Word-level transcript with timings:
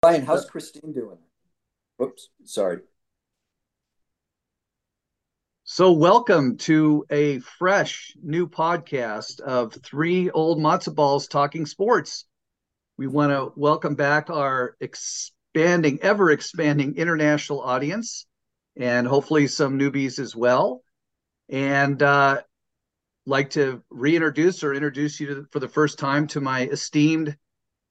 Brian, 0.00 0.24
how's 0.24 0.48
Christine 0.48 0.92
doing? 0.92 1.18
Oops, 2.00 2.28
sorry. 2.44 2.78
So, 5.64 5.90
welcome 5.90 6.56
to 6.58 7.04
a 7.10 7.40
fresh 7.40 8.14
new 8.22 8.48
podcast 8.48 9.40
of 9.40 9.74
three 9.74 10.30
old 10.30 10.60
matzo 10.60 10.94
balls 10.94 11.26
talking 11.26 11.66
sports. 11.66 12.26
We 12.96 13.08
want 13.08 13.32
to 13.32 13.52
welcome 13.60 13.96
back 13.96 14.30
our 14.30 14.76
expanding, 14.78 15.98
ever 16.00 16.30
expanding 16.30 16.94
international 16.94 17.60
audience, 17.60 18.24
and 18.76 19.04
hopefully 19.04 19.48
some 19.48 19.80
newbies 19.80 20.20
as 20.20 20.36
well. 20.36 20.84
And 21.48 22.00
uh, 22.00 22.42
like 23.26 23.50
to 23.50 23.82
reintroduce 23.90 24.62
or 24.62 24.74
introduce 24.74 25.18
you 25.18 25.26
to, 25.26 25.46
for 25.50 25.58
the 25.58 25.68
first 25.68 25.98
time 25.98 26.28
to 26.28 26.40
my 26.40 26.66
esteemed, 26.68 27.36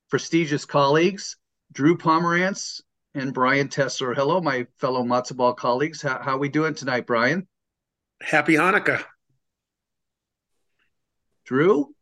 prestigious 0.10 0.64
colleagues, 0.64 1.36
Drew 1.78 1.96
Pomerantz 1.96 2.82
and 3.14 3.36
Brian 3.36 3.68
Tessler. 3.68 4.16
Hello, 4.16 4.42
my 4.42 4.66
fellow 4.80 5.04
matzo 5.04 5.38
ball 5.38 5.54
colleagues. 5.54 6.02
How, 6.02 6.20
how 6.20 6.34
are 6.34 6.40
we 6.40 6.50
doing 6.50 6.74
tonight, 6.74 7.06
Brian? 7.06 7.48
Happy 8.20 8.56
Hanukkah. 8.56 9.04
Drew? 11.46 11.94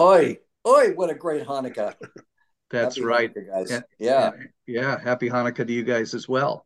Oi, 0.00 0.38
oi, 0.64 0.92
what 0.94 1.10
a 1.10 1.14
great 1.14 1.44
Hanukkah. 1.44 1.94
That's 2.70 2.94
Happy 2.94 3.04
right. 3.04 3.34
Hanukkah, 3.34 3.50
guys. 3.50 3.70
Yeah. 3.72 3.80
Yeah. 3.98 4.30
Yeah, 4.68 5.00
happy 5.00 5.28
Hanukkah 5.28 5.66
to 5.66 5.72
you 5.72 5.82
guys 5.82 6.14
as 6.14 6.28
well. 6.28 6.64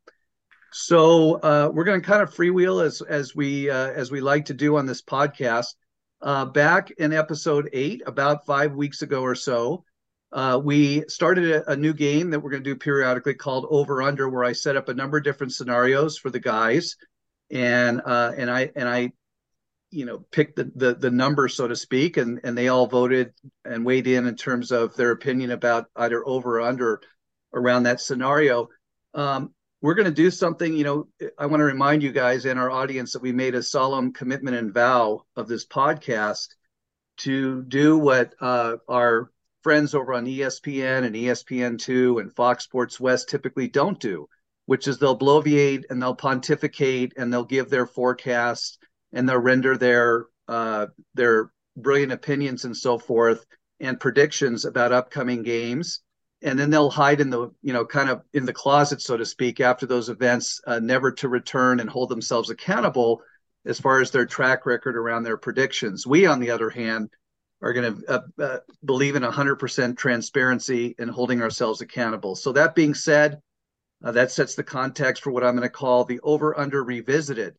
So 0.70 1.36
uh, 1.36 1.70
we're 1.72 1.84
going 1.84 2.02
to 2.02 2.06
kind 2.06 2.20
of 2.20 2.34
freewheel 2.34 2.84
as 2.84 3.00
as 3.00 3.34
we 3.34 3.70
uh, 3.70 3.92
as 3.92 4.10
we 4.10 4.20
like 4.20 4.44
to 4.44 4.54
do 4.54 4.76
on 4.76 4.84
this 4.84 5.00
podcast. 5.00 5.74
Uh, 6.20 6.44
back 6.44 6.90
in 6.98 7.14
episode 7.14 7.70
eight, 7.72 8.02
about 8.04 8.44
five 8.44 8.74
weeks 8.74 9.00
ago 9.00 9.22
or 9.22 9.34
so, 9.34 9.84
uh, 10.32 10.60
we 10.62 11.04
started 11.08 11.50
a, 11.50 11.72
a, 11.72 11.76
new 11.76 11.94
game 11.94 12.30
that 12.30 12.40
we're 12.40 12.50
going 12.50 12.62
to 12.62 12.70
do 12.70 12.76
periodically 12.76 13.34
called 13.34 13.66
Over 13.70 14.02
Under, 14.02 14.28
where 14.28 14.44
I 14.44 14.52
set 14.52 14.76
up 14.76 14.88
a 14.88 14.94
number 14.94 15.16
of 15.16 15.24
different 15.24 15.54
scenarios 15.54 16.18
for 16.18 16.28
the 16.28 16.40
guys, 16.40 16.96
and 17.50 18.02
uh, 18.04 18.32
and 18.36 18.50
I 18.50 18.70
and 18.76 18.86
I, 18.86 19.12
you 19.90 20.04
know, 20.04 20.18
picked 20.30 20.56
the, 20.56 20.70
the 20.74 20.94
the 20.94 21.10
number 21.10 21.48
so 21.48 21.66
to 21.66 21.74
speak, 21.74 22.18
and 22.18 22.40
and 22.44 22.58
they 22.58 22.68
all 22.68 22.86
voted 22.86 23.32
and 23.64 23.86
weighed 23.86 24.06
in 24.06 24.26
in 24.26 24.36
terms 24.36 24.70
of 24.70 24.94
their 24.96 25.12
opinion 25.12 25.50
about 25.50 25.86
either 25.96 26.26
over 26.26 26.58
or 26.58 26.62
under 26.62 27.00
around 27.54 27.84
that 27.84 28.00
scenario. 28.00 28.68
Um, 29.14 29.54
we're 29.80 29.94
going 29.94 30.06
to 30.06 30.10
do 30.10 30.30
something, 30.30 30.74
you 30.74 30.84
know, 30.84 31.06
I 31.38 31.46
want 31.46 31.60
to 31.60 31.64
remind 31.64 32.02
you 32.02 32.10
guys 32.10 32.44
and 32.44 32.58
our 32.58 32.70
audience 32.70 33.12
that 33.12 33.22
we 33.22 33.32
made 33.32 33.54
a 33.54 33.62
solemn 33.62 34.12
commitment 34.12 34.56
and 34.56 34.74
vow 34.74 35.24
of 35.36 35.46
this 35.46 35.64
podcast 35.64 36.48
to 37.18 37.62
do 37.62 37.96
what 37.96 38.34
uh, 38.40 38.76
our 38.88 39.30
friends 39.68 39.94
over 39.94 40.14
on 40.14 40.24
ESPN 40.24 41.04
and 41.04 41.14
ESPN2 41.14 42.22
and 42.22 42.34
Fox 42.34 42.64
Sports 42.64 42.98
West 42.98 43.28
typically 43.28 43.68
don't 43.68 44.00
do, 44.00 44.26
which 44.64 44.88
is 44.88 44.98
they'll 44.98 45.18
bloviate 45.18 45.82
and 45.90 46.00
they'll 46.00 46.14
pontificate 46.14 47.12
and 47.18 47.30
they'll 47.30 47.44
give 47.44 47.68
their 47.68 47.84
forecast 47.84 48.78
and 49.12 49.28
they'll 49.28 49.36
render 49.36 49.76
their 49.76 50.24
uh, 50.48 50.86
their 51.12 51.52
brilliant 51.76 52.12
opinions 52.12 52.64
and 52.64 52.74
so 52.74 52.96
forth 52.96 53.44
and 53.78 54.00
predictions 54.00 54.64
about 54.64 54.90
upcoming 54.90 55.42
games. 55.42 56.00
And 56.40 56.58
then 56.58 56.70
they'll 56.70 56.88
hide 56.88 57.20
in 57.20 57.28
the 57.28 57.50
you 57.60 57.74
know 57.74 57.84
kind 57.84 58.08
of 58.08 58.22
in 58.32 58.46
the 58.46 58.54
closet 58.54 59.02
so 59.02 59.18
to 59.18 59.26
speak 59.26 59.60
after 59.60 59.84
those 59.84 60.08
events 60.08 60.62
uh, 60.66 60.78
never 60.78 61.12
to 61.12 61.28
return 61.28 61.80
and 61.80 61.90
hold 61.90 62.08
themselves 62.08 62.48
accountable 62.48 63.20
as 63.66 63.78
far 63.78 64.00
as 64.00 64.12
their 64.12 64.24
track 64.24 64.64
record 64.64 64.96
around 64.96 65.24
their 65.24 65.36
predictions. 65.36 66.06
We 66.06 66.24
on 66.24 66.40
the 66.40 66.52
other 66.52 66.70
hand 66.70 67.10
are 67.60 67.72
going 67.72 67.94
to 67.94 68.06
uh, 68.08 68.42
uh, 68.42 68.58
believe 68.84 69.16
in 69.16 69.22
100% 69.22 69.96
transparency 69.96 70.94
and 70.98 71.10
holding 71.10 71.42
ourselves 71.42 71.80
accountable 71.80 72.36
so 72.36 72.52
that 72.52 72.74
being 72.74 72.94
said 72.94 73.40
uh, 74.04 74.12
that 74.12 74.30
sets 74.30 74.54
the 74.54 74.62
context 74.62 75.22
for 75.22 75.30
what 75.30 75.44
i'm 75.44 75.56
going 75.56 75.62
to 75.62 75.68
call 75.68 76.04
the 76.04 76.20
over 76.20 76.58
under 76.58 76.82
revisited 76.84 77.54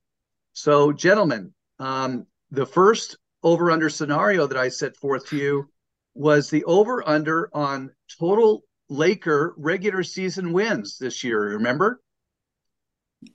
so 0.53 0.91
gentlemen 0.91 1.53
um, 1.79 2.25
the 2.51 2.65
first 2.65 3.17
over 3.43 3.71
under 3.71 3.89
scenario 3.89 4.47
that 4.47 4.57
i 4.57 4.69
set 4.69 4.95
forth 4.95 5.27
to 5.27 5.37
you 5.37 5.69
was 6.15 6.49
the 6.49 6.63
over 6.65 7.07
under 7.07 7.49
on 7.53 7.91
total 8.19 8.63
Laker 8.89 9.53
regular 9.57 10.03
season 10.03 10.51
wins 10.51 10.97
this 10.97 11.23
year. 11.23 11.53
Remember? 11.53 12.01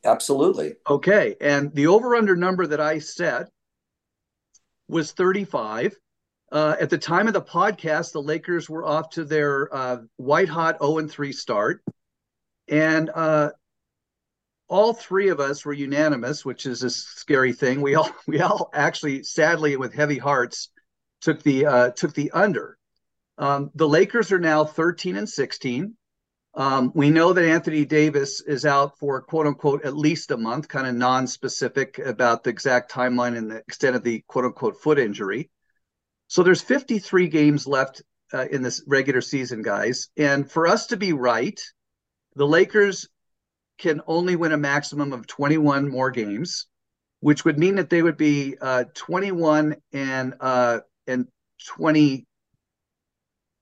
Absolutely. 0.05 0.75
Okay. 0.89 1.37
And 1.41 1.73
the 1.75 1.87
over 1.87 2.17
under 2.17 2.35
number 2.37 2.67
that 2.67 2.81
I 2.81 2.99
set 2.99 3.51
was 4.89 5.13
35. 5.13 5.97
Uh, 6.53 6.77
at 6.81 6.91
the 6.91 6.99
time 6.99 7.27
of 7.27 7.35
the 7.35 7.43
podcast, 7.43 8.13
the 8.13 8.23
Lakers 8.23 8.69
were 8.69 8.85
off 8.85 9.11
to 9.11 9.25
their 9.25 9.75
uh, 9.75 9.99
white 10.17 10.49
hot 10.49 10.79
0 10.81 11.07
3 11.09 11.33
start. 11.33 11.83
And 12.69 13.11
uh, 13.15 13.51
all 14.69 14.95
three 14.95 15.29
of 15.29 15.41
us 15.41 15.65
were 15.65 15.73
unanimous, 15.73 16.45
which 16.45 16.67
is 16.67 16.83
a 16.83 16.91
scary 16.91 17.53
thing. 17.53 17.81
We 17.81 17.95
all 17.95 18.11
we 18.27 18.41
all 18.41 18.71
actually, 18.73 19.23
sadly, 19.23 19.77
with 19.77 19.95
heavy 19.95 20.19
hearts, 20.19 20.71
took 21.21 21.43
the 21.43 21.67
uh, 21.67 21.91
took 21.91 22.15
the 22.15 22.31
under. 22.33 22.79
Um, 23.37 23.71
the 23.75 23.89
Lakers 23.89 24.31
are 24.31 24.39
now 24.39 24.65
13 24.65 25.17
and 25.17 25.29
16. 25.29 25.97
Um, 26.57 26.93
we 26.95 27.11
know 27.11 27.33
that 27.33 27.45
Anthony 27.45 27.85
Davis 27.85 28.41
is 28.41 28.65
out 28.65 28.97
for 28.99 29.21
quote 29.21 29.47
unquote 29.47 29.85
at 29.85 29.97
least 29.97 30.31
a 30.31 30.37
month, 30.37 30.69
kind 30.69 30.87
of 30.87 30.95
non 30.95 31.27
specific 31.27 31.99
about 31.99 32.45
the 32.45 32.51
exact 32.51 32.93
timeline 32.93 33.37
and 33.37 33.51
the 33.51 33.57
extent 33.57 33.97
of 33.97 34.05
the 34.05 34.23
quote 34.29 34.45
unquote 34.45 34.81
foot 34.81 34.99
injury. 34.99 35.51
So 36.29 36.43
there's 36.43 36.63
53 36.63 37.29
games 37.29 37.67
left 37.67 38.03
uh, 38.33 38.47
in 38.51 38.63
this 38.63 38.83
regular 38.87 39.21
season, 39.21 39.63
guys. 39.63 40.09
And 40.17 40.51
for 40.51 40.67
us 40.67 40.87
to 40.89 40.97
be 40.97 41.13
right, 41.13 41.61
the 42.35 42.47
Lakers 42.47 43.09
can 43.79 44.01
only 44.07 44.37
win 44.37 44.53
a 44.53 44.57
maximum 44.57 45.13
of 45.13 45.27
21 45.27 45.89
more 45.89 46.11
games, 46.11 46.67
which 47.21 47.45
would 47.45 47.59
mean 47.59 47.77
that 47.77 47.91
they 47.91 48.03
would 48.03 48.17
be 48.17 48.57
uh, 48.61 48.85
21 48.95 49.77
and 49.93 50.35
uh, 50.41 50.81
and 51.07 51.29
20 51.67 52.27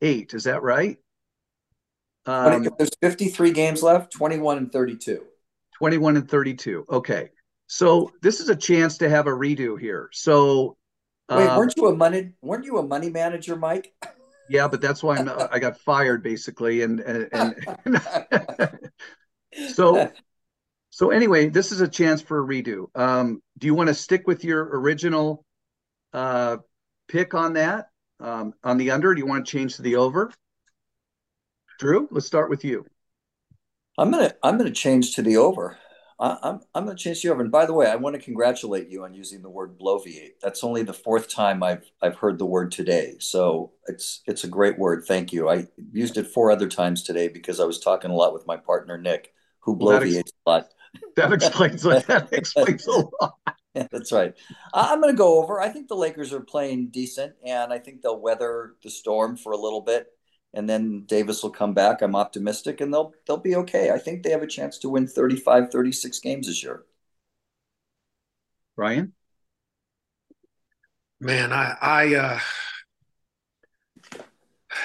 eight. 0.03 0.35
Is 0.35 0.45
that 0.45 0.63
right? 0.63 0.99
Um, 2.27 2.69
there's 2.79 2.91
53 3.01 3.53
games 3.53 3.83
left, 3.83 4.13
21 4.13 4.59
and 4.59 4.73
32. 4.73 5.25
21 5.79 6.17
and 6.17 6.29
32. 6.29 6.85
Okay. 6.91 7.31
So 7.67 8.13
this 8.21 8.41
is 8.41 8.49
a 8.49 8.57
chance 8.57 8.99
to 8.99 9.09
have 9.09 9.27
a 9.27 9.31
redo 9.31 9.81
here. 9.81 10.09
So 10.13 10.77
wait, 11.29 11.49
um, 11.49 11.59
weren't 11.59 11.75
you 11.77 11.87
a 11.87 11.97
money 11.97 12.33
weren't 12.43 12.65
you 12.65 12.79
a 12.79 12.83
money 12.83 13.11
manager, 13.11 13.57
Mike? 13.57 13.93
Yeah, 14.49 14.69
but 14.69 14.81
that's 14.81 15.03
why 15.03 15.17
I'm, 15.17 15.31
I 15.51 15.59
got 15.59 15.79
fired 15.79 16.23
basically, 16.23 16.83
and 16.83 17.01
and, 17.01 17.57
and 17.85 18.01
so 19.75 20.11
so 20.91 21.11
anyway, 21.11 21.49
this 21.49 21.73
is 21.73 21.81
a 21.81 21.89
chance 21.89 22.21
for 22.21 22.43
a 22.43 22.47
redo. 22.47 22.87
Um, 22.95 23.43
do 23.59 23.67
you 23.67 23.75
want 23.75 23.89
to 23.89 23.95
stick 23.95 24.27
with 24.27 24.45
your 24.45 24.63
original 24.81 25.45
uh, 26.13 26.59
pick 27.09 27.35
on 27.35 27.55
that? 27.55 27.87
um, 28.23 28.55
on 28.63 28.79
the 28.79 28.91
under? 28.91 29.15
Do 29.15 29.21
you 29.21 29.27
want 29.27 29.45
to 29.45 29.51
change 29.51 29.77
to 29.77 29.83
the 29.83 29.97
over? 29.97 30.33
Drew, 31.79 32.09
let's 32.11 32.27
start 32.27 32.49
with 32.49 32.65
you. 32.65 32.87
I'm 33.99 34.11
gonna 34.11 34.33
I'm 34.43 34.57
gonna 34.57 34.71
change 34.71 35.17
to 35.17 35.23
the 35.23 35.37
over. 35.37 35.77
I, 36.19 36.39
I'm 36.43 36.61
I'm 36.75 36.97
change 36.97 37.21
to 37.23 37.29
the 37.29 37.33
over. 37.33 37.43
And 37.43 37.51
by 37.51 37.67
the 37.67 37.73
way, 37.73 37.87
I 37.87 37.97
want 37.97 38.15
to 38.17 38.23
congratulate 38.23 38.89
you 38.89 39.05
on 39.05 39.15
using 39.15 39.43
the 39.43 39.51
word 39.51 39.79
bloviate. 39.79 40.33
That's 40.41 40.65
only 40.65 40.83
the 40.83 40.93
fourth 40.93 41.29
time 41.29 41.63
I've 41.63 41.91
I've 42.01 42.17
heard 42.17 42.39
the 42.39 42.47
word 42.47 42.73
today. 42.73 43.17
So 43.19 43.73
it's 43.87 44.23
it's 44.27 44.45
a 44.45 44.49
great 44.49 44.79
word. 44.79 45.05
Thank 45.07 45.33
you. 45.33 45.49
I 45.49 45.67
used 45.93 46.17
it 46.17 46.27
four 46.27 46.51
other 46.51 46.69
times 46.69 47.03
today 47.03 47.29
because 47.29 47.61
I 47.61 47.65
was 47.65 47.79
talking 47.79 48.11
a 48.11 48.15
lot 48.15 48.35
with 48.35 48.47
my 48.47 48.57
partner 48.57 48.99
Nick, 48.99 49.33
who 49.61 49.77
bloviates 49.77 50.19
ex- 50.19 50.33
a 50.47 50.51
lot. 50.51 50.69
That 51.17 51.33
explains 51.33 51.83
that 51.83 52.29
explains 52.33 52.87
a 52.87 53.05
lot. 53.21 53.35
Yeah, 53.75 53.87
that's 53.91 54.13
right. 54.13 54.35
I'm 54.75 55.01
going 55.01 55.15
to 55.15 55.17
go 55.17 55.43
over. 55.43 55.59
I 55.59 55.71
think 55.71 55.89
the 55.89 55.97
Lakers 55.97 56.35
are 56.35 56.41
playing 56.41 56.89
decent, 56.89 57.33
and 57.43 57.73
I 57.73 57.79
think 57.79 58.03
they'll 58.03 58.21
weather 58.21 58.75
the 58.83 58.91
storm 58.91 59.35
for 59.39 59.53
a 59.53 59.57
little 59.57 59.81
bit, 59.81 60.09
and 60.55 60.69
then 60.69 61.05
Davis 61.07 61.43
will 61.43 61.51
come 61.51 61.75
back. 61.75 62.03
I'm 62.03 62.17
optimistic, 62.17 62.81
and 62.81 62.93
they'll 62.93 63.15
they'll 63.27 63.37
be 63.39 63.57
okay. 63.57 63.91
I 63.91 63.99
think 63.99 64.23
they 64.23 64.31
have 64.31 64.43
a 64.43 64.47
chance 64.47 64.79
to 64.79 64.89
win 64.89 65.07
35, 65.07 65.71
36 65.71 66.19
games 66.21 66.47
this 66.47 66.63
year. 66.63 66.85
Ryan, 68.77 69.15
man, 71.21 71.53
I 71.53 71.77
I 71.81 72.15
uh, 72.15 72.41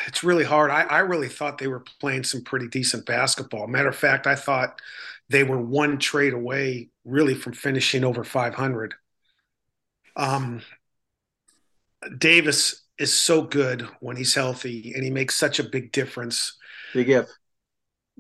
it's 0.08 0.24
really 0.24 0.44
hard. 0.44 0.72
I 0.72 0.84
I 0.84 1.00
really 1.00 1.30
thought 1.30 1.58
they 1.58 1.68
were 1.68 1.84
playing 2.00 2.24
some 2.24 2.44
pretty 2.44 2.68
decent 2.68 3.06
basketball. 3.06 3.68
Matter 3.68 3.90
of 3.90 3.96
fact, 3.96 4.28
I 4.28 4.36
thought 4.36 4.82
they 5.30 5.44
were 5.44 5.60
one 5.62 5.98
trade 6.00 6.34
away 6.34 6.90
really 7.06 7.36
from 7.36 7.54
finishing 7.54 8.04
over 8.04 8.24
500. 8.24 8.94
Um, 10.16 10.62
Davis 12.18 12.84
is 13.00 13.14
so 13.14 13.42
good 13.42 13.82
when 14.00 14.18
he's 14.18 14.36
healthy 14.36 14.94
and 14.96 15.04
he 15.04 15.10
makes 15.10 15.36
such 15.36 15.60
a 15.60 15.64
big 15.64 15.92
difference. 15.92 16.58
Big 16.94 17.10
if. 17.10 17.30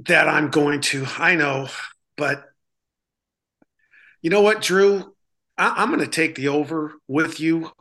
That 0.05 0.27
I'm 0.27 0.49
going 0.49 0.81
to, 0.81 1.05
I 1.17 1.35
know, 1.35 1.69
but 2.17 2.43
you 4.21 4.29
know 4.29 4.41
what, 4.41 4.61
Drew? 4.61 5.13
I, 5.57 5.81
am 5.81 5.89
going 5.89 6.01
to 6.01 6.07
take 6.07 6.35
the 6.35 6.49
over 6.49 6.93
with 7.07 7.39
you 7.39 7.71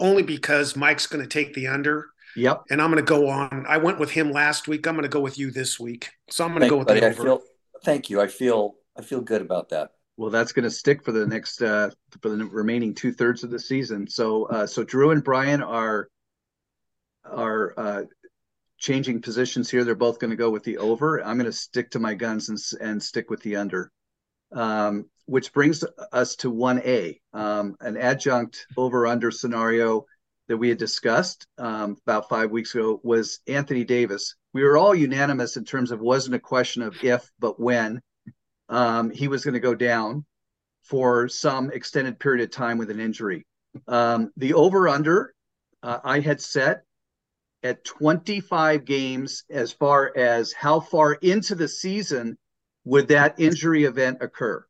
only 0.00 0.22
because 0.22 0.74
Mike's 0.74 1.06
going 1.06 1.22
to 1.22 1.28
take 1.28 1.54
the 1.54 1.68
under. 1.68 2.08
Yep. 2.36 2.64
And 2.70 2.80
I'm 2.80 2.90
going 2.90 3.04
to 3.04 3.08
go 3.08 3.28
on. 3.28 3.66
I 3.68 3.78
went 3.78 3.98
with 3.98 4.10
him 4.10 4.32
last 4.32 4.68
week. 4.68 4.86
I'm 4.86 4.94
going 4.94 5.02
to 5.02 5.08
go 5.08 5.20
with 5.20 5.38
you 5.38 5.50
this 5.50 5.78
week. 5.78 6.10
So 6.30 6.44
I'm 6.44 6.50
going 6.50 6.62
to 6.62 6.68
go 6.68 6.78
with 6.78 6.88
buddy. 6.88 7.00
the 7.00 7.06
I 7.06 7.10
over. 7.10 7.22
feel, 7.22 7.42
thank 7.84 8.10
you. 8.10 8.20
I 8.20 8.26
feel 8.26 8.74
I 8.96 9.02
feel 9.02 9.20
good 9.20 9.42
about 9.42 9.70
that. 9.70 9.90
Well, 10.16 10.30
that's 10.30 10.52
going 10.52 10.64
to 10.64 10.70
stick 10.70 11.02
for 11.04 11.12
the 11.12 11.26
next 11.26 11.62
uh, 11.62 11.90
for 12.20 12.28
the 12.28 12.44
remaining 12.44 12.94
two 12.94 13.12
thirds 13.12 13.42
of 13.42 13.50
the 13.50 13.58
season. 13.58 14.06
So, 14.06 14.44
uh, 14.46 14.66
so 14.66 14.84
Drew 14.84 15.10
and 15.10 15.24
Brian 15.24 15.62
are 15.62 16.08
are 17.24 17.74
uh, 17.76 18.02
changing 18.78 19.22
positions 19.22 19.70
here. 19.70 19.84
They're 19.84 19.94
both 19.94 20.18
going 20.18 20.30
to 20.30 20.36
go 20.36 20.50
with 20.50 20.64
the 20.64 20.78
over. 20.78 21.22
I'm 21.24 21.36
going 21.36 21.50
to 21.50 21.52
stick 21.52 21.90
to 21.92 21.98
my 21.98 22.14
guns 22.14 22.48
and 22.48 22.58
and 22.80 23.02
stick 23.02 23.30
with 23.30 23.42
the 23.42 23.56
under. 23.56 23.90
Um, 24.52 25.06
which 25.26 25.52
brings 25.52 25.84
us 26.10 26.34
to 26.34 26.52
1A, 26.52 27.20
um, 27.32 27.76
an 27.80 27.96
adjunct 27.96 28.66
over 28.76 29.06
under 29.06 29.30
scenario 29.30 30.04
that 30.48 30.56
we 30.56 30.68
had 30.68 30.78
discussed 30.78 31.46
um, 31.56 31.96
about 32.04 32.28
five 32.28 32.50
weeks 32.50 32.74
ago 32.74 33.00
was 33.04 33.38
Anthony 33.46 33.84
Davis. 33.84 34.34
We 34.52 34.64
were 34.64 34.76
all 34.76 34.92
unanimous 34.92 35.56
in 35.56 35.64
terms 35.64 35.92
of 35.92 36.00
wasn't 36.00 36.34
a 36.34 36.40
question 36.40 36.82
of 36.82 36.96
if, 37.04 37.30
but 37.38 37.60
when 37.60 38.02
um, 38.68 39.10
he 39.10 39.28
was 39.28 39.44
going 39.44 39.54
to 39.54 39.60
go 39.60 39.76
down 39.76 40.24
for 40.82 41.28
some 41.28 41.70
extended 41.70 42.18
period 42.18 42.42
of 42.42 42.50
time 42.50 42.78
with 42.78 42.90
an 42.90 42.98
injury. 42.98 43.46
Um, 43.86 44.32
the 44.36 44.54
over 44.54 44.88
under 44.88 45.32
uh, 45.84 46.00
I 46.02 46.18
had 46.18 46.40
set 46.40 46.82
at 47.62 47.84
25 47.84 48.84
games 48.84 49.44
as 49.50 49.72
far 49.72 50.16
as 50.16 50.52
how 50.52 50.80
far 50.80 51.14
into 51.14 51.54
the 51.54 51.68
season 51.68 52.38
would 52.84 53.08
that 53.08 53.38
injury 53.38 53.84
event 53.84 54.18
occur. 54.20 54.64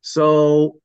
So 0.00 0.80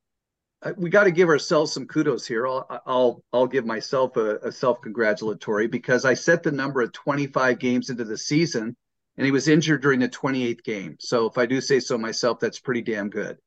uh, 0.62 0.74
we 0.78 0.90
got 0.90 1.06
to 1.06 1.12
give 1.12 1.30
ourselves 1.30 1.74
some 1.74 1.88
kudos 1.88 2.28
here. 2.28 2.48
I'll 2.48 2.82
I'll, 2.86 3.24
I'll 3.34 3.48
give 3.48 3.66
myself 3.66 4.18
a, 4.18 4.38
a 4.38 4.52
self 4.52 4.82
congratulatory 4.82 5.68
because 5.68 6.06
I 6.06 6.14
set 6.14 6.44
the 6.44 6.52
number 6.52 6.82
at 6.82 6.94
25 6.94 7.60
games 7.60 7.90
into 7.90 8.04
the 8.04 8.18
season, 8.18 8.76
and 9.18 9.26
he 9.26 9.32
was 9.32 9.48
injured 9.48 9.82
during 9.82 10.00
the 10.00 10.10
28th 10.10 10.64
game. 10.64 10.96
So 11.00 11.26
if 11.26 11.38
I 11.38 11.46
do 11.46 11.62
say 11.62 11.80
so 11.80 11.98
myself, 11.98 12.40
that's 12.40 12.60
pretty 12.60 12.82
damn 12.82 13.10
good. 13.10 13.38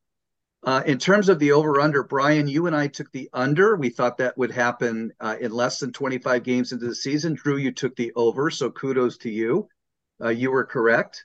Uh, 0.65 0.83
in 0.87 0.97
terms 0.97 1.29
of 1.29 1.41
the 1.41 1.53
over 1.53 1.81
under, 1.81 2.05
Brian, 2.05 2.47
you 2.47 2.67
and 2.67 2.77
I 2.77 2.87
took 2.87 3.11
the 3.11 3.29
under. 3.33 3.75
We 3.75 3.91
thought 3.91 4.19
that 4.19 4.39
would 4.39 4.53
happen 4.53 5.13
uh, 5.19 5.37
in 5.41 5.51
less 5.51 5.81
than 5.81 5.93
25 5.93 6.45
games 6.45 6.71
into 6.71 6.87
the 6.87 6.95
season. 6.95 7.35
Drew, 7.35 7.57
you 7.57 7.73
took 7.73 7.97
the 7.97 8.13
over, 8.15 8.49
so 8.49 8.71
kudos 8.71 9.17
to 9.19 9.31
you. 9.31 9.69
Uh, 10.23 10.29
you 10.29 10.53
were 10.53 10.65
correct. 10.65 11.25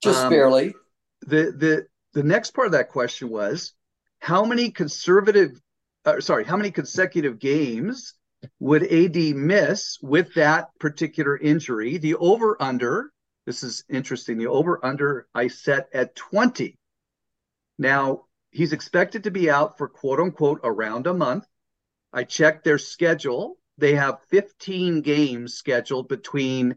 Just 0.00 0.20
um, 0.20 0.30
barely. 0.30 0.74
The 1.22 1.52
the 1.56 1.86
the 2.12 2.22
next 2.22 2.52
part 2.52 2.66
of 2.66 2.72
that 2.72 2.90
question 2.90 3.30
was 3.30 3.72
how 4.20 4.44
many 4.44 4.70
conservative, 4.70 5.60
uh, 6.04 6.20
sorry, 6.20 6.44
how 6.44 6.56
many 6.56 6.70
consecutive 6.70 7.40
games 7.40 8.14
would 8.60 8.84
AD 8.84 9.16
miss 9.36 9.98
with 10.00 10.34
that 10.34 10.68
particular 10.78 11.36
injury? 11.36 11.98
The 11.98 12.14
over 12.14 12.56
under, 12.60 13.10
this 13.44 13.64
is 13.64 13.84
interesting. 13.88 14.38
The 14.38 14.46
over 14.46 14.84
under 14.84 15.26
I 15.34 15.48
set 15.48 15.88
at 15.92 16.14
20. 16.14 16.78
Now, 17.78 18.24
he's 18.50 18.72
expected 18.72 19.24
to 19.24 19.30
be 19.30 19.50
out 19.50 19.78
for 19.78 19.88
quote 19.88 20.20
unquote 20.20 20.60
around 20.64 21.06
a 21.06 21.14
month. 21.14 21.46
I 22.12 22.24
checked 22.24 22.64
their 22.64 22.78
schedule. 22.78 23.58
They 23.76 23.94
have 23.94 24.24
15 24.28 25.02
games 25.02 25.54
scheduled 25.54 26.08
between 26.08 26.76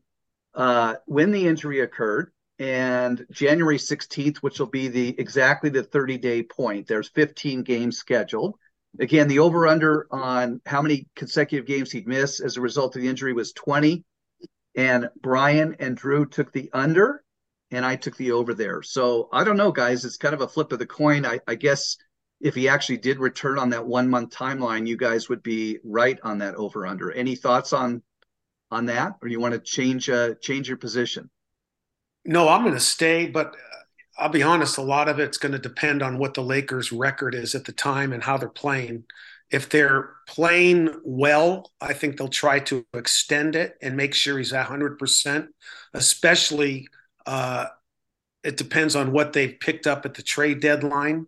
uh, 0.53 0.95
when 1.05 1.31
the 1.31 1.47
injury 1.47 1.79
occurred 1.79 2.31
and 2.59 3.25
January 3.31 3.77
16th, 3.77 4.37
which 4.37 4.59
will 4.59 4.67
be 4.67 4.87
the 4.87 5.19
exactly 5.19 5.69
the 5.69 5.83
30 5.83 6.17
day 6.19 6.43
point. 6.43 6.87
There's 6.87 7.09
15 7.09 7.63
games 7.63 7.97
scheduled. 7.97 8.55
Again, 8.99 9.27
the 9.29 9.39
over 9.39 9.67
under 9.67 10.05
on 10.11 10.61
how 10.65 10.81
many 10.81 11.07
consecutive 11.15 11.65
games 11.65 11.91
he'd 11.91 12.07
miss 12.07 12.39
as 12.39 12.57
a 12.57 12.61
result 12.61 12.95
of 12.95 13.01
the 13.01 13.07
injury 13.07 13.33
was 13.33 13.53
20. 13.53 14.03
And 14.75 15.09
Brian 15.21 15.75
and 15.79 15.97
Drew 15.97 16.25
took 16.25 16.51
the 16.51 16.69
under, 16.73 17.23
and 17.71 17.85
I 17.85 17.95
took 17.95 18.17
the 18.17 18.31
over 18.31 18.53
there. 18.53 18.81
So 18.81 19.29
I 19.31 19.43
don't 19.43 19.57
know, 19.57 19.71
guys. 19.71 20.05
It's 20.05 20.17
kind 20.17 20.33
of 20.33 20.41
a 20.41 20.47
flip 20.47 20.71
of 20.71 20.79
the 20.79 20.85
coin. 20.85 21.25
I, 21.25 21.39
I 21.47 21.55
guess 21.55 21.97
if 22.41 22.55
he 22.55 22.67
actually 22.67 22.97
did 22.97 23.19
return 23.19 23.57
on 23.57 23.69
that 23.69 23.85
one 23.85 24.09
month 24.09 24.35
timeline, 24.35 24.87
you 24.87 24.97
guys 24.97 25.29
would 25.29 25.43
be 25.43 25.79
right 25.83 26.19
on 26.23 26.39
that 26.39 26.55
over 26.55 26.85
under. 26.85 27.11
Any 27.11 27.35
thoughts 27.35 27.73
on 27.73 28.01
on 28.69 28.85
that, 28.85 29.15
or 29.21 29.27
you 29.27 29.39
want 29.39 29.53
to 29.53 29.59
change 29.59 30.09
uh, 30.09 30.35
change 30.41 30.67
your 30.67 30.77
position? 30.77 31.29
No, 32.25 32.49
I'm 32.49 32.61
going 32.61 32.73
to 32.73 32.79
stay, 32.79 33.27
but 33.27 33.47
uh, 33.47 33.81
I'll 34.17 34.29
be 34.29 34.43
honest, 34.43 34.77
a 34.77 34.83
lot 34.83 35.09
of 35.09 35.19
it's 35.19 35.37
going 35.37 35.53
to 35.53 35.59
depend 35.59 36.01
on 36.01 36.17
what 36.17 36.33
the 36.33 36.43
Lakers' 36.43 36.91
record 36.91 37.35
is 37.35 37.55
at 37.55 37.65
the 37.65 37.71
time 37.71 38.13
and 38.13 38.23
how 38.23 38.37
they're 38.37 38.49
playing. 38.49 39.05
If 39.49 39.69
they're 39.69 40.11
playing 40.27 41.01
well, 41.03 41.71
I 41.81 41.93
think 41.93 42.17
they'll 42.17 42.29
try 42.29 42.59
to 42.59 42.85
extend 42.93 43.55
it 43.55 43.77
and 43.81 43.97
make 43.97 44.13
sure 44.13 44.37
he's 44.37 44.53
100%, 44.53 45.47
especially 45.93 46.87
uh, 47.25 47.67
it 48.43 48.57
depends 48.57 48.95
on 48.95 49.11
what 49.11 49.33
they've 49.33 49.59
picked 49.59 49.87
up 49.87 50.05
at 50.05 50.13
the 50.13 50.23
trade 50.23 50.59
deadline. 50.59 51.27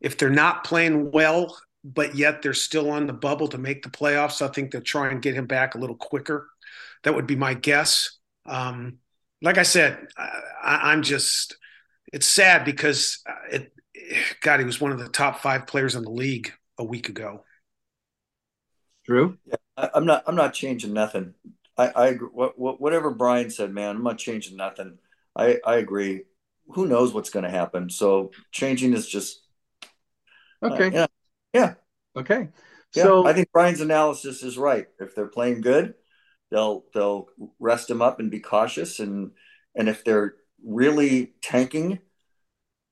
If 0.00 0.16
they're 0.16 0.30
not 0.30 0.64
playing 0.64 1.10
well, 1.10 1.56
but 1.84 2.14
yet 2.14 2.42
they're 2.42 2.54
still 2.54 2.90
on 2.90 3.06
the 3.06 3.12
bubble 3.12 3.48
to 3.48 3.58
make 3.58 3.82
the 3.82 3.90
playoffs, 3.90 4.42
I 4.42 4.48
think 4.48 4.70
they'll 4.70 4.82
try 4.82 5.10
and 5.10 5.22
get 5.22 5.34
him 5.34 5.46
back 5.46 5.74
a 5.74 5.78
little 5.78 5.96
quicker. 5.96 6.48
That 7.04 7.14
would 7.14 7.26
be 7.26 7.36
my 7.36 7.54
guess. 7.54 8.18
Um, 8.46 8.98
like 9.42 9.58
I 9.58 9.62
said, 9.62 10.06
I, 10.16 10.92
am 10.92 11.02
just 11.02 11.56
it's 12.12 12.26
sad 12.26 12.64
because 12.64 13.22
it, 13.50 13.72
God, 14.40 14.60
he 14.60 14.66
was 14.66 14.80
one 14.80 14.92
of 14.92 14.98
the 14.98 15.08
top 15.08 15.40
five 15.40 15.66
players 15.66 15.94
in 15.94 16.02
the 16.02 16.10
league 16.10 16.52
a 16.78 16.84
week 16.84 17.08
ago. 17.08 17.44
Drew, 19.06 19.38
yeah, 19.46 19.56
I, 19.76 19.90
am 19.94 20.04
not. 20.04 20.24
I'm 20.26 20.36
not 20.36 20.52
changing 20.52 20.92
nothing. 20.92 21.34
I, 21.78 21.88
I 21.88 22.06
agree. 22.08 22.28
What, 22.30 22.58
what, 22.58 22.80
whatever 22.80 23.10
Brian 23.10 23.48
said, 23.50 23.72
man, 23.72 23.96
I'm 23.96 24.04
not 24.04 24.18
changing 24.18 24.56
nothing. 24.56 24.98
I, 25.36 25.58
I 25.64 25.76
agree. 25.76 26.22
Who 26.74 26.86
knows 26.86 27.12
what's 27.12 27.30
going 27.30 27.44
to 27.44 27.50
happen? 27.50 27.90
So 27.90 28.30
changing 28.52 28.92
is 28.92 29.08
just 29.08 29.42
okay. 30.62 30.88
Uh, 30.88 30.90
yeah, 30.92 31.06
yeah. 31.52 31.74
Okay. 32.16 32.48
Yeah, 32.94 33.04
so 33.04 33.26
I 33.26 33.32
think 33.32 33.50
Brian's 33.52 33.80
analysis 33.80 34.42
is 34.42 34.58
right. 34.58 34.86
If 34.98 35.14
they're 35.14 35.28
playing 35.28 35.60
good, 35.60 35.94
they'll 36.50 36.84
they'll 36.94 37.28
rest 37.58 37.88
them 37.88 38.02
up 38.02 38.20
and 38.20 38.30
be 38.30 38.40
cautious 38.40 38.98
and 39.00 39.32
and 39.76 39.88
if 39.88 40.04
they're 40.04 40.34
really 40.64 41.32
tanking 41.40 42.00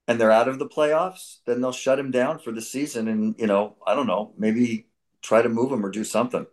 and 0.07 0.21
they're 0.21 0.31
out 0.31 0.49
of 0.49 0.59
the 0.59 0.69
playoffs 0.69 1.39
then 1.47 1.61
they'll 1.61 1.73
shut 1.73 1.99
him 1.99 2.11
down 2.11 2.39
for 2.39 2.53
the 2.53 2.63
season 2.63 3.09
and 3.09 3.35
you 3.39 3.47
know 3.47 3.77
i 3.87 3.95
don't 3.95 4.07
know 4.07 4.33
maybe 4.39 4.87
try 5.23 5.43
to 5.43 5.49
move 5.49 5.71
him 5.73 5.85
or 5.85 5.91
do 5.91 6.05
something 6.05 6.47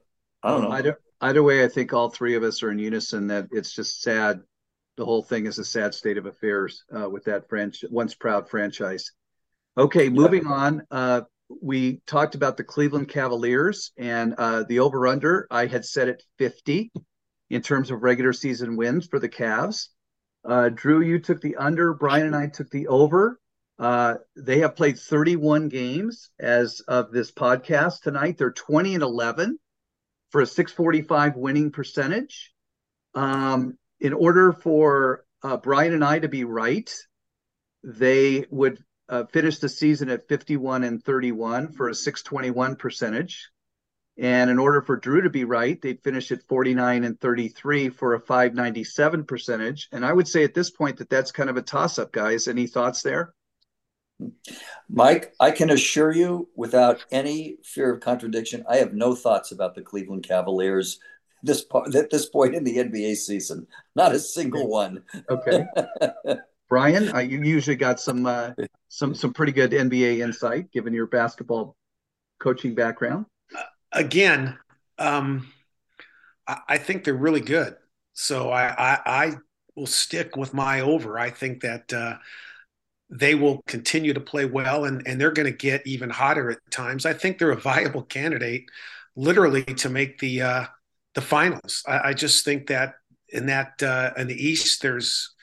i 0.43 0.51
don't 0.51 0.61
know 0.63 0.71
either 0.73 0.99
either 1.21 1.43
way 1.43 1.63
i 1.63 1.67
think 1.67 1.93
all 1.93 2.09
three 2.09 2.35
of 2.35 2.43
us 2.43 2.61
are 2.63 2.71
in 2.71 2.79
unison 2.79 3.27
that 3.27 3.47
it's 3.51 3.73
just 3.73 4.01
sad 4.01 4.41
the 4.97 5.05
whole 5.05 5.23
thing 5.23 5.45
is 5.45 5.59
a 5.59 5.65
sad 5.65 5.93
state 5.93 6.17
of 6.17 6.25
affairs 6.25 6.83
uh, 6.95 7.09
with 7.09 7.25
that 7.25 7.47
franchise 7.49 7.89
once 7.91 8.15
proud 8.15 8.49
franchise 8.49 9.11
okay 9.77 10.09
moving 10.09 10.47
on 10.47 10.81
uh, 10.91 11.21
we 11.61 12.01
talked 12.07 12.35
about 12.35 12.57
the 12.57 12.63
Cleveland 12.63 13.09
Cavaliers 13.09 13.91
and 13.97 14.33
uh, 14.37 14.63
the 14.63 14.79
over 14.79 15.07
under. 15.07 15.47
I 15.51 15.67
had 15.67 15.85
set 15.85 16.07
it 16.07 16.23
50 16.37 16.91
in 17.49 17.61
terms 17.61 17.91
of 17.91 18.03
regular 18.03 18.33
season 18.33 18.75
wins 18.75 19.07
for 19.07 19.19
the 19.19 19.29
Cavs. 19.29 19.89
Uh, 20.43 20.69
Drew, 20.69 21.01
you 21.01 21.19
took 21.19 21.41
the 21.41 21.57
under. 21.57 21.93
Brian 21.93 22.27
and 22.27 22.35
I 22.35 22.47
took 22.47 22.69
the 22.69 22.87
over. 22.87 23.39
Uh, 23.77 24.15
they 24.35 24.59
have 24.59 24.75
played 24.75 24.97
31 24.97 25.69
games 25.69 26.29
as 26.39 26.79
of 26.87 27.11
this 27.11 27.31
podcast 27.31 28.01
tonight. 28.01 28.37
They're 28.37 28.51
20 28.51 28.95
and 28.95 29.03
11 29.03 29.59
for 30.31 30.41
a 30.41 30.45
645 30.45 31.35
winning 31.35 31.71
percentage. 31.71 32.53
Um, 33.13 33.77
in 33.99 34.13
order 34.13 34.51
for 34.51 35.25
uh, 35.43 35.57
Brian 35.57 35.93
and 35.93 36.03
I 36.03 36.19
to 36.19 36.27
be 36.27 36.43
right, 36.43 36.93
they 37.83 38.45
would 38.49 38.83
uh, 39.07 39.25
finished 39.25 39.61
the 39.61 39.69
season 39.69 40.09
at 40.09 40.27
51 40.27 40.83
and 40.83 41.03
31 41.03 41.71
for 41.73 41.89
a 41.89 41.95
621 41.95 42.75
percentage. 42.75 43.49
And 44.17 44.49
in 44.49 44.59
order 44.59 44.81
for 44.81 44.95
Drew 44.95 45.21
to 45.21 45.29
be 45.29 45.43
right, 45.43 45.79
they'd 45.81 46.01
finish 46.01 46.31
at 46.31 46.47
49 46.47 47.03
and 47.03 47.19
33 47.19 47.89
for 47.89 48.13
a 48.13 48.19
597 48.19 49.25
percentage. 49.25 49.89
And 49.91 50.05
I 50.05 50.13
would 50.13 50.27
say 50.27 50.43
at 50.43 50.53
this 50.53 50.71
point 50.71 50.97
that 50.97 51.09
that's 51.09 51.31
kind 51.31 51.49
of 51.49 51.57
a 51.57 51.61
toss 51.61 51.99
up, 51.99 52.13
guys. 52.13 52.47
Any 52.47 52.65
thoughts 52.65 53.01
there? 53.01 53.33
Mike, 54.87 55.33
I 55.41 55.51
can 55.51 55.69
assure 55.69 56.13
you 56.13 56.47
without 56.55 57.03
any 57.11 57.57
fear 57.63 57.93
of 57.93 57.99
contradiction, 57.99 58.63
I 58.69 58.77
have 58.77 58.93
no 58.93 59.13
thoughts 59.13 59.51
about 59.51 59.75
the 59.75 59.81
Cleveland 59.81 60.23
Cavaliers 60.23 60.99
this 61.45 61.65
at 61.95 62.09
this 62.09 62.27
point 62.27 62.55
in 62.55 62.63
the 62.63 62.77
NBA 62.77 63.15
season. 63.15 63.67
Not 63.95 64.13
a 64.13 64.19
single 64.19 64.67
one. 64.67 65.03
Okay. 65.29 65.65
Brian, 66.69 67.15
uh, 67.15 67.19
you 67.19 67.43
usually 67.43 67.75
got 67.75 67.99
some 67.99 68.25
uh, 68.25 68.51
some 68.89 69.13
some 69.13 69.33
pretty 69.33 69.51
good 69.51 69.71
NBA 69.71 70.19
insight 70.19 70.71
given 70.71 70.93
your 70.93 71.07
basketball 71.07 71.75
coaching 72.39 72.73
background. 72.73 73.25
Uh, 73.55 73.61
again, 73.91 74.57
um, 74.97 75.47
I, 76.47 76.57
I, 76.69 76.77
think 76.77 77.03
they're 77.03 77.13
really 77.13 77.41
good. 77.41 77.75
So 78.13 78.49
I, 78.49 78.67
I, 78.69 78.99
I 79.05 79.33
will 79.75 79.85
stick 79.85 80.35
with 80.35 80.53
my 80.53 80.81
over. 80.81 81.19
I 81.19 81.29
think 81.29 81.61
that 81.61 81.93
uh, 81.93 82.17
they 83.09 83.35
will 83.35 83.61
continue 83.67 84.13
to 84.13 84.19
play 84.19 84.45
well, 84.45 84.85
and 84.85 85.05
and 85.05 85.21
they're 85.21 85.31
going 85.31 85.51
to 85.51 85.57
get 85.57 85.85
even 85.85 86.09
hotter 86.09 86.49
at 86.49 86.71
times. 86.71 87.05
I 87.05 87.13
think 87.13 87.37
they're 87.37 87.51
a 87.51 87.55
viable 87.55 88.03
candidate, 88.03 88.69
literally, 89.15 89.63
to 89.63 89.89
make 89.89 90.17
the 90.19 90.41
uh, 90.41 90.65
the 91.15 91.21
finals. 91.21 91.83
I, 91.87 92.09
I 92.09 92.13
just 92.13 92.45
think 92.45 92.67
that 92.67 92.93
in 93.29 93.47
that 93.47 93.81
uh, 93.81 94.11
in 94.17 94.27
the 94.27 94.35
East, 94.35 94.81
there's 94.81 95.33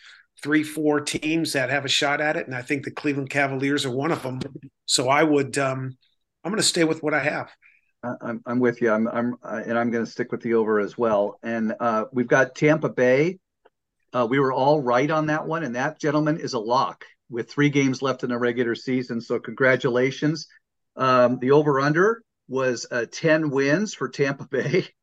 three, 0.43 0.62
four 0.62 1.00
teams 1.00 1.52
that 1.55 1.71
have 1.71 1.85
a 1.85 1.88
shot 1.88 2.21
at 2.21 2.37
it, 2.37 2.47
and 2.47 2.55
I 2.55 2.62
think 2.62 2.85
the 2.85 2.91
Cleveland 2.91 3.31
Cavaliers 3.31 3.85
are 3.85 3.91
one 3.91 4.12
of 4.12 4.23
them. 4.23 4.41
So 4.87 5.09
I 5.09 5.23
would, 5.23 5.59
um, 5.59 5.97
I'm 6.45 6.50
going 6.50 6.61
to 6.61 6.67
stay 6.67 6.85
with 6.85 7.02
what 7.02 7.14
I 7.14 7.21
have. 7.21 7.50
I'm 8.05 8.43
I'm 8.47 8.59
with 8.59 8.81
you. 8.81 8.91
I'm 8.91 9.07
I'm 9.07 9.37
and 9.45 9.79
I'm 9.79 9.91
going 9.91 10.05
to 10.05 10.11
stick 10.11 10.33
with 10.33 10.43
the 10.43 10.55
over 10.55 10.81
as 10.81 10.99
well. 10.99 11.38
And 11.43 11.75
uh, 11.79 12.07
we've 12.12 12.26
got 12.26 12.57
Tampa 12.57 12.88
Bay. 12.88 13.38
Uh, 14.12 14.26
we 14.29 14.41
were 14.41 14.52
all 14.52 14.81
right 14.81 15.11
on 15.11 15.26
that 15.26 15.47
one, 15.47 15.62
and 15.62 15.76
that 15.76 16.00
gentleman 16.00 16.38
is 16.38 16.55
a 16.55 16.59
lock 16.59 17.05
with 17.31 17.50
three 17.50 17.71
games 17.71 18.02
left 18.02 18.25
in 18.25 18.31
the 18.31 18.38
regular 18.38 18.75
season. 18.75 19.21
So 19.21 19.38
congratulations. 19.38 20.49
Um, 20.97 21.38
the 21.38 21.52
over 21.52 21.81
under 21.81 22.23
was 22.49 22.87
uh, 22.91 23.07
10 23.11 23.50
wins 23.50 23.95
for 23.95 24.09
Tampa 24.09 24.47
Bay. 24.47 24.87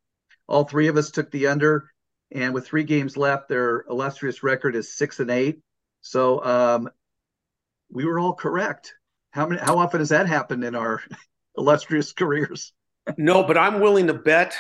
All 0.49 0.65
three 0.65 0.87
of 0.87 0.97
us 0.97 1.11
took 1.11 1.31
the 1.31 1.47
under, 1.47 1.89
and 2.31 2.53
with 2.53 2.67
three 2.67 2.83
games 2.83 3.15
left, 3.15 3.47
their 3.47 3.85
illustrious 3.89 4.43
record 4.43 4.75
is 4.75 4.93
six 4.93 5.19
and 5.19 5.31
eight. 5.31 5.59
So 6.01 6.43
um, 6.43 6.89
we 7.89 8.05
were 8.05 8.19
all 8.19 8.33
correct. 8.33 8.93
How 9.31 9.47
many? 9.47 9.61
How 9.61 9.77
often 9.77 10.01
has 10.01 10.09
that 10.09 10.27
happened 10.27 10.63
in 10.63 10.75
our 10.75 11.01
illustrious 11.57 12.11
careers? 12.11 12.73
no, 13.17 13.43
but 13.43 13.57
I'm 13.57 13.79
willing 13.79 14.07
to 14.07 14.13
bet 14.13 14.55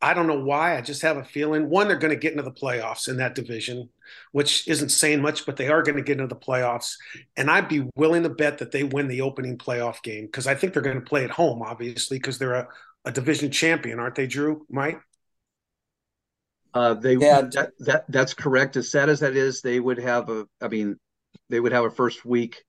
I 0.00 0.14
don't 0.14 0.26
know 0.26 0.40
why. 0.40 0.76
I 0.76 0.80
just 0.80 1.02
have 1.02 1.16
a 1.18 1.24
feeling 1.24 1.68
one, 1.68 1.88
they're 1.88 1.96
going 1.96 2.14
to 2.14 2.20
get 2.20 2.32
into 2.32 2.42
the 2.42 2.50
playoffs 2.50 3.08
in 3.08 3.18
that 3.18 3.34
division, 3.34 3.90
which 4.32 4.66
isn't 4.66 4.88
saying 4.88 5.20
much, 5.20 5.44
but 5.44 5.56
they 5.56 5.68
are 5.68 5.82
going 5.82 5.96
to 5.96 6.02
get 6.02 6.20
into 6.20 6.34
the 6.34 6.40
playoffs. 6.40 6.94
And 7.36 7.50
I'd 7.50 7.68
be 7.68 7.88
willing 7.94 8.22
to 8.22 8.30
bet 8.30 8.58
that 8.58 8.72
they 8.72 8.84
win 8.84 9.08
the 9.08 9.20
opening 9.20 9.58
playoff 9.58 10.02
game 10.02 10.26
because 10.26 10.46
I 10.46 10.54
think 10.54 10.72
they're 10.72 10.82
going 10.82 11.00
to 11.00 11.06
play 11.06 11.24
at 11.24 11.30
home, 11.30 11.62
obviously, 11.62 12.18
because 12.18 12.38
they're 12.38 12.54
a, 12.54 12.68
a 13.04 13.12
division 13.12 13.50
champion, 13.50 13.98
aren't 13.98 14.14
they, 14.14 14.26
Drew? 14.26 14.66
Mike? 14.70 15.00
Uh, 16.74 16.94
they 16.94 17.14
yeah, 17.14 17.42
that, 17.52 17.70
that 17.78 18.04
that's 18.08 18.34
correct. 18.34 18.76
As 18.76 18.90
sad 18.90 19.08
as 19.08 19.20
that 19.20 19.36
is, 19.36 19.62
they 19.62 19.78
would 19.78 19.98
have 19.98 20.28
a. 20.28 20.46
I 20.60 20.68
mean, 20.68 20.98
they 21.48 21.60
would 21.60 21.72
have 21.72 21.84
a 21.84 21.90
first 21.90 22.24
week 22.24 22.64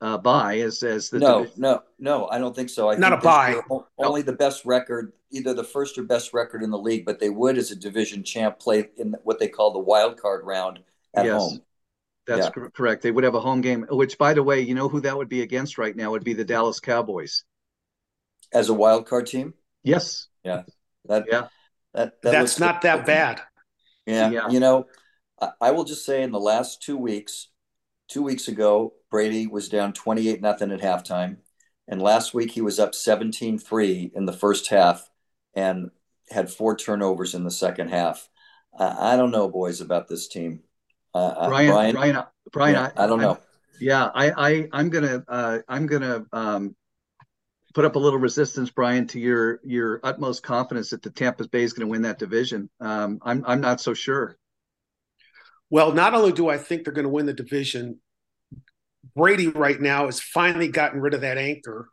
uh, 0.00 0.18
bye 0.18 0.58
as 0.58 0.82
as 0.82 1.08
the 1.08 1.18
no 1.18 1.40
division. 1.40 1.62
no 1.62 1.82
no 1.98 2.28
I 2.28 2.38
don't 2.38 2.54
think 2.54 2.68
so. 2.68 2.90
I 2.90 2.96
not 2.96 3.12
a 3.12 3.16
bye. 3.16 3.60
Only 3.98 4.20
no. 4.20 4.26
the 4.26 4.32
best 4.34 4.64
record, 4.64 5.12
either 5.30 5.54
the 5.54 5.64
first 5.64 5.96
or 5.98 6.02
best 6.02 6.34
record 6.34 6.62
in 6.62 6.70
the 6.70 6.78
league, 6.78 7.04
but 7.04 7.18
they 7.18 7.30
would 7.30 7.56
as 7.56 7.70
a 7.70 7.76
division 7.76 8.22
champ 8.22 8.58
play 8.58 8.90
in 8.96 9.14
what 9.24 9.38
they 9.38 9.48
call 9.48 9.72
the 9.72 9.78
wild 9.78 10.20
card 10.20 10.44
round 10.44 10.80
at 11.14 11.24
yes. 11.24 11.40
home. 11.40 11.62
That's 12.26 12.46
yeah. 12.46 12.68
correct. 12.74 13.02
They 13.02 13.10
would 13.10 13.24
have 13.24 13.34
a 13.34 13.40
home 13.40 13.60
game, 13.60 13.86
which, 13.90 14.16
by 14.16 14.32
the 14.32 14.42
way, 14.42 14.60
you 14.60 14.74
know 14.74 14.88
who 14.88 15.00
that 15.02 15.16
would 15.16 15.28
be 15.28 15.42
against 15.42 15.76
right 15.76 15.94
now 15.94 16.10
would 16.10 16.24
be 16.24 16.32
the 16.32 16.44
Dallas 16.44 16.80
Cowboys 16.80 17.44
as 18.52 18.68
a 18.68 18.74
wild 18.74 19.06
card 19.06 19.26
team. 19.26 19.54
Yes. 19.82 20.28
Yeah. 20.42 20.62
That. 21.06 21.24
Yeah. 21.30 21.48
That. 21.94 22.20
that 22.22 22.32
That's 22.32 22.58
not 22.58 22.82
that 22.82 23.06
bad. 23.06 23.40
Yeah. 24.06 24.30
yeah. 24.30 24.48
You 24.48 24.60
know, 24.60 24.86
I, 25.40 25.50
I 25.60 25.70
will 25.70 25.84
just 25.84 26.04
say 26.04 26.22
in 26.22 26.32
the 26.32 26.40
last 26.40 26.82
two 26.82 26.96
weeks, 26.96 27.48
two 28.08 28.22
weeks 28.22 28.48
ago, 28.48 28.94
Brady 29.10 29.46
was 29.46 29.68
down 29.68 29.92
28 29.92 30.42
nothing 30.42 30.72
at 30.72 30.80
halftime. 30.80 31.38
And 31.86 32.00
last 32.00 32.34
week 32.34 32.50
he 32.50 32.60
was 32.60 32.78
up 32.78 32.94
17 32.94 33.58
3 33.58 34.12
in 34.14 34.24
the 34.24 34.32
first 34.32 34.68
half 34.68 35.08
and 35.54 35.90
had 36.30 36.50
four 36.50 36.76
turnovers 36.76 37.34
in 37.34 37.44
the 37.44 37.50
second 37.50 37.88
half. 37.88 38.28
I 38.76 39.16
don't 39.16 39.30
know, 39.30 39.48
boys, 39.48 39.80
about 39.80 40.08
this 40.08 40.26
team. 40.26 40.60
Uh, 41.14 41.48
Brian, 41.48 41.70
Brian, 41.70 41.94
Brian, 41.94 42.24
Brian 42.50 42.74
yeah, 42.74 42.90
I, 42.96 43.04
I, 43.04 43.06
don't 43.06 43.20
know. 43.20 43.30
I'm, 43.32 43.38
yeah, 43.80 44.10
I, 44.12 44.30
I, 44.32 44.68
I'm 44.72 44.90
gonna, 44.90 45.24
uh, 45.28 45.58
I'm 45.68 45.86
gonna 45.86 46.26
um, 46.32 46.74
put 47.74 47.84
up 47.84 47.96
a 47.96 47.98
little 47.98 48.18
resistance, 48.18 48.70
Brian, 48.70 49.06
to 49.08 49.20
your 49.20 49.60
your 49.64 50.00
utmost 50.02 50.42
confidence 50.42 50.90
that 50.90 51.02
the 51.02 51.10
Tampa 51.10 51.46
Bay 51.48 51.62
is 51.62 51.72
going 51.72 51.86
to 51.86 51.90
win 51.90 52.02
that 52.02 52.18
division. 52.18 52.70
Um, 52.80 53.18
I'm, 53.22 53.44
I'm 53.46 53.60
not 53.60 53.80
so 53.80 53.92
sure. 53.94 54.38
Well, 55.70 55.92
not 55.92 56.14
only 56.14 56.32
do 56.32 56.48
I 56.48 56.56
think 56.56 56.84
they're 56.84 56.92
going 56.92 57.04
to 57.04 57.10
win 57.10 57.26
the 57.26 57.32
division, 57.32 57.98
Brady 59.16 59.48
right 59.48 59.80
now 59.80 60.06
has 60.06 60.20
finally 60.20 60.68
gotten 60.68 61.00
rid 61.00 61.14
of 61.14 61.22
that 61.22 61.36
anchor, 61.36 61.88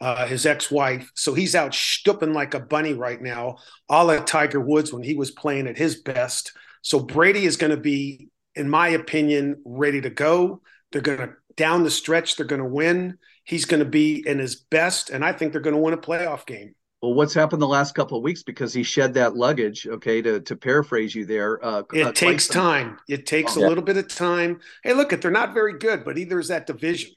uh, 0.00 0.26
his 0.26 0.46
ex-wife. 0.46 1.10
So 1.14 1.34
he's 1.34 1.54
out 1.54 1.74
stooping 1.74 2.32
like 2.32 2.54
a 2.54 2.60
bunny 2.60 2.94
right 2.94 3.20
now, 3.20 3.56
a 3.90 4.04
la 4.04 4.18
Tiger 4.20 4.60
Woods 4.60 4.92
when 4.92 5.02
he 5.02 5.14
was 5.14 5.30
playing 5.30 5.66
at 5.66 5.76
his 5.76 5.96
best. 5.96 6.52
So 6.80 7.00
Brady 7.00 7.44
is 7.44 7.56
going 7.56 7.72
to 7.72 7.76
be, 7.76 8.28
in 8.54 8.70
my 8.70 8.88
opinion, 8.88 9.60
ready 9.66 10.00
to 10.00 10.10
go. 10.10 10.62
They're 10.92 11.02
going 11.02 11.18
to 11.18 11.34
down 11.56 11.82
the 11.82 11.90
stretch. 11.90 12.36
They're 12.36 12.46
going 12.46 12.62
to 12.62 12.68
win. 12.68 13.18
He's 13.46 13.64
going 13.64 13.80
to 13.80 13.88
be 13.88 14.26
in 14.26 14.38
his 14.38 14.56
best, 14.56 15.08
and 15.08 15.24
I 15.24 15.32
think 15.32 15.52
they're 15.52 15.60
going 15.62 15.76
to 15.76 15.80
win 15.80 15.94
a 15.94 15.98
playoff 15.98 16.46
game 16.46 16.74
well, 17.02 17.14
what's 17.14 17.34
happened 17.34 17.60
the 17.60 17.68
last 17.68 17.94
couple 17.94 18.16
of 18.16 18.24
weeks 18.24 18.42
because 18.42 18.72
he 18.72 18.82
shed 18.82 19.14
that 19.14 19.36
luggage. 19.36 19.86
Okay, 19.86 20.22
to 20.22 20.40
to 20.40 20.56
paraphrase 20.56 21.14
you 21.14 21.24
there, 21.26 21.64
uh, 21.64 21.82
it 21.92 22.06
uh, 22.06 22.12
takes 22.12 22.48
time. 22.48 22.98
It 23.08 23.26
takes 23.26 23.56
oh, 23.56 23.60
a 23.60 23.62
yeah. 23.62 23.68
little 23.68 23.84
bit 23.84 23.96
of 23.96 24.08
time. 24.08 24.60
Hey, 24.82 24.94
look, 24.94 25.12
it 25.12 25.20
they're 25.20 25.30
not 25.30 25.54
very 25.54 25.78
good, 25.78 26.04
but 26.04 26.18
either 26.18 26.40
is 26.40 26.48
that 26.48 26.66
division. 26.66 27.12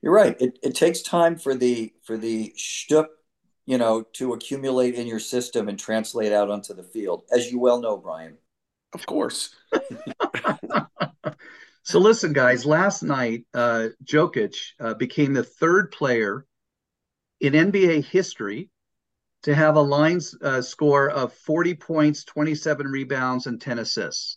You're 0.00 0.14
right. 0.14 0.36
It 0.40 0.58
it 0.62 0.74
takes 0.74 1.02
time 1.02 1.36
for 1.36 1.54
the 1.54 1.92
for 2.04 2.16
the 2.16 2.54
shtup, 2.56 3.08
you 3.66 3.78
know, 3.78 4.04
to 4.14 4.32
accumulate 4.32 4.94
in 4.94 5.06
your 5.06 5.20
system 5.20 5.68
and 5.68 5.78
translate 5.78 6.32
out 6.32 6.50
onto 6.50 6.72
the 6.72 6.84
field, 6.84 7.24
as 7.30 7.50
you 7.50 7.58
well 7.58 7.80
know, 7.80 7.96
Brian. 7.96 8.38
Of 8.94 9.04
course. 9.04 9.54
so 11.88 11.98
listen, 11.98 12.34
guys. 12.34 12.66
Last 12.66 13.02
night, 13.02 13.46
uh, 13.54 13.88
Jokic 14.04 14.54
uh, 14.78 14.92
became 14.92 15.32
the 15.32 15.42
third 15.42 15.90
player 15.90 16.44
in 17.40 17.54
NBA 17.54 18.04
history 18.04 18.68
to 19.44 19.54
have 19.54 19.76
a 19.76 19.80
line 19.80 20.20
uh, 20.42 20.60
score 20.60 21.08
of 21.08 21.32
40 21.32 21.74
points, 21.76 22.24
27 22.24 22.88
rebounds, 22.88 23.46
and 23.46 23.58
10 23.58 23.78
assists. 23.78 24.36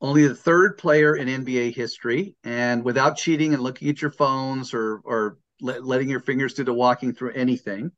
Only 0.00 0.28
the 0.28 0.34
third 0.36 0.78
player 0.78 1.16
in 1.16 1.26
NBA 1.26 1.74
history, 1.74 2.36
and 2.44 2.84
without 2.84 3.16
cheating 3.16 3.52
and 3.52 3.64
looking 3.64 3.88
at 3.88 4.00
your 4.00 4.12
phones 4.12 4.72
or 4.72 5.00
or 5.02 5.38
le- 5.60 5.80
letting 5.80 6.08
your 6.08 6.20
fingers 6.20 6.54
do 6.54 6.62
the 6.62 6.72
walking 6.72 7.12
through 7.12 7.32
anything. 7.32 7.90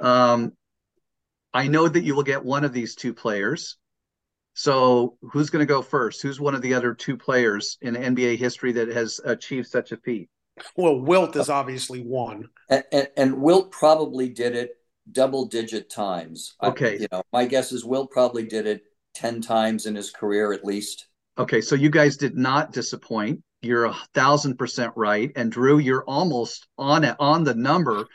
Um, 0.00 0.54
I 1.52 1.68
know 1.68 1.86
that 1.86 2.02
you 2.02 2.14
will 2.14 2.22
get 2.22 2.42
one 2.42 2.64
of 2.64 2.72
these 2.72 2.94
two 2.94 3.12
players. 3.12 3.76
So 4.56 5.18
who's 5.20 5.50
going 5.50 5.60
to 5.60 5.66
go 5.66 5.82
first? 5.82 6.22
Who's 6.22 6.40
one 6.40 6.54
of 6.54 6.62
the 6.62 6.72
other 6.72 6.94
two 6.94 7.18
players 7.18 7.76
in 7.82 7.94
NBA 7.94 8.38
history 8.38 8.72
that 8.72 8.88
has 8.88 9.20
achieved 9.22 9.68
such 9.68 9.92
a 9.92 9.98
feat? 9.98 10.30
Well, 10.74 10.98
Wilt 10.98 11.36
is 11.36 11.50
obviously 11.50 12.00
one, 12.00 12.48
and, 12.70 12.82
and, 12.90 13.08
and 13.18 13.42
Wilt 13.42 13.70
probably 13.70 14.30
did 14.30 14.56
it 14.56 14.70
double 15.12 15.44
digit 15.44 15.90
times. 15.90 16.54
Okay, 16.62 16.94
I, 16.94 17.00
you 17.00 17.06
know, 17.12 17.22
my 17.34 17.44
guess 17.44 17.70
is 17.70 17.84
Wilt 17.84 18.10
probably 18.10 18.46
did 18.46 18.66
it 18.66 18.84
ten 19.14 19.42
times 19.42 19.84
in 19.84 19.94
his 19.94 20.10
career 20.10 20.54
at 20.54 20.64
least. 20.64 21.06
Okay, 21.36 21.60
so 21.60 21.74
you 21.74 21.90
guys 21.90 22.16
did 22.16 22.34
not 22.34 22.72
disappoint. 22.72 23.42
You're 23.60 23.84
a 23.84 23.96
thousand 24.14 24.56
percent 24.56 24.94
right, 24.96 25.30
and 25.36 25.52
Drew, 25.52 25.76
you're 25.76 26.04
almost 26.04 26.66
on 26.78 27.04
it 27.04 27.16
on 27.20 27.44
the 27.44 27.54
number. 27.54 28.06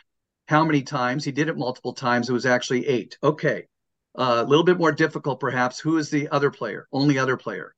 How 0.48 0.66
many 0.66 0.82
times 0.82 1.24
he 1.24 1.32
did 1.32 1.50
it? 1.50 1.56
Multiple 1.56 1.94
times. 1.94 2.30
It 2.30 2.34
was 2.34 2.48
actually 2.48 2.88
eight. 2.88 3.20
Okay, 3.22 3.68
uh, 4.16 4.44
a 4.46 4.48
little 4.48 4.66
bit 4.66 4.78
more 4.78 4.92
difficult, 4.92 5.40
perhaps. 5.40 5.80
Who 5.80 5.98
is 5.98 6.10
the 6.10 6.30
other 6.30 6.52
player? 6.52 6.88
Only 6.92 7.18
other 7.18 7.38
player. 7.38 7.76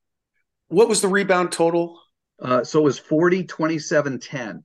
What 0.67 0.89
was 0.89 1.01
the 1.01 1.07
rebound 1.07 1.51
total? 1.51 1.99
Uh, 2.41 2.63
so 2.63 2.79
it 2.79 2.83
was 2.83 2.99
40, 2.99 3.43
27, 3.43 4.19
10. 4.19 4.63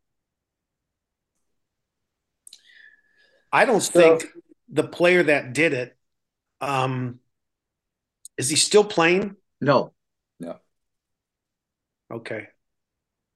I 3.52 3.64
don't 3.64 3.80
so, 3.80 4.18
think 4.18 4.30
the 4.68 4.84
player 4.84 5.22
that 5.22 5.52
did 5.52 5.72
it 5.72 5.96
um, 6.60 7.20
is 8.36 8.48
he 8.48 8.56
still 8.56 8.84
playing? 8.84 9.36
No. 9.60 9.92
No. 10.40 10.56
Okay. 12.10 12.48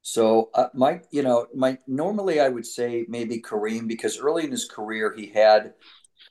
So 0.03 0.51
uh, 0.55 0.69
my, 0.75 1.01
you 1.11 1.23
know, 1.23 1.47
my 1.55 1.79
normally 1.87 2.41
I 2.41 2.49
would 2.49 2.67
say 2.67 3.05
maybe 3.09 3.41
Kareem 3.41 3.87
because 3.87 4.19
early 4.19 4.45
in 4.45 4.51
his 4.51 4.65
career 4.65 5.15
he 5.17 5.27
had 5.27 5.75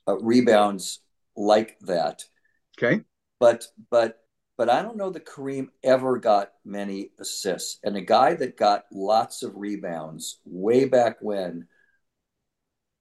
uh, 0.08 0.18
rebounds 0.18 1.00
like 1.36 1.78
that. 1.82 2.24
Okay. 2.78 3.02
But 3.40 3.66
but 3.90 4.22
but 4.58 4.70
I 4.70 4.84
don't 4.84 4.98
know 4.98 5.10
that 5.10 5.26
Kareem 5.26 5.70
ever 5.84 6.20
got 6.20 6.52
many 6.64 7.10
assists. 7.20 7.80
And 7.84 7.98
a 7.98 8.02
guy 8.02 8.36
that 8.36 8.58
got 8.58 8.84
lots 8.92 9.42
of 9.42 9.56
rebounds 9.56 10.40
way 10.46 10.86
back 10.86 11.18
when, 11.20 11.68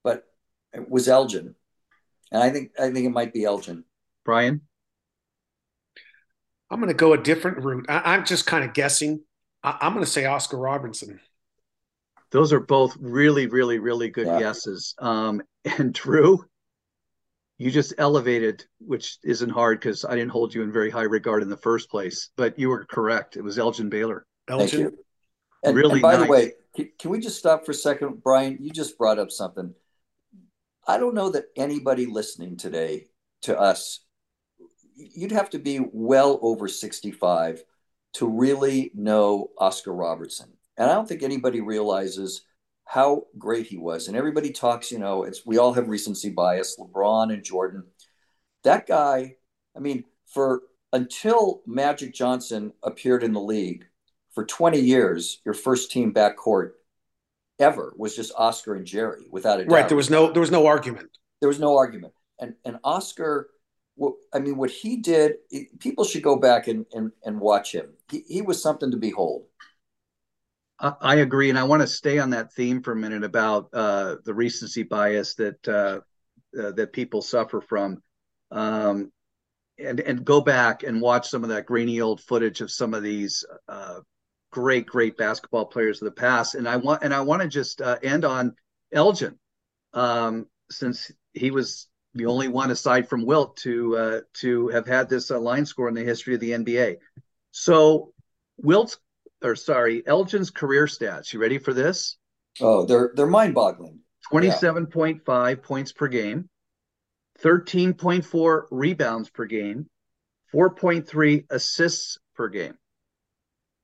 but 0.03 0.25
it 0.73 0.89
was 0.89 1.09
Elgin. 1.09 1.55
And 2.33 2.43
I 2.43 2.51
think 2.51 2.71
I 2.79 2.91
think 2.91 3.07
it 3.07 3.11
might 3.11 3.35
be 3.35 3.45
Elgin. 3.45 3.85
Brian? 4.25 4.63
I'm 6.71 6.79
going 6.79 6.89
to 6.89 6.95
go 6.95 7.13
a 7.13 7.19
different 7.19 7.59
route. 7.59 7.87
I, 7.89 8.15
am 8.15 8.25
just 8.25 8.47
kind 8.47 8.65
of 8.65 8.73
guessing. 8.73 9.21
I, 9.63 9.79
am 9.83 9.93
going 9.93 10.05
to 10.05 10.11
say 10.11 10.25
Oscar 10.25 10.57
Robertson. 10.57 11.21
Those 12.31 12.53
are 12.53 12.61
both 12.61 12.97
really, 13.01 13.49
really, 13.49 13.81
really 13.81 14.09
good 14.09 14.29
yeah. 14.29 14.39
guesses. 14.39 14.95
Um, 14.99 15.43
and 15.79 15.93
Drew, 15.93 16.45
you 17.61 17.71
just 17.71 17.95
elevated, 17.99 18.65
which 18.79 19.19
isn't 19.23 19.51
hard 19.51 19.79
because 19.79 20.05
I 20.05 20.17
didn't 20.17 20.31
hold 20.31 20.55
you 20.55 20.63
in 20.63 20.73
very 20.73 20.91
high 20.91 21.03
regard 21.03 21.43
in 21.43 21.51
the 21.51 21.57
first 21.57 21.91
place. 21.91 22.31
But 22.37 22.59
you 22.59 22.69
were 22.69 22.85
correct. 22.85 23.37
It 23.37 23.43
was 23.43 23.59
Elgin 23.59 23.89
Baylor. 23.89 24.27
Elgin. 24.49 24.69
Thank 24.69 24.93
you. 24.93 24.99
And, 25.65 25.77
really. 25.77 25.95
And 25.95 26.03
by 26.03 26.17
nice. 26.17 26.25
the 26.25 26.31
way, 26.31 26.53
can 26.99 27.11
we 27.11 27.21
just 27.21 27.39
stop 27.39 27.65
for 27.65 27.73
a 27.73 27.75
second, 27.75 28.23
Brian? 28.23 28.59
You 28.61 28.71
just 28.71 28.97
brought 28.99 29.19
up 29.19 29.31
something. 29.31 29.75
I 30.89 30.99
don't 30.99 31.15
know 31.15 31.31
that 31.31 31.47
anybody 31.57 32.07
listening 32.07 32.57
today 32.57 33.07
to 33.43 33.59
us 33.59 34.01
you'd 35.01 35.33
have 35.33 35.51
to 35.51 35.59
be 35.59 35.81
well 35.93 36.39
over 36.43 36.69
65 36.69 37.65
to 38.15 38.27
really 38.27 38.91
know 38.95 39.49
Oscar 39.59 39.95
Robertson. 39.95 40.51
And 40.77 40.91
I 40.91 40.95
don't 40.95 41.09
think 41.09 41.23
anybody 41.23 41.61
realizes 41.61 42.43
how 42.91 43.23
great 43.39 43.69
he 43.69 43.77
was. 43.77 44.09
And 44.09 44.17
everybody 44.17 44.51
talks, 44.51 44.91
you 44.91 44.99
know, 44.99 45.23
it's 45.23 45.47
we 45.47 45.59
all 45.59 45.73
have 45.75 45.89
recency 45.89 46.29
bias, 46.29 46.77
LeBron 46.77 47.33
and 47.33 47.45
Jordan. 47.45 47.85
That 48.65 48.89
guy, 48.89 49.37
I 49.77 49.79
mean, 49.79 50.03
for 50.27 50.63
until 50.93 51.63
Magic 51.69 52.13
Johnson 52.13 52.73
appeared 52.83 53.23
in 53.23 53.33
the 53.33 53.41
league 53.41 53.85
for 54.33 54.45
20 54.45 54.81
years, 54.81 55.41
your 55.45 55.55
first 55.55 55.93
team 55.93 56.13
backcourt 56.13 56.71
ever 57.61 57.95
was 57.97 58.17
just 58.17 58.33
Oscar 58.37 58.75
and 58.75 58.85
Jerry, 58.85 59.25
without 59.31 59.61
a 59.61 59.65
doubt. 59.67 59.73
Right. 59.73 59.89
There 59.89 59.97
was 59.97 60.11
no 60.11 60.33
there 60.33 60.41
was 60.41 60.51
no 60.51 60.67
argument. 60.67 61.11
There 61.39 61.49
was 61.49 61.61
no 61.61 61.77
argument. 61.77 62.13
And 62.41 62.55
and 62.65 62.79
Oscar, 62.83 63.51
well, 63.95 64.17
I 64.35 64.41
mean, 64.41 64.57
what 64.57 64.71
he 64.71 64.97
did, 64.97 65.35
people 65.79 66.03
should 66.05 66.25
go 66.25 66.35
back 66.35 66.67
and 66.67 66.85
and, 66.93 67.13
and 67.25 67.39
watch 67.39 67.71
him. 67.73 67.91
He, 68.11 68.25
he 68.27 68.43
was 68.43 68.61
something 68.61 68.91
to 68.91 68.97
behold. 68.97 69.45
I 70.81 71.17
agree, 71.17 71.51
and 71.51 71.59
I 71.59 71.65
want 71.65 71.83
to 71.83 71.87
stay 71.87 72.19
on 72.19 72.31
that 72.31 72.55
theme 72.55 72.83
for 72.83 72.93
a 72.93 72.97
minute 72.97 73.23
about 73.23 73.69
uh, 73.73 74.17
the 74.25 74.33
recency 74.33 74.83
bias 74.83 75.35
that 75.35 75.69
uh, 75.69 76.01
uh, 76.59 76.73
that 76.73 76.93
people 76.93 77.21
suffer 77.21 77.61
from. 77.61 78.03
Um, 78.51 79.13
and 79.79 80.01
and 80.01 80.25
go 80.25 80.41
back 80.41 80.83
and 80.83 81.01
watch 81.01 81.29
some 81.29 81.43
of 81.43 81.51
that 81.51 81.67
grainy 81.67 82.01
old 82.01 82.21
footage 82.21 82.61
of 82.61 82.71
some 82.71 82.95
of 82.95 83.03
these 83.03 83.45
uh, 83.69 84.01
great 84.51 84.87
great 84.87 85.17
basketball 85.17 85.67
players 85.67 86.03
of 86.03 86.07
the 86.07 86.21
past 86.21 86.55
and 86.55 86.69
i 86.69 86.77
want 86.77 87.03
and 87.03 87.15
i 87.15 87.21
want 87.21 87.41
to 87.43 87.49
just 87.49 87.81
uh, 87.81 87.97
end 88.03 88.25
on 88.25 88.55
elgin 88.93 89.39
um, 89.95 90.47
since 90.71 91.11
he 91.33 91.51
was 91.51 91.89
the 92.15 92.27
only 92.27 92.49
one 92.49 92.71
aside 92.71 93.09
from 93.09 93.25
wilt 93.25 93.57
to 93.57 93.97
uh, 93.97 94.21
to 94.35 94.69
have 94.69 94.87
had 94.87 95.09
this 95.09 95.31
line 95.31 95.65
score 95.65 95.89
in 95.89 95.95
the 95.95 96.05
history 96.05 96.35
of 96.35 96.41
the 96.41 96.51
nba 96.51 96.97
so 97.53 98.13
wilt's 98.59 98.99
or 99.43 99.57
sorry 99.57 100.03
elgin's 100.07 100.51
career 100.51 100.87
stats 100.87 101.33
you 101.33 101.41
ready 101.41 101.59
for 101.59 101.73
this 101.73 102.17
oh 102.61 102.85
they're 102.85 103.13
they're 103.15 103.27
mind-boggling 103.27 103.99
27.5 104.33 105.21
yeah. 105.27 105.55
points 105.63 105.93
per 105.93 106.09
game 106.09 106.49
13.4 107.43 108.63
rebounds 108.71 109.31
per 109.31 109.47
game, 109.47 109.87
4.3 110.55 111.45
assists 111.51 112.19
per 112.35 112.49
game. 112.49 112.75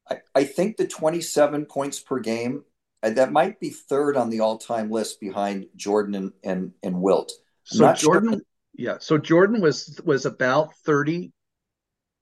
I, 0.09 0.19
I 0.35 0.45
think 0.45 0.77
the 0.77 0.87
27 0.87 1.67
points 1.67 2.01
per 2.01 2.21
game, 2.21 2.65
that 3.03 3.33
might 3.33 3.61
be 3.61 3.71
third 3.71 4.17
on 4.17 4.31
the 4.31 4.41
all 4.41 4.59
time 4.59 4.91
list 4.91 5.21
behind 5.21 5.67
Jordan 5.77 6.15
and, 6.15 6.33
and, 6.45 6.73
and 6.83 7.01
Wilt. 7.01 7.33
I'm 7.73 7.77
so 7.79 7.93
Jordan, 7.95 8.33
sure. 8.33 8.41
yeah. 8.75 8.97
So 9.01 9.19
Jordan 9.19 9.61
was 9.61 10.01
was 10.05 10.27
about 10.27 10.75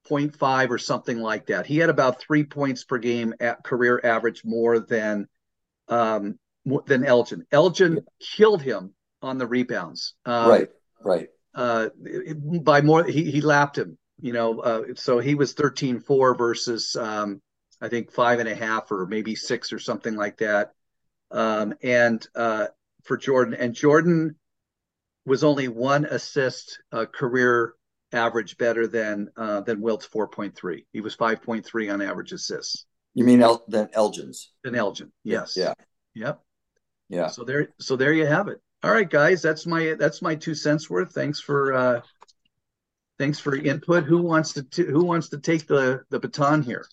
30.5 0.08 0.70
or 0.70 0.78
something 0.78 1.18
like 1.18 1.46
that. 1.46 1.66
He 1.66 1.78
had 1.78 1.90
about 1.90 2.20
three 2.20 2.44
points 2.44 2.84
per 2.84 2.98
game 2.98 3.34
at 3.40 3.64
career 3.64 4.00
average 4.02 4.44
more 4.44 4.78
than 4.78 5.28
um, 5.88 6.38
than 6.86 7.04
Elgin. 7.04 7.46
Elgin 7.52 7.94
yeah. 7.94 8.00
killed 8.20 8.62
him 8.62 8.94
on 9.22 9.38
the 9.38 9.46
rebounds. 9.46 10.14
Um, 10.24 10.48
right. 10.48 10.68
Right. 11.02 11.28
Uh, 11.54 11.90
by 12.62 12.80
more, 12.80 13.04
he, 13.04 13.30
he 13.30 13.40
lapped 13.40 13.78
him, 13.78 13.96
you 14.20 14.32
know, 14.32 14.60
uh, 14.60 14.82
so 14.96 15.18
he 15.18 15.34
was 15.34 15.52
13 15.52 16.00
4 16.00 16.34
versus, 16.34 16.96
um, 16.96 17.40
I 17.80 17.88
think, 17.88 18.10
five 18.10 18.40
and 18.40 18.48
a 18.48 18.54
half 18.54 18.90
or 18.90 19.06
maybe 19.06 19.34
six 19.34 19.72
or 19.72 19.78
something 19.78 20.16
like 20.16 20.38
that. 20.38 20.72
Um, 21.30 21.74
and 21.82 22.26
uh, 22.34 22.68
for 23.04 23.16
Jordan, 23.16 23.54
and 23.54 23.74
Jordan 23.74 24.36
was 25.26 25.44
only 25.44 25.68
one 25.68 26.04
assist 26.04 26.80
uh, 26.92 27.06
career 27.06 27.74
average 28.14 28.56
better 28.56 28.86
than 28.86 29.28
uh, 29.36 29.60
than 29.62 29.80
Wilt's 29.80 30.08
4.3. 30.08 30.84
He 30.92 31.00
was 31.00 31.16
5.3 31.16 31.92
on 31.92 32.02
average 32.02 32.32
assists. 32.32 32.86
You 33.14 33.24
mean 33.24 33.42
El- 33.42 33.64
than 33.68 33.88
Elgin's? 33.92 34.50
Than 34.62 34.74
Elgin, 34.74 35.12
yes. 35.22 35.56
Yeah. 35.56 35.74
Yep. 36.14 36.40
Yeah. 37.08 37.28
So 37.28 37.44
there, 37.44 37.68
so 37.78 37.96
there 37.96 38.12
you 38.12 38.26
have 38.26 38.48
it 38.48 38.60
all 38.84 38.92
right 38.92 39.08
guys 39.08 39.40
that's 39.40 39.66
my 39.66 39.94
that's 39.98 40.20
my 40.20 40.34
two 40.34 40.54
cents 40.54 40.90
worth 40.90 41.12
thanks 41.12 41.40
for 41.40 41.72
uh 41.72 42.00
thanks 43.18 43.40
for 43.40 43.56
input 43.56 44.04
who 44.04 44.20
wants 44.20 44.52
to 44.52 44.62
t- 44.62 44.84
who 44.84 45.02
wants 45.02 45.30
to 45.30 45.38
take 45.38 45.66
the 45.66 46.02
the 46.10 46.20
baton 46.20 46.62
here 46.62 46.84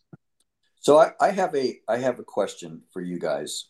so 0.79 0.97
I, 0.97 1.11
I 1.19 1.31
have 1.31 1.53
a 1.53 1.79
i 1.89 1.97
have 1.97 2.17
a 2.19 2.23
question 2.23 2.83
for 2.93 3.01
you 3.01 3.19
guys 3.19 3.65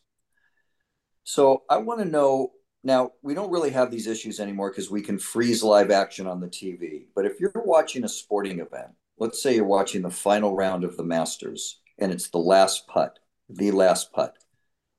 so 1.23 1.63
i 1.67 1.77
want 1.77 1.99
to 1.99 2.05
know 2.05 2.51
now 2.83 3.11
we 3.21 3.33
don't 3.33 3.51
really 3.51 3.69
have 3.69 3.91
these 3.91 4.07
issues 4.07 4.39
anymore 4.39 4.69
because 4.69 4.89
we 4.89 5.01
can 5.01 5.19
freeze 5.19 5.63
live 5.63 5.91
action 5.91 6.27
on 6.27 6.39
the 6.39 6.47
tv 6.47 7.05
but 7.15 7.25
if 7.25 7.39
you're 7.39 7.51
watching 7.55 8.03
a 8.03 8.09
sporting 8.09 8.59
event 8.59 8.91
let's 9.17 9.41
say 9.41 9.55
you're 9.55 9.65
watching 9.65 10.01
the 10.01 10.09
final 10.09 10.55
round 10.55 10.83
of 10.83 10.97
the 10.97 11.03
masters 11.03 11.79
and 11.99 12.11
it's 12.11 12.29
the 12.29 12.37
last 12.37 12.87
putt 12.87 13.19
the 13.49 13.71
last 13.71 14.11
putt 14.11 14.35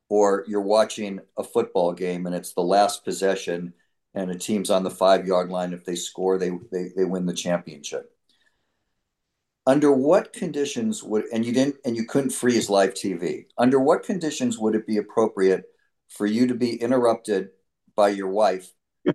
or 0.08 0.44
you're 0.46 0.60
watching 0.60 1.20
a 1.38 1.42
football 1.42 1.92
game 1.92 2.26
and 2.26 2.34
it's 2.34 2.52
the 2.52 2.60
last 2.60 3.04
possession 3.04 3.72
and 4.14 4.30
a 4.30 4.34
team's 4.34 4.70
on 4.70 4.82
the 4.82 4.90
five 4.90 5.26
yard 5.26 5.50
line. 5.50 5.72
If 5.72 5.84
they 5.84 5.94
score, 5.94 6.38
they, 6.38 6.50
they, 6.70 6.90
they 6.96 7.04
win 7.04 7.26
the 7.26 7.32
championship. 7.32 8.10
Under 9.66 9.92
what 9.92 10.32
conditions 10.32 11.02
would, 11.02 11.24
and 11.32 11.46
you 11.46 11.52
didn't, 11.52 11.76
and 11.84 11.96
you 11.96 12.04
couldn't 12.04 12.30
freeze 12.30 12.68
live 12.68 12.94
TV, 12.94 13.46
under 13.56 13.78
what 13.78 14.02
conditions 14.02 14.58
would 14.58 14.74
it 14.74 14.86
be 14.86 14.96
appropriate 14.96 15.64
for 16.08 16.26
you 16.26 16.46
to 16.48 16.54
be 16.54 16.74
interrupted 16.74 17.50
by 17.94 18.08
your 18.10 18.28
wife 18.28 18.72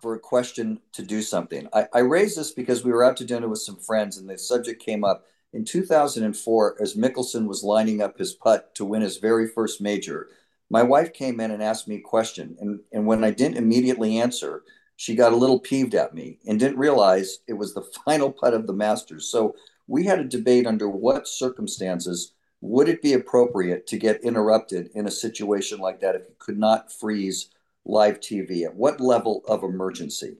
for 0.00 0.14
a 0.14 0.20
question 0.20 0.80
to 0.92 1.02
do 1.02 1.22
something? 1.22 1.68
I, 1.72 1.86
I 1.92 1.98
raise 2.00 2.36
this 2.36 2.52
because 2.52 2.84
we 2.84 2.92
were 2.92 3.04
out 3.04 3.16
to 3.18 3.24
dinner 3.24 3.48
with 3.48 3.60
some 3.60 3.76
friends 3.76 4.18
and 4.18 4.28
the 4.28 4.38
subject 4.38 4.82
came 4.82 5.04
up 5.04 5.24
in 5.56 5.64
2004, 5.64 6.76
as 6.82 6.96
Mickelson 6.96 7.46
was 7.46 7.64
lining 7.64 8.02
up 8.02 8.18
his 8.18 8.34
putt 8.34 8.74
to 8.74 8.84
win 8.84 9.00
his 9.00 9.16
very 9.16 9.48
first 9.48 9.80
major, 9.80 10.28
my 10.68 10.82
wife 10.82 11.14
came 11.14 11.40
in 11.40 11.50
and 11.50 11.62
asked 11.62 11.88
me 11.88 11.96
a 11.96 12.00
question. 12.00 12.56
And, 12.60 12.80
and 12.92 13.06
when 13.06 13.24
I 13.24 13.30
didn't 13.30 13.56
immediately 13.56 14.18
answer, 14.18 14.64
she 14.96 15.14
got 15.14 15.32
a 15.32 15.36
little 15.36 15.58
peeved 15.58 15.94
at 15.94 16.14
me 16.14 16.40
and 16.46 16.60
didn't 16.60 16.78
realize 16.78 17.38
it 17.46 17.54
was 17.54 17.72
the 17.72 17.82
final 18.04 18.30
putt 18.30 18.52
of 18.52 18.66
the 18.66 18.74
Masters. 18.74 19.30
So 19.30 19.56
we 19.86 20.04
had 20.04 20.18
a 20.18 20.24
debate 20.24 20.66
under 20.66 20.88
what 20.88 21.26
circumstances 21.26 22.32
would 22.60 22.88
it 22.88 23.00
be 23.00 23.14
appropriate 23.14 23.86
to 23.86 23.98
get 23.98 24.24
interrupted 24.24 24.90
in 24.94 25.06
a 25.06 25.10
situation 25.10 25.78
like 25.78 26.00
that 26.00 26.16
if 26.16 26.22
you 26.28 26.34
could 26.38 26.58
not 26.58 26.92
freeze 26.92 27.50
live 27.86 28.20
TV? 28.20 28.64
At 28.64 28.74
what 28.74 29.00
level 29.00 29.42
of 29.46 29.62
emergency? 29.62 30.36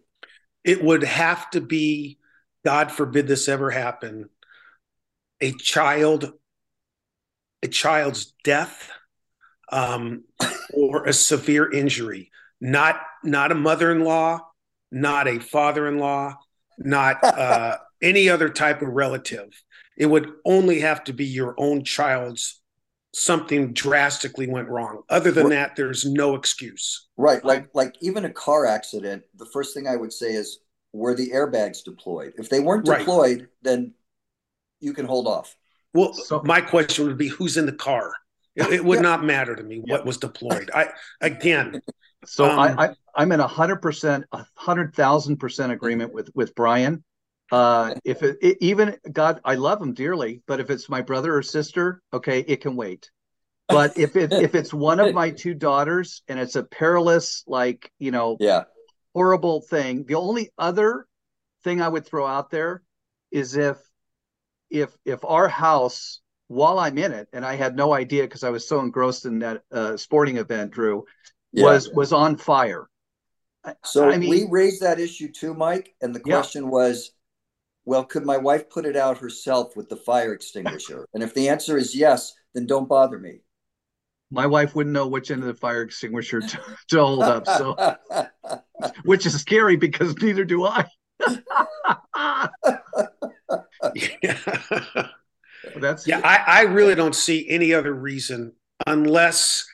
It 0.64 0.82
would 0.82 1.04
have 1.04 1.48
to 1.50 1.61
be, 1.61 2.18
God 2.64 2.90
forbid 2.90 3.26
this 3.26 3.48
ever 3.48 3.70
happen, 3.70 4.28
a 5.40 5.52
child 5.52 6.32
a 7.62 7.68
child's 7.68 8.32
death 8.44 8.90
um, 9.72 10.24
or 10.72 11.04
a 11.04 11.12
severe 11.12 11.70
injury 11.70 12.30
not 12.61 13.00
not 13.24 13.52
a 13.52 13.54
mother-in-law 13.54 14.40
not 14.92 15.28
a 15.28 15.38
father-in-law 15.38 16.35
not 16.78 17.22
uh, 17.24 17.76
any 18.02 18.28
other 18.28 18.48
type 18.48 18.82
of 18.82 18.88
relative 18.88 19.48
it 19.96 20.06
would 20.06 20.30
only 20.44 20.80
have 20.80 21.02
to 21.04 21.12
be 21.12 21.24
your 21.24 21.54
own 21.59 21.82
child's 21.85 22.61
something 23.18 23.72
drastically 23.72 24.46
went 24.46 24.68
wrong 24.68 25.02
other 25.09 25.31
than 25.31 25.48
that 25.48 25.74
there's 25.74 26.05
no 26.05 26.35
excuse 26.35 27.09
right 27.16 27.44
like 27.44 27.68
like 27.74 27.94
even 28.02 28.26
a 28.26 28.31
car 28.31 28.66
accident 28.66 29.22
the 29.37 29.46
first 29.46 29.72
thing 29.72 29.88
i 29.88 29.96
would 29.96 30.12
say 30.12 30.33
is 30.33 30.59
were 30.92 31.14
the 31.14 31.31
airbags 31.31 31.83
deployed 31.83 32.33
if 32.37 32.50
they 32.50 32.61
weren't 32.61 32.85
deployed 32.85 33.40
right. 33.40 33.48
then 33.62 33.94
you 34.81 34.92
can 34.92 35.07
hold 35.07 35.26
off. 35.26 35.57
Well, 35.94 36.12
so, 36.12 36.42
my 36.44 36.61
question 36.61 37.07
would 37.07 37.18
be 37.18 37.29
who's 37.29 37.57
in 37.57 37.66
the 37.66 37.72
car? 37.72 38.12
It, 38.55 38.72
it 38.72 38.85
would 38.85 38.96
yeah. 38.96 39.02
not 39.02 39.24
matter 39.24 39.55
to 39.55 39.62
me 39.62 39.83
what 39.87 40.05
was 40.05 40.18
deployed. 40.18 40.70
I 40.74 40.88
again. 41.20 41.81
So 42.24 42.44
um, 42.44 42.79
I, 42.79 42.90
I 43.14 43.22
am 43.22 43.33
in 43.33 43.40
a 43.40 43.46
hundred 43.46 43.76
percent, 43.83 44.24
a 44.33 44.44
hundred 44.55 44.94
thousand 44.94 45.37
percent 45.37 45.72
agreement 45.72 46.12
with 46.12 46.31
with 46.35 46.55
Brian. 46.55 47.05
Uh, 47.50 47.94
if 48.04 48.22
it, 48.22 48.38
it, 48.42 48.59
even 48.61 48.96
God, 49.11 49.40
I 49.44 49.54
love 49.54 49.78
them 49.78 49.94
dearly, 49.94 50.42
but 50.46 50.61
if 50.61 50.70
it's 50.70 50.88
my 50.88 51.02
brother 51.02 51.37
or 51.37 51.42
sister, 51.42 52.02
okay, 52.12 52.40
it 52.40 52.61
can 52.61 52.76
wait. 52.76 53.11
But 53.68 53.98
if 53.98 54.14
it 54.16 54.32
if 54.32 54.54
it's 54.54 54.72
one 54.72 55.00
of 55.00 55.12
my 55.14 55.30
two 55.30 55.54
daughters 55.54 56.22
and 56.28 56.38
it's 56.38 56.56
a 56.56 56.62
perilous, 56.62 57.42
like 57.46 57.90
you 57.98 58.11
know, 58.11 58.37
yeah, 58.38 58.64
horrible 59.14 59.61
thing, 59.61 60.04
the 60.04 60.14
only 60.14 60.52
other 60.56 61.06
thing 61.64 61.82
I 61.82 61.88
would 61.88 62.06
throw 62.06 62.26
out 62.26 62.50
there 62.50 62.82
is 63.32 63.56
if 63.56 63.78
if 64.70 64.96
if 65.04 65.24
our 65.24 65.48
house 65.48 66.20
while 66.48 66.78
I'm 66.78 66.96
in 66.98 67.12
it, 67.12 67.28
and 67.32 67.44
I 67.44 67.56
had 67.56 67.76
no 67.76 67.92
idea 67.92 68.22
because 68.22 68.44
I 68.44 68.50
was 68.50 68.68
so 68.68 68.80
engrossed 68.80 69.24
in 69.26 69.40
that 69.40 69.62
uh, 69.72 69.96
sporting 69.96 70.37
event, 70.37 70.70
Drew, 70.70 71.04
yeah. 71.52 71.64
was 71.64 71.90
was 71.90 72.12
on 72.12 72.37
fire. 72.37 72.88
So 73.85 74.09
I 74.09 74.16
mean, 74.16 74.30
we 74.30 74.46
raised 74.48 74.82
that 74.82 75.00
issue 75.00 75.32
too, 75.32 75.54
Mike, 75.54 75.94
and 76.00 76.14
the 76.14 76.20
question 76.20 76.64
yeah. 76.64 76.70
was, 76.70 77.11
well, 77.87 78.05
could 78.05 78.27
my 78.27 78.37
wife 78.37 78.68
put 78.68 78.85
it 78.85 78.96
out 78.96 79.18
herself 79.18 79.77
with 79.77 79.88
the 79.88 79.96
fire 79.96 80.33
extinguisher? 80.35 81.07
and 81.14 81.22
if 81.22 81.33
the 81.33 81.49
answer 81.49 81.79
is 81.79 81.94
yes, 81.94 82.35
then 82.55 82.66
don't 82.66 82.88
bother 82.88 83.18
me. 83.18 83.40
My 84.31 84.46
wife 84.46 84.75
wouldn't 84.75 84.92
know 84.92 85.07
which 85.07 85.31
end 85.31 85.42
of 85.42 85.46
the 85.46 85.55
fire 85.55 85.83
extinguisher 85.83 86.40
to, 86.40 86.61
to 86.88 87.01
hold 87.01 87.22
up, 87.22 87.46
so 87.46 87.96
which 89.05 89.25
is 89.25 89.40
scary 89.40 89.77
because 89.77 90.16
neither 90.20 90.44
do 90.44 90.64
I. 90.66 90.87
Yeah. 93.94 94.38
That's 95.77 96.07
yeah, 96.07 96.20
I, 96.22 96.61
I 96.61 96.62
really 96.62 96.94
don't 96.94 97.14
see 97.14 97.49
any 97.49 97.75
other 97.75 97.92
reason 97.92 98.53
unless 98.87 99.66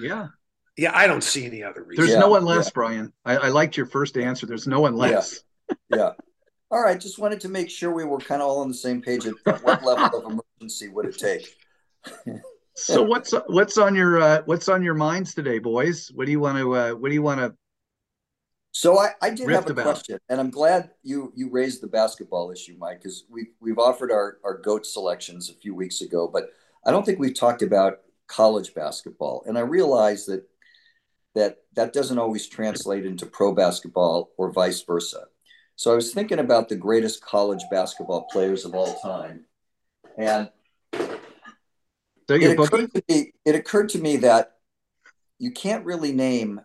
yeah. 0.00 0.28
yeah, 0.76 0.92
I 0.94 1.06
don't 1.06 1.22
see 1.22 1.44
any 1.46 1.62
other 1.62 1.82
reason. 1.82 2.04
There's 2.04 2.14
Yeah, 2.14 2.20
no 2.20 2.36
unless, 2.36 2.66
yeah. 2.66 2.70
Brian. 2.74 3.12
I, 3.24 3.36
I 3.36 3.48
liked 3.48 3.76
your 3.76 3.86
first 3.86 4.16
answer. 4.16 4.46
There's 4.46 4.66
no 4.66 4.86
unless. 4.86 5.42
yeah. 5.90 6.12
All 6.70 6.82
right. 6.82 7.00
Just 7.00 7.18
wanted 7.18 7.40
to 7.42 7.48
make 7.48 7.70
sure 7.70 7.92
we 7.92 8.04
were 8.04 8.18
kind 8.18 8.42
of 8.42 8.48
all 8.48 8.60
on 8.60 8.68
the 8.68 8.74
same 8.74 9.00
page. 9.00 9.26
At 9.26 9.34
what 9.62 9.84
level 9.84 10.18
of 10.18 10.40
emergency 10.60 10.88
would 10.88 11.06
it 11.06 11.18
take? 11.18 11.54
So 12.78 13.02
what's 13.02 13.32
what's 13.46 13.78
on 13.78 13.94
your 13.94 14.20
uh, 14.20 14.42
what's 14.44 14.68
on 14.68 14.82
your 14.82 14.94
minds 14.94 15.34
today, 15.34 15.58
boys? 15.58 16.10
What 16.14 16.26
do 16.26 16.32
you 16.32 16.40
want 16.40 16.58
to 16.58 16.76
uh, 16.76 16.90
what 16.92 17.08
do 17.08 17.14
you 17.14 17.22
want 17.22 17.40
to 17.40 17.54
So 18.72 18.98
I, 18.98 19.12
I 19.22 19.30
did 19.30 19.48
have 19.48 19.66
a 19.66 19.70
about. 19.70 19.84
question, 19.84 20.18
and 20.28 20.38
I'm 20.38 20.50
glad 20.50 20.90
you 21.02 21.32
you 21.34 21.48
raised 21.50 21.82
the 21.82 21.86
basketball 21.86 22.50
issue, 22.50 22.76
Mike, 22.78 22.98
because 22.98 23.24
we've 23.30 23.52
we've 23.60 23.78
offered 23.78 24.12
our 24.12 24.38
our 24.44 24.58
goat 24.58 24.84
selections 24.84 25.48
a 25.48 25.54
few 25.54 25.74
weeks 25.74 26.02
ago, 26.02 26.28
but 26.28 26.50
I 26.84 26.90
don't 26.90 27.06
think 27.06 27.18
we've 27.18 27.34
talked 27.34 27.62
about 27.62 28.00
college 28.26 28.74
basketball, 28.74 29.42
and 29.46 29.56
I 29.56 29.62
realize 29.62 30.26
that 30.26 30.46
that 31.34 31.58
that 31.76 31.94
doesn't 31.94 32.18
always 32.18 32.46
translate 32.46 33.06
into 33.06 33.24
pro 33.24 33.54
basketball 33.54 34.32
or 34.36 34.52
vice 34.52 34.82
versa. 34.82 35.28
So 35.76 35.92
I 35.92 35.94
was 35.94 36.14
thinking 36.14 36.38
about 36.38 36.70
the 36.70 36.76
greatest 36.76 37.22
college 37.22 37.62
basketball 37.70 38.22
players 38.32 38.64
of 38.64 38.74
all 38.74 38.98
time, 39.00 39.44
and 40.16 40.50
it 42.28 42.58
occurred 42.58 42.90
me 43.08 43.32
it 43.44 43.54
occurred 43.54 43.90
to 43.90 43.98
me 43.98 44.16
that 44.18 44.52
you 45.38 45.50
can't 45.50 45.84
really 45.84 46.12
name 46.12 46.62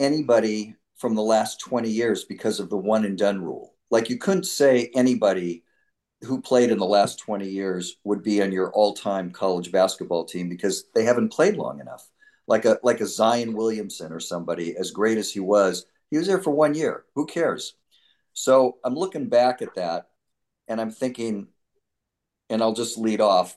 anybody 0.00 0.74
from 0.96 1.14
the 1.14 1.22
last 1.22 1.60
20 1.60 1.88
years 1.88 2.24
because 2.24 2.58
of 2.58 2.68
the 2.68 2.76
one 2.76 3.04
and 3.04 3.16
done 3.16 3.40
rule. 3.40 3.74
Like 3.90 4.10
you 4.10 4.18
couldn't 4.18 4.46
say 4.46 4.90
anybody 4.94 5.62
who 6.22 6.40
played 6.40 6.70
in 6.70 6.78
the 6.78 6.84
last 6.84 7.20
20 7.20 7.48
years 7.48 7.98
would 8.02 8.24
be 8.24 8.42
on 8.42 8.50
your 8.50 8.72
all-time 8.72 9.30
college 9.30 9.70
basketball 9.70 10.24
team 10.24 10.48
because 10.48 10.86
they 10.94 11.04
haven't 11.04 11.32
played 11.32 11.56
long 11.56 11.78
enough. 11.78 12.10
Like 12.48 12.64
a 12.64 12.80
like 12.82 13.00
a 13.00 13.06
Zion 13.06 13.52
Williamson 13.52 14.12
or 14.12 14.18
somebody 14.18 14.76
as 14.76 14.90
great 14.90 15.18
as 15.18 15.32
he 15.32 15.38
was 15.38 15.86
he 16.10 16.18
was 16.18 16.26
there 16.26 16.42
for 16.42 16.50
one 16.50 16.74
year. 16.74 17.04
Who 17.14 17.26
cares 17.26 17.74
so 18.36 18.76
I'm 18.84 18.94
looking 18.94 19.28
back 19.28 19.62
at 19.62 19.74
that 19.76 20.08
and 20.68 20.80
I'm 20.80 20.90
thinking 20.90 21.48
and 22.50 22.62
I'll 22.62 22.74
just 22.74 22.98
lead 22.98 23.20
off 23.20 23.56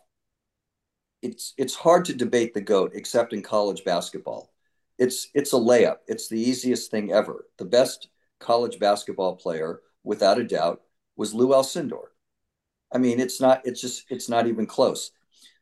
it's 1.21 1.53
it's 1.57 1.75
hard 1.75 2.05
to 2.05 2.13
debate 2.13 2.53
the 2.53 2.61
goat 2.61 2.91
except 2.95 3.33
in 3.33 3.41
college 3.41 3.83
basketball. 3.83 4.51
It's 4.97 5.29
it's 5.33 5.53
a 5.53 5.57
layup. 5.57 5.97
It's 6.07 6.29
the 6.29 6.39
easiest 6.39 6.91
thing 6.91 7.11
ever. 7.11 7.45
The 7.57 7.65
best 7.65 8.09
college 8.39 8.79
basketball 8.79 9.35
player, 9.35 9.81
without 10.03 10.39
a 10.39 10.43
doubt, 10.43 10.81
was 11.15 11.33
Lou 11.33 11.49
Alcindor. 11.49 12.07
I 12.93 12.97
mean, 12.97 13.19
it's 13.19 13.41
not. 13.41 13.61
It's 13.65 13.81
just. 13.81 14.05
It's 14.09 14.29
not 14.29 14.47
even 14.47 14.65
close. 14.65 15.11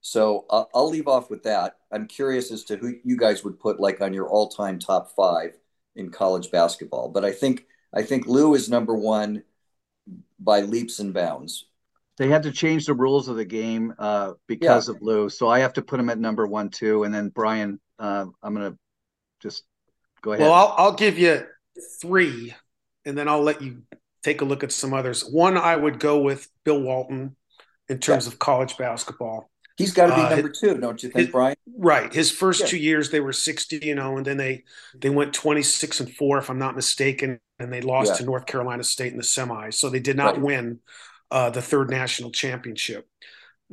So 0.01 0.45
I'll, 0.49 0.69
I'll 0.73 0.89
leave 0.89 1.07
off 1.07 1.29
with 1.29 1.43
that. 1.43 1.77
I'm 1.91 2.07
curious 2.07 2.51
as 2.51 2.63
to 2.65 2.77
who 2.77 2.95
you 3.03 3.17
guys 3.17 3.43
would 3.43 3.59
put 3.59 3.79
like 3.79 3.99
on 3.99 4.13
your 4.13 4.29
all-time 4.29 4.79
top 4.79 5.13
five 5.15 5.57
in 5.95 6.11
college 6.11 6.51
basketball. 6.51 7.09
But 7.09 7.25
I 7.25 7.31
think 7.31 7.65
I 7.93 8.03
think 8.03 8.27
Lou 8.27 8.53
is 8.55 8.69
number 8.69 8.93
one 8.95 9.43
by 10.39 10.61
leaps 10.61 10.99
and 10.99 11.13
bounds. 11.13 11.65
They 12.17 12.27
had 12.29 12.43
to 12.43 12.51
change 12.51 12.85
the 12.85 12.93
rules 12.93 13.27
of 13.27 13.35
the 13.35 13.45
game 13.45 13.93
uh, 13.99 14.33
because 14.47 14.89
of 14.89 15.01
Lou, 15.01 15.29
so 15.29 15.47
I 15.47 15.59
have 15.59 15.73
to 15.73 15.81
put 15.83 15.99
him 15.99 16.09
at 16.09 16.17
number 16.17 16.47
one 16.47 16.69
too. 16.69 17.03
And 17.03 17.13
then 17.13 17.29
Brian, 17.29 17.79
uh, 17.99 18.25
I'm 18.41 18.53
gonna 18.55 18.75
just 19.39 19.63
go 20.21 20.31
ahead. 20.33 20.43
Well, 20.43 20.53
I'll, 20.53 20.73
I'll 20.77 20.93
give 20.95 21.19
you 21.19 21.45
three, 22.01 22.55
and 23.05 23.15
then 23.15 23.27
I'll 23.27 23.43
let 23.43 23.61
you 23.61 23.83
take 24.23 24.41
a 24.41 24.45
look 24.45 24.63
at 24.63 24.71
some 24.71 24.93
others. 24.95 25.23
One, 25.23 25.57
I 25.57 25.75
would 25.75 25.99
go 25.99 26.19
with 26.21 26.49
Bill 26.63 26.81
Walton 26.81 27.35
in 27.87 27.99
terms 27.99 28.25
of 28.25 28.39
college 28.39 28.77
basketball. 28.77 29.51
He's 29.77 29.93
got 29.93 30.07
to 30.07 30.15
be 30.15 30.21
Uh, 30.21 30.29
number 30.29 30.49
two, 30.49 30.75
don't 30.79 31.01
you 31.03 31.09
think, 31.09 31.27
his- 31.27 31.31
Brian? 31.31 31.55
Right. 31.77 32.11
His 32.11 32.31
first 32.31 32.61
Yeah. 32.61 32.65
two 32.65 32.77
years, 32.79 33.11
they 33.11 33.19
were 33.19 33.31
60, 33.31 33.77
you 33.83 33.93
know, 33.93 34.17
and 34.17 34.25
then 34.25 34.37
they 34.37 34.63
they 34.95 35.11
went 35.11 35.33
26 35.35 35.99
and 35.99 36.11
four, 36.11 36.39
if 36.39 36.49
I'm 36.49 36.57
not 36.57 36.75
mistaken, 36.75 37.39
and 37.59 37.71
they 37.71 37.81
lost 37.81 38.11
Yeah. 38.13 38.17
to 38.17 38.23
North 38.25 38.45
Carolina 38.45 38.83
State 38.83 39.11
in 39.11 39.17
the 39.17 39.23
semis. 39.23 39.75
So 39.75 39.89
they 39.89 39.99
did 39.99 40.17
not 40.17 40.35
Right. 40.35 40.41
win 40.41 40.79
uh, 41.29 41.49
the 41.49 41.61
third 41.61 41.89
national 41.89 42.31
championship. 42.31 43.05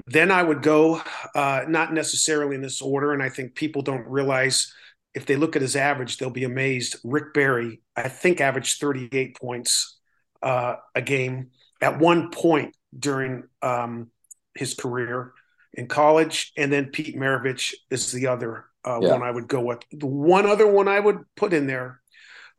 Then 0.06 0.32
I 0.32 0.42
would 0.42 0.60
go, 0.60 1.00
uh, 1.36 1.64
not 1.68 1.92
necessarily 1.92 2.56
in 2.56 2.62
this 2.62 2.82
order, 2.82 3.12
and 3.12 3.22
I 3.22 3.28
think 3.28 3.54
people 3.54 3.82
don't 3.82 4.06
realize 4.08 4.74
if 5.14 5.24
they 5.26 5.36
look 5.36 5.54
at 5.54 5.62
his 5.62 5.76
average, 5.76 6.16
they'll 6.18 6.30
be 6.30 6.42
amazed. 6.42 6.96
Rick 7.04 7.32
Barry, 7.32 7.80
I 7.94 8.08
think, 8.08 8.40
averaged 8.40 8.80
38 8.80 9.36
points 9.38 9.98
uh, 10.42 10.76
a 10.96 11.00
game 11.00 11.50
at 11.80 12.00
one 12.00 12.30
point 12.32 12.74
during 12.98 13.44
um, 13.62 14.10
his 14.56 14.74
career 14.74 15.32
in 15.72 15.86
college, 15.86 16.52
and 16.56 16.72
then 16.72 16.86
Pete 16.86 17.16
Maravich 17.16 17.72
is 17.90 18.10
the 18.10 18.26
other 18.26 18.64
uh, 18.84 18.98
Yeah. 19.00 19.12
one 19.12 19.22
I 19.22 19.30
would 19.30 19.46
go 19.46 19.60
with. 19.60 19.78
The 19.92 20.06
one 20.06 20.44
other 20.46 20.66
one 20.66 20.88
I 20.88 20.98
would 20.98 21.18
put 21.36 21.52
in 21.52 21.68
there 21.68 22.00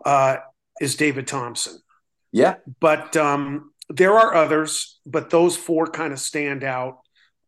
uh, 0.05 0.37
is 0.81 0.95
David 0.95 1.27
Thompson, 1.27 1.77
Yeah, 2.31 2.55
but 2.79 3.15
um, 3.17 3.71
there 3.89 4.17
are 4.17 4.33
others, 4.33 4.99
but 5.05 5.29
those 5.29 5.55
four 5.55 5.87
kind 5.87 6.13
of 6.13 6.19
stand 6.19 6.63
out. 6.63 6.99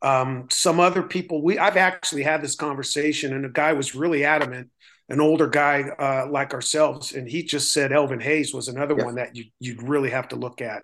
Um, 0.02 0.48
some 0.52 0.80
other 0.80 1.02
people, 1.02 1.42
we 1.42 1.58
I've 1.58 1.78
actually 1.78 2.24
had 2.24 2.42
this 2.42 2.56
conversation, 2.56 3.34
and 3.34 3.46
a 3.46 3.50
guy 3.50 3.74
was 3.74 3.96
really 3.96 4.24
adamant, 4.24 4.70
an 5.10 5.20
older 5.20 5.48
guy 5.48 5.84
uh, 5.84 6.28
like 6.30 6.54
ourselves, 6.54 7.14
and 7.14 7.28
he 7.28 7.44
just 7.44 7.74
said 7.74 7.92
Elvin 7.92 8.20
Hayes 8.20 8.54
was 8.54 8.68
another 8.68 8.96
one 8.96 9.16
that 9.16 9.36
you 9.36 9.46
you'd 9.60 9.84
really 9.84 10.10
have 10.12 10.28
to 10.30 10.36
look 10.36 10.62
at. 10.62 10.84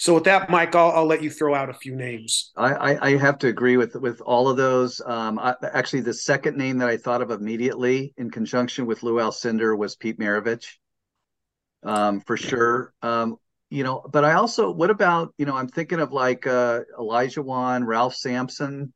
So 0.00 0.14
with 0.14 0.24
that, 0.24 0.48
Mike, 0.48 0.74
I'll, 0.74 0.92
I'll 0.92 1.04
let 1.04 1.22
you 1.22 1.28
throw 1.28 1.54
out 1.54 1.68
a 1.68 1.74
few 1.74 1.94
names. 1.94 2.52
I, 2.56 2.72
I, 2.72 3.06
I 3.08 3.16
have 3.18 3.36
to 3.40 3.48
agree 3.48 3.76
with 3.76 3.94
with 3.96 4.22
all 4.22 4.48
of 4.48 4.56
those. 4.56 5.02
Um, 5.04 5.38
I, 5.38 5.54
actually, 5.74 6.00
the 6.00 6.14
second 6.14 6.56
name 6.56 6.78
that 6.78 6.88
I 6.88 6.96
thought 6.96 7.20
of 7.20 7.30
immediately 7.30 8.14
in 8.16 8.30
conjunction 8.30 8.86
with 8.86 9.02
Lou 9.02 9.16
Alcindor 9.16 9.76
was 9.76 9.96
Pete 9.96 10.18
Maravich, 10.18 10.64
um, 11.82 12.20
for 12.20 12.36
sure. 12.36 12.92
Um, 13.02 13.36
you 13.70 13.84
know, 13.84 14.04
but 14.10 14.24
I 14.24 14.32
also, 14.32 14.70
what 14.70 14.90
about 14.90 15.32
you 15.38 15.46
know, 15.46 15.56
I'm 15.56 15.68
thinking 15.68 16.00
of 16.00 16.12
like 16.12 16.46
uh, 16.46 16.80
Olajuwon, 16.98 17.86
Ralph 17.86 18.14
Sampson. 18.14 18.92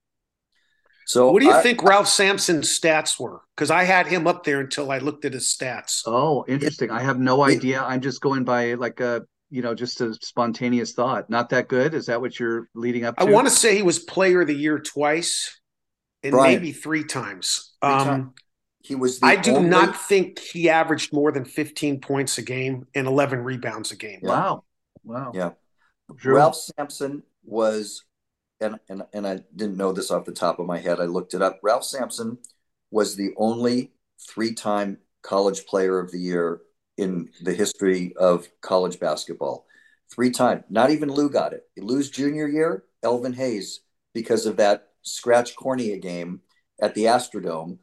So 1.07 1.31
What 1.31 1.41
do 1.41 1.47
you 1.47 1.53
I- 1.53 1.63
think 1.63 1.83
Ralph 1.83 2.09
Sampson's 2.09 2.69
stats 2.69 3.21
were? 3.21 3.43
Because 3.55 3.71
I 3.71 3.85
had 3.85 4.07
him 4.07 4.27
up 4.27 4.43
there 4.45 4.61
until 4.61 4.91
I 4.91 4.99
looked 4.99 5.25
at 5.25 5.33
his 5.35 5.45
stats. 5.47 6.03
Oh, 6.07 6.45
interesting. 6.49 6.91
I 6.91 7.03
have 7.03 7.19
no 7.21 7.45
idea. 7.45 7.83
I'm 7.83 8.01
just 8.01 8.21
going 8.21 8.45
by 8.45 8.75
like 8.75 9.01
a 9.01 9.23
you 9.51 9.63
know 9.63 9.75
just 9.75 10.01
a 10.01 10.15
spontaneous 10.15 10.93
thought. 10.93 11.31
Not 11.31 11.51
that 11.51 11.69
good. 11.69 11.95
Is 11.95 12.07
that 12.07 12.21
what 12.21 12.41
you're 12.41 12.69
leading 12.75 13.05
up 13.05 13.17
to? 13.17 13.23
I 13.23 13.27
want 13.27 13.47
to 13.47 13.53
say 13.53 13.77
he 13.77 13.83
was 13.83 13.99
Player 14.01 14.41
of 14.41 14.49
the 14.49 14.55
Year 14.55 14.79
twice, 14.81 15.61
and 16.23 16.33
Brian. 16.33 16.55
maybe 16.55 16.73
three 16.73 17.05
times. 17.05 17.75
Three 17.83 17.93
um, 17.93 18.07
times. 18.07 18.29
He 18.85 18.95
was. 18.95 19.19
The 19.19 19.27
I 19.27 19.37
do 19.37 19.57
only- 19.57 19.71
not 19.71 19.97
think 19.97 20.39
he 20.39 20.69
averaged 20.69 21.13
more 21.13 21.33
than 21.33 21.45
15 21.45 22.01
points 22.01 22.39
a 22.39 22.43
game 22.43 22.87
and 22.95 23.07
11 23.07 23.41
rebounds 23.41 23.91
a 23.93 23.97
game. 23.97 24.21
Wow. 24.23 24.65
Wow. 25.03 25.33
Yeah. 25.35 25.53
Drew? 26.15 26.37
Ralph 26.37 26.55
Sampson 26.57 27.23
was, 27.45 28.05
and, 28.61 28.79
and 28.91 29.03
and 29.15 29.27
I 29.27 29.41
didn't 29.57 29.79
know 29.79 29.93
this 29.93 30.11
off 30.11 30.27
the 30.27 30.33
top 30.33 30.59
of 30.59 30.67
my 30.67 30.79
head. 30.79 31.01
I 31.01 31.05
looked 31.05 31.33
it 31.35 31.41
up. 31.43 31.61
Ralph 31.63 31.85
Sampson 31.85 32.39
was 32.91 33.17
the 33.17 33.31
only 33.37 33.93
three-time 34.29 34.99
college 35.23 35.65
player 35.67 35.99
of 35.99 36.13
the 36.13 36.21
year 36.21 36.61
in 36.99 37.31
the 37.43 37.55
history 37.55 38.15
of 38.19 38.47
college 38.61 39.01
basketball. 39.01 39.67
Three 40.13 40.31
time. 40.31 40.65
Not 40.69 40.91
even 40.91 41.11
Lou 41.11 41.31
got 41.31 41.55
it. 41.55 41.65
Lou's 41.79 42.11
junior 42.11 42.47
year, 42.47 42.85
Elvin 43.03 43.33
Hayes, 43.33 43.81
because 44.13 44.47
of 44.47 44.59
that 44.59 44.89
scratch 45.03 45.57
cornea 45.57 45.99
game 45.99 46.41
at 46.81 46.95
the 46.95 47.05
Astrodome. 47.05 47.79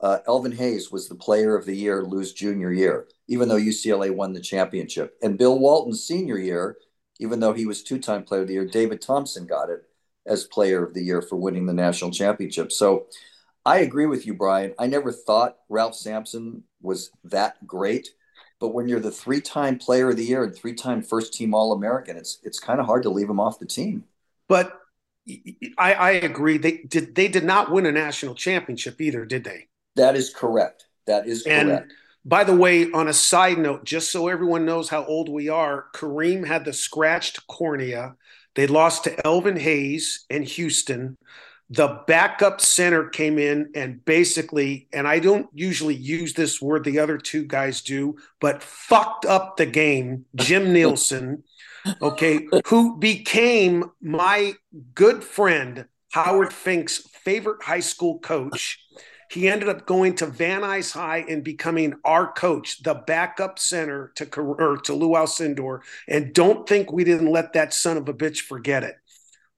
Uh, 0.00 0.18
Elvin 0.26 0.52
Hayes 0.52 0.92
was 0.92 1.08
the 1.08 1.14
player 1.14 1.56
of 1.56 1.64
the 1.66 1.74
year 1.76 2.04
Lou's 2.04 2.32
junior 2.32 2.72
year, 2.72 3.08
even 3.26 3.48
though 3.48 3.56
UCLA 3.56 4.14
won 4.14 4.32
the 4.32 4.40
championship. 4.40 5.16
And 5.22 5.38
Bill 5.38 5.58
Walton's 5.58 6.04
senior 6.04 6.38
year, 6.38 6.76
even 7.18 7.40
though 7.40 7.52
he 7.52 7.66
was 7.66 7.82
two 7.82 7.98
time 7.98 8.22
player 8.22 8.42
of 8.42 8.48
the 8.48 8.54
year, 8.54 8.66
David 8.66 9.00
Thompson 9.00 9.46
got 9.46 9.70
it 9.70 9.82
as 10.26 10.44
player 10.44 10.84
of 10.84 10.94
the 10.94 11.02
year 11.02 11.20
for 11.20 11.36
winning 11.36 11.66
the 11.66 11.72
national 11.72 12.12
championship. 12.12 12.70
So 12.70 13.06
I 13.64 13.78
agree 13.78 14.06
with 14.06 14.26
you, 14.26 14.34
Brian. 14.34 14.74
I 14.78 14.86
never 14.86 15.10
thought 15.10 15.58
Ralph 15.68 15.96
Sampson 15.96 16.62
was 16.80 17.10
that 17.24 17.66
great. 17.66 18.10
But 18.60 18.68
when 18.68 18.88
you're 18.88 19.00
the 19.00 19.10
three 19.10 19.40
time 19.40 19.78
player 19.78 20.10
of 20.10 20.16
the 20.16 20.24
year 20.24 20.44
and 20.44 20.54
three 20.54 20.74
time 20.74 21.02
first 21.02 21.32
team 21.32 21.54
All 21.54 21.72
American, 21.72 22.16
it's 22.16 22.38
it's 22.42 22.58
kind 22.60 22.80
of 22.80 22.86
hard 22.86 23.02
to 23.04 23.10
leave 23.10 23.28
him 23.28 23.40
off 23.40 23.58
the 23.58 23.66
team. 23.66 24.04
But 24.48 24.72
I, 25.76 25.94
I 25.94 26.10
agree. 26.12 26.58
They 26.58 26.78
did 26.78 27.14
they 27.14 27.28
did 27.28 27.44
not 27.44 27.70
win 27.70 27.86
a 27.86 27.92
national 27.92 28.34
championship 28.34 29.00
either, 29.00 29.24
did 29.24 29.44
they? 29.44 29.68
That 29.98 30.16
is 30.16 30.30
correct. 30.30 30.86
That 31.06 31.26
is 31.26 31.44
And 31.46 31.68
correct. 31.68 31.92
by 32.24 32.44
the 32.44 32.56
way, 32.56 32.90
on 32.92 33.08
a 33.08 33.12
side 33.12 33.58
note, 33.58 33.84
just 33.84 34.10
so 34.10 34.28
everyone 34.28 34.64
knows 34.64 34.88
how 34.88 35.04
old 35.04 35.28
we 35.28 35.48
are, 35.48 35.86
Kareem 35.94 36.46
had 36.46 36.64
the 36.64 36.72
scratched 36.72 37.46
cornea. 37.48 38.14
They 38.54 38.66
lost 38.66 39.04
to 39.04 39.26
Elvin 39.26 39.56
Hayes 39.58 40.24
in 40.30 40.42
Houston. 40.44 41.16
The 41.70 42.02
backup 42.06 42.60
center 42.62 43.08
came 43.10 43.38
in 43.38 43.70
and 43.74 44.02
basically, 44.04 44.88
and 44.92 45.06
I 45.06 45.18
don't 45.18 45.48
usually 45.52 45.94
use 45.94 46.32
this 46.32 46.62
word, 46.62 46.84
the 46.84 46.98
other 46.98 47.18
two 47.18 47.44
guys 47.44 47.82
do, 47.82 48.16
but 48.40 48.62
fucked 48.62 49.26
up 49.26 49.56
the 49.58 49.66
game. 49.66 50.24
Jim 50.34 50.72
Nielsen. 50.74 51.44
okay, 52.02 52.46
who 52.66 52.98
became 52.98 53.90
my 54.00 54.54
good 54.94 55.22
friend 55.22 55.86
Howard 56.12 56.52
Fink's 56.54 56.98
favorite 57.22 57.62
high 57.62 57.80
school 57.80 58.18
coach. 58.18 58.80
He 59.30 59.48
ended 59.48 59.68
up 59.68 59.86
going 59.86 60.14
to 60.16 60.26
Van 60.26 60.62
Nuys 60.62 60.92
High 60.92 61.24
and 61.28 61.44
becoming 61.44 61.94
our 62.04 62.32
coach, 62.32 62.82
the 62.82 62.94
backup 62.94 63.58
center 63.58 64.12
to 64.16 64.24
to 64.24 64.94
Lou 64.94 65.10
Alcindor. 65.10 65.80
And 66.06 66.32
don't 66.32 66.68
think 66.68 66.92
we 66.92 67.04
didn't 67.04 67.30
let 67.30 67.52
that 67.52 67.74
son 67.74 67.96
of 67.96 68.08
a 68.08 68.14
bitch 68.14 68.40
forget 68.40 68.84
it. 68.84 68.96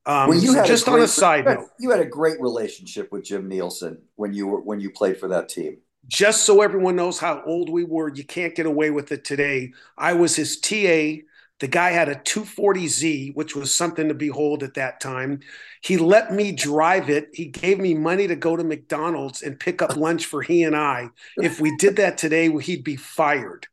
Um, 0.06 0.30
well, 0.30 0.38
you 0.38 0.54
had 0.54 0.66
just 0.66 0.88
a 0.88 0.90
on 0.90 1.00
a 1.00 1.08
side 1.08 1.44
you 1.44 1.54
note, 1.54 1.68
you 1.78 1.90
had 1.90 2.00
a 2.00 2.06
great 2.06 2.40
relationship 2.40 3.12
with 3.12 3.24
Jim 3.24 3.48
Nielsen 3.48 4.02
when 4.16 4.32
you 4.32 4.46
were 4.46 4.60
when 4.60 4.80
you 4.80 4.90
played 4.90 5.18
for 5.18 5.28
that 5.28 5.48
team. 5.48 5.78
Just 6.08 6.44
so 6.44 6.62
everyone 6.62 6.96
knows 6.96 7.18
how 7.18 7.42
old 7.44 7.68
we 7.68 7.84
were, 7.84 8.08
you 8.08 8.24
can't 8.24 8.54
get 8.56 8.66
away 8.66 8.90
with 8.90 9.12
it 9.12 9.24
today. 9.24 9.72
I 9.96 10.14
was 10.14 10.34
his 10.34 10.58
TA 10.58 11.18
the 11.60 11.68
guy 11.68 11.90
had 11.90 12.08
a 12.08 12.16
240Z, 12.16 13.34
which 13.34 13.54
was 13.54 13.72
something 13.72 14.08
to 14.08 14.14
behold 14.14 14.62
at 14.62 14.74
that 14.74 14.98
time. 14.98 15.40
He 15.82 15.98
let 15.98 16.32
me 16.32 16.52
drive 16.52 17.08
it. 17.08 17.28
He 17.34 17.46
gave 17.46 17.78
me 17.78 17.94
money 17.94 18.26
to 18.26 18.36
go 18.36 18.56
to 18.56 18.64
McDonald's 18.64 19.42
and 19.42 19.60
pick 19.60 19.80
up 19.82 19.96
lunch 19.96 20.26
for 20.26 20.42
he 20.42 20.62
and 20.64 20.74
I. 20.74 21.08
If 21.36 21.60
we 21.60 21.76
did 21.76 21.96
that 21.96 22.18
today, 22.18 22.50
he'd 22.60 22.84
be 22.84 22.96
fired. 22.96 23.66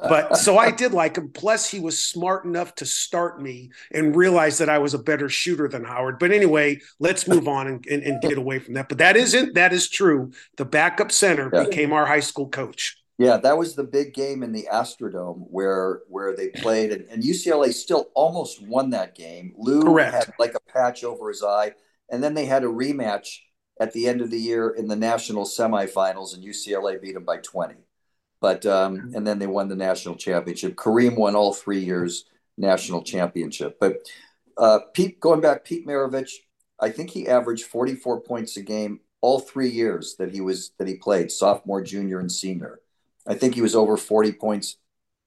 But 0.00 0.36
so 0.36 0.58
I 0.58 0.70
did 0.70 0.92
like 0.92 1.16
him. 1.16 1.30
Plus, 1.30 1.68
he 1.68 1.80
was 1.80 2.00
smart 2.00 2.44
enough 2.44 2.74
to 2.76 2.86
start 2.86 3.40
me 3.40 3.70
and 3.92 4.14
realize 4.14 4.58
that 4.58 4.68
I 4.68 4.78
was 4.78 4.94
a 4.94 4.98
better 4.98 5.28
shooter 5.28 5.68
than 5.68 5.84
Howard. 5.84 6.18
But 6.18 6.32
anyway, 6.32 6.80
let's 7.00 7.26
move 7.26 7.48
on 7.48 7.66
and, 7.66 7.86
and, 7.86 8.02
and 8.02 8.22
get 8.22 8.38
away 8.38 8.58
from 8.58 8.74
that. 8.74 8.88
But 8.88 8.98
that 8.98 9.16
isn't, 9.16 9.54
that 9.54 9.72
is 9.72 9.88
true. 9.88 10.32
The 10.56 10.64
backup 10.64 11.10
center 11.10 11.50
yeah. 11.52 11.64
became 11.64 11.92
our 11.92 12.06
high 12.06 12.20
school 12.20 12.48
coach. 12.48 12.96
Yeah, 13.18 13.36
that 13.38 13.58
was 13.58 13.74
the 13.74 13.84
big 13.84 14.14
game 14.14 14.44
in 14.44 14.52
the 14.52 14.68
Astrodome 14.72 15.44
where 15.50 16.02
where 16.08 16.36
they 16.36 16.50
played, 16.50 16.92
and, 16.92 17.04
and 17.08 17.22
UCLA 17.22 17.72
still 17.72 18.10
almost 18.14 18.62
won 18.62 18.90
that 18.90 19.16
game. 19.16 19.54
Lou 19.58 19.82
Correct. 19.82 20.14
had 20.14 20.32
like 20.38 20.54
a 20.54 20.72
patch 20.72 21.02
over 21.02 21.28
his 21.28 21.42
eye, 21.42 21.72
and 22.10 22.22
then 22.22 22.34
they 22.34 22.46
had 22.46 22.62
a 22.62 22.68
rematch 22.68 23.38
at 23.80 23.92
the 23.92 24.06
end 24.06 24.20
of 24.20 24.30
the 24.30 24.38
year 24.38 24.70
in 24.70 24.86
the 24.86 24.96
national 24.96 25.44
semifinals, 25.44 26.34
and 26.34 26.44
UCLA 26.44 27.02
beat 27.02 27.14
them 27.14 27.24
by 27.24 27.38
twenty. 27.38 27.74
But 28.40 28.64
um, 28.66 29.10
and 29.16 29.26
then 29.26 29.40
they 29.40 29.48
won 29.48 29.68
the 29.68 29.74
national 29.74 30.14
championship. 30.14 30.76
Kareem 30.76 31.16
won 31.16 31.34
all 31.34 31.52
three 31.52 31.80
years 31.80 32.24
national 32.56 33.02
championship. 33.02 33.78
But 33.80 33.96
uh, 34.56 34.78
Pete, 34.94 35.18
going 35.18 35.40
back, 35.40 35.64
Pete 35.64 35.88
Maravich, 35.88 36.34
I 36.78 36.90
think 36.90 37.10
he 37.10 37.26
averaged 37.26 37.64
forty 37.64 37.96
four 37.96 38.20
points 38.20 38.56
a 38.56 38.62
game 38.62 39.00
all 39.20 39.40
three 39.40 39.70
years 39.70 40.14
that 40.20 40.30
he 40.30 40.40
was 40.40 40.70
that 40.78 40.86
he 40.86 40.94
played, 40.94 41.32
sophomore, 41.32 41.82
junior, 41.82 42.20
and 42.20 42.30
senior. 42.30 42.78
I 43.28 43.34
think 43.34 43.54
he 43.54 43.60
was 43.60 43.74
over 43.74 43.96
40 43.96 44.32
points 44.32 44.76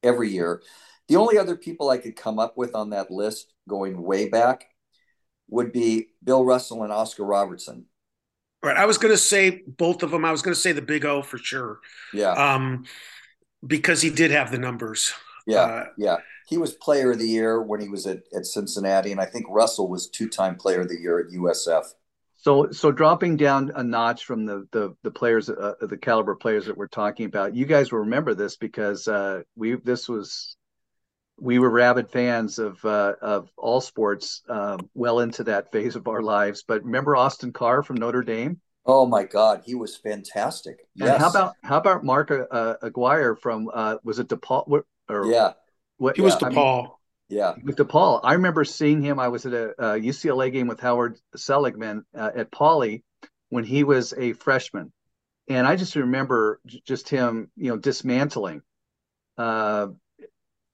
every 0.03 0.29
year. 0.29 0.61
The 1.07 1.17
only 1.17 1.37
other 1.37 1.55
people 1.55 1.89
I 1.89 1.97
could 1.97 2.15
come 2.15 2.39
up 2.39 2.57
with 2.57 2.75
on 2.75 2.89
that 2.89 3.11
list 3.11 3.53
going 3.69 4.01
way 4.01 4.27
back 4.27 4.65
would 5.49 5.71
be 5.71 6.07
Bill 6.23 6.43
Russell 6.43 6.83
and 6.83 6.91
Oscar 6.91 7.23
Robertson. 7.23 7.85
Right. 8.63 8.77
I 8.77 8.85
was 8.85 8.97
going 8.97 9.13
to 9.13 9.17
say 9.17 9.63
both 9.67 10.03
of 10.03 10.11
them. 10.11 10.23
I 10.23 10.31
was 10.31 10.41
going 10.41 10.53
to 10.53 10.59
say 10.59 10.71
the 10.71 10.81
Big 10.81 11.05
O 11.05 11.21
for 11.21 11.37
sure. 11.37 11.79
Yeah. 12.13 12.31
Um, 12.31 12.85
because 13.65 14.01
he 14.01 14.09
did 14.09 14.31
have 14.31 14.51
the 14.51 14.57
numbers. 14.57 15.13
Yeah. 15.47 15.61
Uh, 15.61 15.85
yeah. 15.97 16.17
He 16.47 16.57
was 16.57 16.73
player 16.73 17.11
of 17.11 17.19
the 17.19 17.27
year 17.27 17.61
when 17.61 17.79
he 17.79 17.89
was 17.89 18.05
at, 18.05 18.23
at 18.35 18.45
Cincinnati. 18.45 19.11
And 19.11 19.21
I 19.21 19.25
think 19.25 19.45
Russell 19.49 19.89
was 19.89 20.09
two 20.09 20.29
time 20.29 20.55
player 20.55 20.81
of 20.81 20.89
the 20.89 20.99
year 20.99 21.19
at 21.19 21.31
USF. 21.31 21.85
So, 22.43 22.71
so 22.71 22.91
dropping 22.91 23.37
down 23.37 23.71
a 23.75 23.83
notch 23.83 24.25
from 24.25 24.47
the 24.47 24.67
the, 24.71 24.95
the 25.03 25.11
players, 25.11 25.47
uh, 25.47 25.73
the 25.79 25.97
caliber 25.97 26.35
players 26.35 26.65
that 26.65 26.75
we're 26.75 26.87
talking 26.87 27.27
about, 27.27 27.55
you 27.55 27.65
guys 27.65 27.91
will 27.91 27.99
remember 27.99 28.33
this 28.33 28.57
because 28.57 29.07
uh, 29.07 29.43
we 29.55 29.75
this 29.75 30.09
was 30.09 30.57
we 31.39 31.59
were 31.59 31.69
rabid 31.69 32.09
fans 32.09 32.57
of 32.57 32.83
uh, 32.83 33.13
of 33.21 33.49
all 33.57 33.79
sports 33.79 34.41
um, 34.49 34.89
well 34.95 35.19
into 35.19 35.43
that 35.43 35.71
phase 35.71 35.95
of 35.95 36.07
our 36.07 36.23
lives. 36.23 36.63
But 36.67 36.83
remember 36.83 37.15
Austin 37.15 37.53
Carr 37.53 37.83
from 37.83 37.97
Notre 37.97 38.23
Dame? 38.23 38.59
Oh 38.87 39.05
my 39.05 39.23
God, 39.23 39.61
he 39.63 39.75
was 39.75 39.95
fantastic. 39.97 40.77
Yes. 40.95 41.09
And 41.09 41.21
how 41.21 41.29
about 41.29 41.53
how 41.63 41.77
about 41.77 42.03
Mark 42.03 42.31
uh, 42.31 42.73
Aguirre 42.81 43.35
from 43.35 43.69
uh, 43.71 43.97
was 44.03 44.17
it 44.17 44.29
DePaul? 44.29 44.81
Or, 45.07 45.25
yeah, 45.31 45.53
what, 45.97 46.15
he 46.15 46.23
was 46.23 46.35
DePaul. 46.37 46.79
I 46.79 46.81
mean, 46.81 46.91
yeah. 47.31 47.53
With 47.63 47.77
DePaul. 47.77 48.19
I 48.23 48.33
remember 48.33 48.65
seeing 48.65 49.01
him. 49.01 49.17
I 49.17 49.29
was 49.29 49.45
at 49.45 49.53
a, 49.53 49.69
a 49.71 49.99
UCLA 49.99 50.51
game 50.51 50.67
with 50.67 50.81
Howard 50.81 51.17
Seligman 51.35 52.05
uh, 52.13 52.31
at 52.35 52.51
Pauley 52.51 53.03
when 53.49 53.63
he 53.63 53.85
was 53.85 54.13
a 54.17 54.33
freshman. 54.33 54.91
And 55.47 55.65
I 55.65 55.77
just 55.77 55.95
remember 55.95 56.59
j- 56.65 56.81
just 56.85 57.07
him, 57.07 57.49
you 57.55 57.69
know, 57.69 57.77
dismantling, 57.77 58.61
uh, 59.37 59.87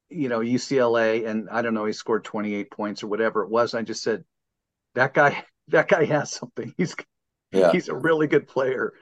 you 0.09 0.29
know, 0.29 0.39
UCLA. 0.39 1.27
And 1.27 1.47
I 1.51 1.61
don't 1.61 1.75
know, 1.75 1.85
he 1.85 1.93
scored 1.93 2.23
28 2.23 2.71
points 2.71 3.03
or 3.03 3.07
whatever 3.07 3.43
it 3.43 3.49
was. 3.49 3.75
I 3.75 3.83
just 3.83 4.01
said, 4.01 4.25
that 4.95 5.13
guy, 5.13 5.45
that 5.67 5.87
guy 5.87 6.05
has 6.05 6.31
something. 6.31 6.73
He's, 6.75 6.95
yeah. 7.51 7.71
he's 7.71 7.87
a 7.87 7.95
really 7.95 8.25
good 8.25 8.47
player. 8.47 8.93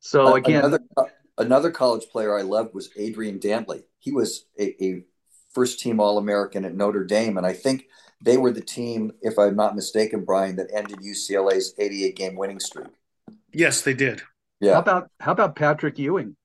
So 0.00 0.34
again, 0.34 0.66
another, 0.66 0.84
another 1.38 1.70
college 1.70 2.04
player 2.10 2.38
I 2.38 2.42
loved 2.42 2.74
was 2.74 2.90
Adrian 2.94 3.38
Dantley. 3.38 3.84
He 4.00 4.12
was 4.12 4.44
a, 4.58 4.84
a 4.84 5.04
first 5.54 5.80
team 5.80 6.00
All 6.00 6.18
American 6.18 6.64
at 6.64 6.74
Notre 6.74 7.04
Dame. 7.04 7.38
And 7.38 7.46
I 7.46 7.52
think 7.52 7.86
they 8.20 8.36
were 8.36 8.52
the 8.52 8.60
team, 8.60 9.12
if 9.22 9.38
I'm 9.38 9.56
not 9.56 9.74
mistaken, 9.74 10.24
Brian, 10.24 10.56
that 10.56 10.70
ended 10.74 10.98
UCLA's 10.98 11.74
88 11.78 12.16
game 12.16 12.36
winning 12.36 12.60
streak. 12.60 12.88
Yes, 13.52 13.82
they 13.82 13.94
did. 13.94 14.22
Yeah. 14.60 14.74
How 14.74 14.80
about 14.80 15.10
how 15.20 15.32
about 15.32 15.56
Patrick 15.56 15.98
Ewing? 15.98 16.36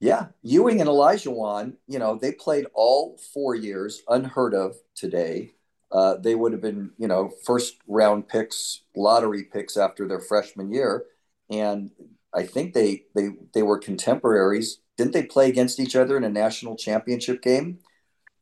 Yeah, 0.00 0.26
Ewing 0.42 0.80
and 0.80 0.90
Olajuwon, 0.90 1.76
you 1.86 1.98
know, 1.98 2.16
they 2.16 2.32
played 2.32 2.66
all 2.74 3.16
four 3.32 3.54
years, 3.54 4.02
unheard 4.08 4.52
of 4.52 4.76
today. 4.94 5.52
Uh, 5.90 6.16
they 6.16 6.34
would 6.34 6.52
have 6.52 6.60
been, 6.60 6.90
you 6.98 7.06
know, 7.06 7.30
first 7.44 7.76
round 7.86 8.28
picks, 8.28 8.82
lottery 8.96 9.44
picks 9.44 9.76
after 9.76 10.06
their 10.06 10.20
freshman 10.20 10.72
year, 10.72 11.04
and 11.50 11.90
I 12.34 12.42
think 12.42 12.74
they 12.74 13.04
they 13.14 13.30
they 13.54 13.62
were 13.62 13.78
contemporaries 13.78 14.80
didn't 14.96 15.12
they 15.12 15.24
play 15.24 15.48
against 15.48 15.80
each 15.80 15.96
other 15.96 16.16
in 16.16 16.24
a 16.24 16.30
national 16.30 16.76
championship 16.76 17.42
game? 17.42 17.78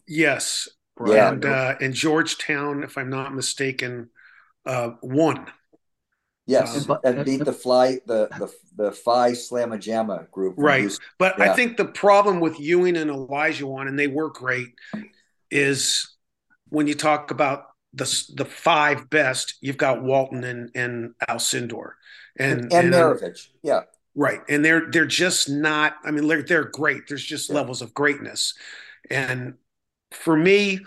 Yes. 0.07 0.69
Yeah. 1.05 1.31
And 1.31 1.45
uh, 1.45 1.75
in 1.81 1.93
Georgetown, 1.93 2.85
if 2.85 2.99
I'm 2.99 3.11
not 3.11 3.35
mistaken, 3.35 4.11
uh, 4.67 4.91
won. 5.03 5.47
Yes, 6.47 6.89
um, 6.89 6.99
and 7.05 7.25
beat 7.25 7.45
the 7.45 7.53
fly 7.53 8.01
the 8.07 8.29
the 8.37 8.53
the 8.77 8.93
Phi 8.93 9.31
Slamma 9.31 9.79
Jamma 9.79 10.29
group. 10.33 10.55
Right, 10.59 10.91
but 11.17 11.37
yeah. 11.39 11.53
I 11.53 11.55
think 11.55 11.77
the 11.77 11.85
problem 11.85 12.41
with 12.41 12.59
Ewing 12.59 12.97
and 12.97 13.11
Olajuwon, 13.11 13.87
and 13.87 13.97
they 13.97 14.09
were 14.09 14.29
great, 14.29 14.75
is 15.53 16.17
when 16.69 16.89
you 16.89 16.95
talk 16.95 17.31
about 17.31 17.67
the 17.95 18.05
the 18.35 18.45
five 18.45 19.09
best, 19.09 19.55
you've 19.61 19.77
got 19.77 20.03
Walton 20.03 20.43
and 20.43 20.71
and 20.75 21.15
Alcindor, 21.29 21.93
and 22.37 22.63
and, 22.63 22.73
and 22.73 22.93
Maravich. 22.93 23.49
Yeah, 23.63 23.83
Right. 24.15 24.41
And 24.49 24.65
they're 24.65 24.91
they're 24.91 25.07
just 25.07 25.49
not, 25.49 25.97
I 26.05 26.11
mean, 26.11 26.29
they're 26.29 26.43
they're 26.43 26.65
great. 26.65 27.09
There's 27.09 27.25
just 27.25 27.49
yeah. 27.49 27.57
levels 27.57 27.81
of 27.81 27.95
greatness. 27.95 28.55
And 29.11 29.55
for 30.11 30.37
me, 30.37 30.81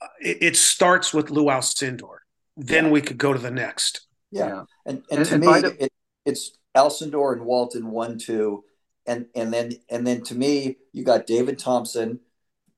uh, 0.00 0.06
it, 0.20 0.38
it 0.42 0.56
starts 0.56 1.14
with 1.14 1.30
Lou 1.30 1.46
Alcindor. 1.46 2.18
Then 2.56 2.86
yeah. 2.86 2.90
we 2.90 3.00
could 3.00 3.18
go 3.18 3.32
to 3.32 3.38
the 3.38 3.50
next. 3.50 4.06
Yeah. 4.30 4.46
yeah. 4.46 4.64
And, 4.84 5.02
and, 5.10 5.18
and 5.20 5.26
to 5.26 5.34
and 5.34 5.44
me, 5.44 5.60
the- 5.60 5.84
it, 5.84 5.92
it's 6.26 6.58
Alcindor 6.76 7.32
and 7.32 7.44
Walton 7.46 7.90
one, 7.90 8.18
two. 8.18 8.64
And 9.06 9.26
and 9.34 9.52
then 9.52 9.72
and 9.88 10.06
then 10.06 10.22
to 10.24 10.34
me, 10.34 10.76
you 10.92 11.02
got 11.02 11.26
David 11.26 11.58
Thompson, 11.58 12.20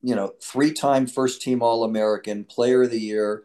you 0.00 0.14
know, 0.14 0.32
three-time 0.40 1.08
first 1.08 1.42
team 1.42 1.62
All-American, 1.62 2.44
player 2.44 2.84
of 2.84 2.90
the 2.90 3.00
year, 3.00 3.42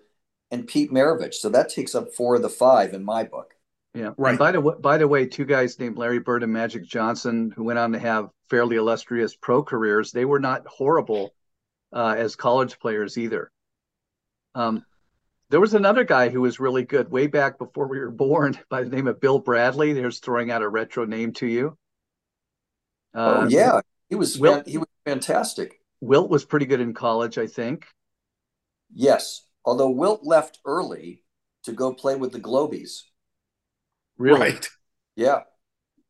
and 0.51 0.67
Pete 0.67 0.91
Maravich. 0.91 1.33
So 1.33 1.49
that 1.49 1.69
takes 1.69 1.95
up 1.95 2.13
four 2.13 2.35
of 2.35 2.43
the 2.43 2.49
five 2.49 2.93
in 2.93 3.03
my 3.03 3.23
book. 3.23 3.55
Yeah. 3.93 4.11
Right. 4.17 4.31
And 4.31 4.39
by 4.39 4.51
the 4.51 4.61
by 4.61 4.97
the 4.97 5.07
way, 5.07 5.25
two 5.25 5.45
guys 5.45 5.79
named 5.79 5.97
Larry 5.97 6.19
Bird 6.19 6.43
and 6.43 6.53
Magic 6.53 6.85
Johnson, 6.85 7.51
who 7.55 7.63
went 7.63 7.79
on 7.79 7.93
to 7.93 7.99
have 7.99 8.29
fairly 8.49 8.75
illustrious 8.75 9.35
pro 9.35 9.63
careers, 9.63 10.11
they 10.11 10.25
were 10.25 10.39
not 10.39 10.67
horrible 10.67 11.33
uh, 11.93 12.15
as 12.17 12.35
college 12.35 12.79
players 12.79 13.17
either. 13.17 13.51
Um, 14.55 14.85
there 15.49 15.59
was 15.59 15.73
another 15.73 16.03
guy 16.03 16.29
who 16.29 16.41
was 16.41 16.59
really 16.59 16.83
good 16.83 17.09
way 17.09 17.27
back 17.27 17.57
before 17.57 17.87
we 17.87 17.99
were 17.99 18.11
born 18.11 18.57
by 18.69 18.83
the 18.83 18.89
name 18.89 19.07
of 19.07 19.19
Bill 19.19 19.39
Bradley. 19.39 19.93
There's 19.93 20.19
throwing 20.19 20.51
out 20.51 20.61
a 20.61 20.69
retro 20.69 21.05
name 21.05 21.33
to 21.33 21.47
you. 21.47 21.77
Uh, 23.13 23.43
oh 23.43 23.47
yeah, 23.47 23.81
he 24.09 24.15
was 24.15 24.37
Wilt, 24.37 24.67
he 24.67 24.77
was 24.77 24.87
fantastic. 25.05 25.79
Wilt 26.01 26.29
was 26.29 26.45
pretty 26.45 26.65
good 26.65 26.81
in 26.81 26.93
college, 26.93 27.37
I 27.37 27.47
think. 27.47 27.85
Yes, 28.93 29.45
although 29.65 29.89
Wilt 29.89 30.23
left 30.23 30.59
early 30.65 31.23
to 31.63 31.71
go 31.71 31.93
play 31.93 32.15
with 32.15 32.31
the 32.31 32.39
Globies. 32.39 33.01
Really? 34.17 34.39
Right. 34.39 34.69
Yeah. 35.15 35.41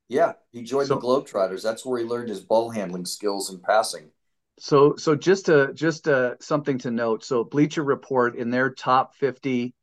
Yeah. 0.10 0.34
He 0.52 0.64
joined 0.64 0.88
so, 0.88 0.96
the 0.96 1.02
Globetrotters. 1.02 1.64
That's 1.64 1.86
where 1.86 2.00
he 2.00 2.06
learned 2.06 2.30
his 2.30 2.42
ball 2.42 2.70
handling 2.70 3.06
skills 3.06 3.50
and 3.50 3.62
passing. 3.62 4.10
So, 4.60 4.96
so 4.96 5.16
just 5.16 5.50
a 5.50 5.72
just 5.74 6.08
a 6.08 6.38
something 6.40 6.80
to 6.80 6.92
note. 6.92 7.24
So, 7.24 7.44
Bleacher 7.44 7.84
Report 7.84 8.36
in 8.36 8.50
their 8.50 8.72
top 8.72 9.16
fifty 9.16 9.74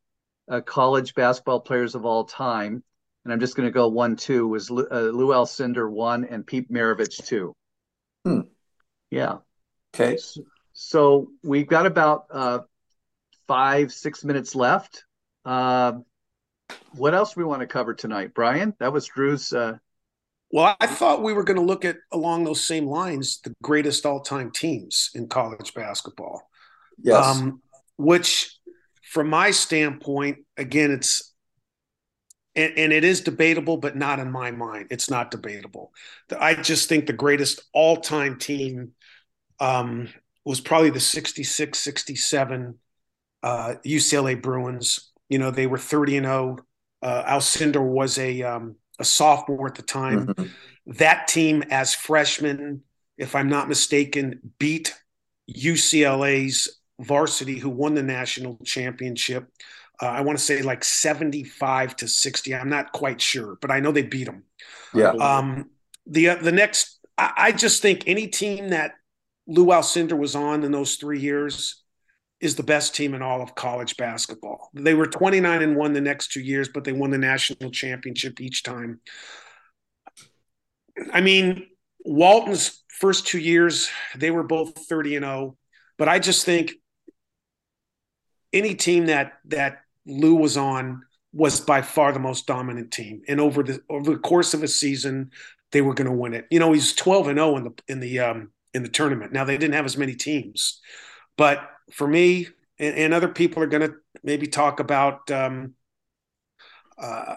uh, 0.48 0.60
college 0.62 1.14
basketball 1.14 1.60
players 1.60 1.94
of 1.94 2.04
all 2.04 2.24
time, 2.24 2.82
and 3.24 3.32
I'm 3.32 3.38
just 3.40 3.54
going 3.54 3.68
to 3.68 3.72
go 3.72 3.88
one 3.88 4.16
two 4.16 4.48
was 4.48 4.70
uh, 4.70 4.74
Lou 4.74 5.28
Alcindor 5.28 5.88
one 5.88 6.24
and 6.24 6.44
Pete 6.44 6.72
Maravich 6.72 7.24
two. 7.24 7.54
Hmm. 8.24 8.40
Yeah. 9.10 9.38
Okay. 9.94 10.18
so 10.72 11.28
we've 11.44 11.68
got 11.68 11.86
about 11.86 12.26
uh, 12.32 12.58
five, 13.46 13.92
six 13.92 14.24
minutes 14.24 14.56
left. 14.56 15.04
Uh, 15.44 15.98
what 16.92 17.14
else 17.14 17.36
we 17.36 17.44
want 17.44 17.60
to 17.60 17.66
cover 17.66 17.94
tonight, 17.94 18.32
Brian? 18.34 18.74
That 18.78 18.92
was 18.92 19.06
Drew's. 19.06 19.52
Uh... 19.52 19.78
Well, 20.50 20.76
I 20.80 20.86
thought 20.86 21.22
we 21.22 21.32
were 21.32 21.44
going 21.44 21.58
to 21.58 21.64
look 21.64 21.84
at 21.84 21.96
along 22.12 22.44
those 22.44 22.62
same 22.62 22.86
lines 22.86 23.40
the 23.40 23.54
greatest 23.62 24.06
all-time 24.06 24.50
teams 24.50 25.10
in 25.14 25.28
college 25.28 25.74
basketball. 25.74 26.48
Yes. 27.02 27.24
Um, 27.24 27.60
which, 27.96 28.56
from 29.02 29.28
my 29.28 29.50
standpoint, 29.50 30.38
again, 30.56 30.92
it's 30.92 31.32
and, 32.56 32.72
and, 32.78 32.92
it 32.92 33.02
is 33.02 33.20
debatable, 33.20 33.78
but 33.78 33.96
not 33.96 34.20
in 34.20 34.30
my 34.30 34.52
mind. 34.52 34.86
It's 34.90 35.10
not 35.10 35.32
debatable. 35.32 35.92
I 36.38 36.54
just 36.54 36.88
think 36.88 37.06
the 37.06 37.12
greatest 37.12 37.64
all-time 37.72 38.38
team 38.38 38.92
um, 39.58 40.08
was 40.44 40.60
probably 40.60 40.90
the 40.90 41.00
66 41.00 41.76
67 41.76 42.78
uh, 43.42 43.74
UCLA 43.84 44.40
Bruins. 44.40 45.10
You 45.28 45.38
know, 45.38 45.50
they 45.50 45.66
were 45.66 45.78
30 45.78 46.18
and 46.18 46.26
0. 46.26 46.58
Uh, 47.02 47.24
Alcindor 47.24 47.86
was 47.86 48.18
a, 48.18 48.42
um, 48.42 48.76
a 48.98 49.04
sophomore 49.04 49.66
at 49.66 49.74
the 49.74 49.82
time. 49.82 50.28
Mm-hmm. 50.28 50.44
That 50.98 51.28
team, 51.28 51.64
as 51.70 51.94
freshmen, 51.94 52.82
if 53.16 53.34
I'm 53.34 53.48
not 53.48 53.68
mistaken, 53.68 54.52
beat 54.58 54.94
UCLA's 55.50 56.80
varsity, 57.00 57.58
who 57.58 57.70
won 57.70 57.94
the 57.94 58.02
national 58.02 58.58
championship. 58.64 59.48
Uh, 60.00 60.06
I 60.06 60.20
want 60.22 60.38
to 60.38 60.44
say 60.44 60.62
like 60.62 60.84
75 60.84 61.96
to 61.96 62.08
60. 62.08 62.54
I'm 62.54 62.68
not 62.68 62.92
quite 62.92 63.20
sure, 63.20 63.56
but 63.60 63.70
I 63.70 63.80
know 63.80 63.92
they 63.92 64.02
beat 64.02 64.24
them. 64.24 64.44
Yeah. 64.92 65.10
Um, 65.10 65.70
the 66.06 66.30
uh, 66.30 66.36
the 66.36 66.52
next, 66.52 66.98
I, 67.16 67.32
I, 67.36 67.52
just 67.52 67.80
think 67.80 68.04
any 68.06 68.26
team 68.26 68.70
that 68.70 68.92
Lou 69.46 69.66
Alcindor 69.66 70.18
was 70.18 70.34
on 70.34 70.64
in 70.64 70.72
those 70.72 70.96
three 70.96 71.20
years 71.20 71.83
is 72.40 72.56
the 72.56 72.62
best 72.62 72.94
team 72.94 73.14
in 73.14 73.22
all 73.22 73.40
of 73.40 73.54
college 73.54 73.96
basketball. 73.96 74.70
They 74.74 74.94
were 74.94 75.06
29 75.06 75.62
and 75.62 75.76
one 75.76 75.92
the 75.92 76.00
next 76.00 76.32
two 76.32 76.40
years, 76.40 76.68
but 76.68 76.84
they 76.84 76.92
won 76.92 77.10
the 77.10 77.18
national 77.18 77.70
championship 77.70 78.40
each 78.40 78.62
time. 78.62 79.00
I 81.12 81.20
mean, 81.20 81.66
Walton's 82.04 82.82
first 82.88 83.26
two 83.26 83.38
years, 83.38 83.90
they 84.16 84.30
were 84.30 84.42
both 84.42 84.86
30 84.86 85.16
and 85.16 85.24
0. 85.24 85.56
But 85.96 86.08
I 86.08 86.18
just 86.18 86.44
think 86.44 86.72
any 88.52 88.74
team 88.74 89.06
that 89.06 89.34
that 89.46 89.82
Lou 90.06 90.36
was 90.36 90.56
on 90.56 91.02
was 91.32 91.60
by 91.60 91.82
far 91.82 92.12
the 92.12 92.20
most 92.20 92.46
dominant 92.46 92.92
team. 92.92 93.22
And 93.28 93.40
over 93.40 93.62
the 93.62 93.80
over 93.88 94.12
the 94.12 94.18
course 94.18 94.54
of 94.54 94.62
a 94.62 94.68
season, 94.68 95.30
they 95.72 95.82
were 95.82 95.94
going 95.94 96.10
to 96.10 96.16
win 96.16 96.34
it. 96.34 96.46
You 96.50 96.60
know, 96.60 96.72
he's 96.72 96.94
12 96.94 97.28
and 97.28 97.38
0 97.38 97.56
in 97.56 97.64
the 97.64 97.72
in 97.88 98.00
the 98.00 98.18
um, 98.20 98.50
in 98.72 98.82
the 98.82 98.88
tournament. 98.88 99.32
Now 99.32 99.44
they 99.44 99.58
didn't 99.58 99.74
have 99.74 99.84
as 99.84 99.96
many 99.96 100.14
teams, 100.14 100.80
but 101.36 101.70
for 101.92 102.06
me 102.06 102.48
and, 102.78 102.96
and 102.96 103.14
other 103.14 103.28
people 103.28 103.62
are 103.62 103.68
going 103.68 103.88
to 103.88 103.94
maybe 104.22 104.46
talk 104.46 104.80
about, 104.80 105.30
um, 105.30 105.74
uh, 106.98 107.36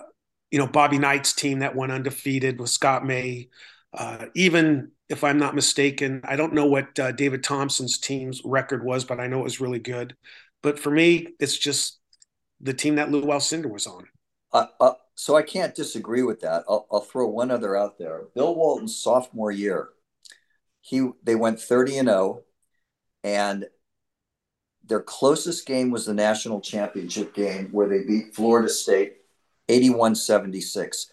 you 0.51 0.59
know, 0.59 0.67
Bobby 0.67 0.97
Knight's 0.97 1.33
team 1.33 1.59
that 1.59 1.75
went 1.75 1.91
undefeated 1.91 2.59
with 2.59 2.69
Scott 2.69 3.05
May. 3.05 3.49
Uh, 3.93 4.25
even 4.35 4.91
if 5.09 5.23
I'm 5.23 5.37
not 5.37 5.55
mistaken, 5.55 6.21
I 6.23 6.35
don't 6.35 6.53
know 6.53 6.65
what 6.65 6.97
uh, 6.99 7.11
David 7.11 7.43
Thompson's 7.43 7.97
team's 7.97 8.41
record 8.43 8.83
was, 8.83 9.05
but 9.05 9.19
I 9.19 9.27
know 9.27 9.39
it 9.39 9.43
was 9.43 9.61
really 9.61 9.79
good. 9.79 10.15
But 10.61 10.79
for 10.79 10.91
me, 10.91 11.27
it's 11.39 11.57
just 11.57 11.99
the 12.59 12.73
team 12.73 12.95
that 12.95 13.11
Lou 13.11 13.23
Alcindor 13.23 13.69
was 13.69 13.87
on. 13.87 14.05
Uh, 14.51 14.67
uh, 14.79 14.93
so 15.15 15.35
I 15.35 15.41
can't 15.41 15.75
disagree 15.75 16.23
with 16.23 16.41
that. 16.41 16.63
I'll, 16.67 16.87
I'll, 16.91 17.01
throw 17.01 17.27
one 17.27 17.51
other 17.51 17.75
out 17.75 17.97
there. 17.97 18.23
Bill 18.33 18.55
Walton's 18.55 18.95
sophomore 18.95 19.51
year, 19.51 19.89
he 20.81 21.09
they 21.23 21.35
went 21.35 21.59
30 21.59 21.97
and 21.97 22.07
0 22.07 22.43
and 23.23 23.65
their 24.87 25.01
closest 25.01 25.65
game 25.65 25.91
was 25.91 26.05
the 26.05 26.13
national 26.13 26.61
championship 26.61 27.33
game 27.33 27.69
where 27.71 27.87
they 27.87 28.03
beat 28.03 28.33
Florida 28.33 28.69
State 28.69 29.17
81-76. 29.69 31.07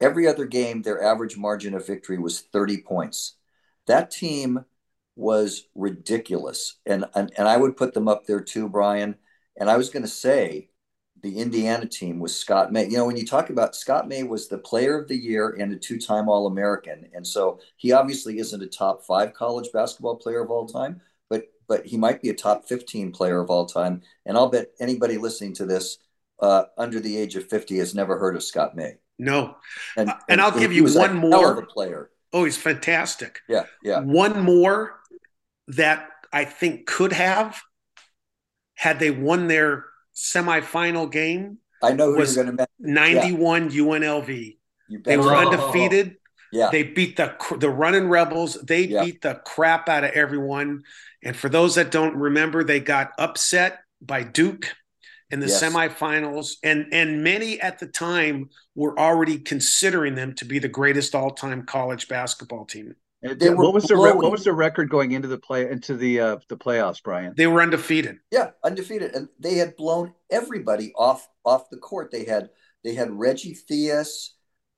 Every 0.00 0.26
other 0.26 0.46
game 0.46 0.82
their 0.82 1.02
average 1.02 1.36
margin 1.36 1.74
of 1.74 1.86
victory 1.86 2.18
was 2.18 2.40
30 2.40 2.82
points. 2.82 3.36
That 3.86 4.10
team 4.10 4.64
was 5.16 5.68
ridiculous 5.74 6.78
and 6.86 7.04
and, 7.14 7.30
and 7.38 7.46
I 7.46 7.56
would 7.56 7.76
put 7.76 7.94
them 7.94 8.08
up 8.08 8.26
there 8.26 8.40
too 8.40 8.68
Brian 8.68 9.14
and 9.56 9.70
I 9.70 9.76
was 9.76 9.88
going 9.88 10.02
to 10.02 10.08
say 10.08 10.70
the 11.24 11.38
Indiana 11.38 11.86
team 11.86 12.18
was 12.18 12.36
Scott 12.38 12.70
May. 12.70 12.84
You 12.84 12.98
know, 12.98 13.06
when 13.06 13.16
you 13.16 13.24
talk 13.24 13.48
about 13.48 13.74
Scott 13.74 14.06
May 14.06 14.24
was 14.24 14.46
the 14.46 14.58
player 14.58 15.00
of 15.00 15.08
the 15.08 15.16
year 15.16 15.56
and 15.58 15.72
a 15.72 15.76
two-time 15.76 16.28
All-American. 16.28 17.08
And 17.14 17.26
so 17.26 17.60
he 17.78 17.92
obviously 17.92 18.38
isn't 18.38 18.62
a 18.62 18.66
top 18.66 19.02
5 19.06 19.32
college 19.32 19.70
basketball 19.72 20.16
player 20.16 20.42
of 20.42 20.50
all 20.50 20.66
time, 20.66 21.00
but 21.68 21.74
but 21.76 21.86
he 21.86 21.96
might 21.96 22.22
be 22.22 22.30
a 22.30 22.34
top 22.34 22.68
15 22.68 23.12
player 23.12 23.40
of 23.40 23.50
all 23.50 23.66
time. 23.66 24.02
And 24.26 24.36
I'll 24.36 24.48
bet 24.48 24.68
anybody 24.80 25.18
listening 25.18 25.54
to 25.54 25.66
this 25.66 25.98
uh, 26.40 26.64
under 26.78 27.00
the 27.00 27.16
age 27.16 27.36
of 27.36 27.48
50 27.48 27.78
has 27.78 27.94
never 27.94 28.18
heard 28.18 28.36
of 28.36 28.42
Scott 28.42 28.76
May. 28.76 28.94
No. 29.18 29.56
And, 29.96 30.10
and, 30.10 30.18
and 30.28 30.40
I'll 30.40 30.56
give 30.56 30.72
you 30.72 30.86
one 30.86 31.16
more 31.16 31.66
player. 31.66 32.10
Oh, 32.32 32.44
he's 32.44 32.56
fantastic. 32.56 33.40
Yeah, 33.48 33.64
yeah. 33.82 34.00
One 34.00 34.40
more 34.40 35.00
that 35.68 36.08
I 36.32 36.44
think 36.44 36.86
could 36.86 37.12
have 37.12 37.60
had 38.74 38.98
they 38.98 39.10
won 39.10 39.46
their 39.46 39.86
semifinal 40.14 41.10
game. 41.10 41.58
I 41.82 41.92
know 41.92 42.12
who 42.12 42.18
was 42.18 42.34
you're 42.34 42.44
going 42.44 42.56
to 42.56 42.66
91 42.80 43.70
yeah. 43.70 43.80
UNLV. 43.82 44.56
They 45.04 45.16
were 45.16 45.34
undefeated. 45.34 46.16
Yeah. 46.54 46.70
They 46.70 46.84
beat 46.84 47.16
the 47.16 47.34
the 47.58 47.68
running 47.68 48.08
rebels. 48.08 48.54
They 48.62 48.84
yeah. 48.84 49.04
beat 49.04 49.22
the 49.22 49.40
crap 49.44 49.88
out 49.88 50.04
of 50.04 50.12
everyone. 50.12 50.84
And 51.22 51.36
for 51.36 51.48
those 51.48 51.74
that 51.74 51.90
don't 51.90 52.14
remember, 52.14 52.62
they 52.62 52.78
got 52.78 53.10
upset 53.18 53.80
by 54.00 54.22
Duke 54.22 54.72
in 55.30 55.40
the 55.40 55.48
yes. 55.48 55.60
semifinals, 55.60 56.52
and 56.62 56.86
and 56.92 57.24
many 57.24 57.60
at 57.60 57.80
the 57.80 57.88
time 57.88 58.50
were 58.76 58.96
already 58.96 59.38
considering 59.38 60.14
them 60.14 60.34
to 60.34 60.44
be 60.44 60.60
the 60.60 60.68
greatest 60.68 61.14
all 61.14 61.32
time 61.32 61.66
college 61.66 62.06
basketball 62.06 62.66
team. 62.66 62.94
What 63.20 63.74
was 63.74 63.84
the 63.84 63.96
what 63.98 64.30
was 64.30 64.44
the 64.44 64.52
record 64.52 64.90
going 64.90 65.10
into 65.10 65.26
the 65.26 65.38
play 65.38 65.68
into 65.68 65.96
the 65.96 66.20
uh, 66.20 66.36
the 66.48 66.56
playoffs, 66.56 67.02
Brian? 67.02 67.34
They 67.36 67.48
were 67.48 67.62
undefeated. 67.62 68.18
Yeah, 68.30 68.50
undefeated, 68.62 69.12
and 69.16 69.28
they 69.40 69.54
had 69.54 69.74
blown 69.74 70.14
everybody 70.30 70.92
off 70.94 71.26
off 71.44 71.68
the 71.68 71.78
court. 71.78 72.12
They 72.12 72.24
had 72.24 72.50
they 72.84 72.94
had 72.94 73.10
Reggie 73.10 73.56
Theus, 73.56 74.28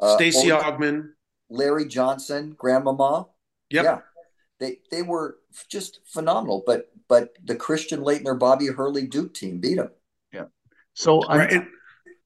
uh, 0.01 0.15
Stacey 0.15 0.49
Augmon, 0.49 1.11
Larry 1.49 1.87
Johnson, 1.87 2.55
Grandmama. 2.57 3.27
Yep. 3.71 3.85
Yeah, 3.85 3.99
they 4.59 4.79
they 4.91 5.03
were 5.03 5.39
just 5.69 6.01
phenomenal. 6.05 6.63
But 6.67 6.91
but 7.09 7.31
the 7.45 7.57
Christian 7.57 8.01
Laettner 8.01 8.39
Bobby 8.39 8.67
Hurley 8.67 9.07
Duke 9.07 9.35
team 9.35 9.59
beat 9.59 9.77
them. 9.77 9.91
Yeah. 10.33 10.45
So 10.95 11.21
right. 11.23 11.65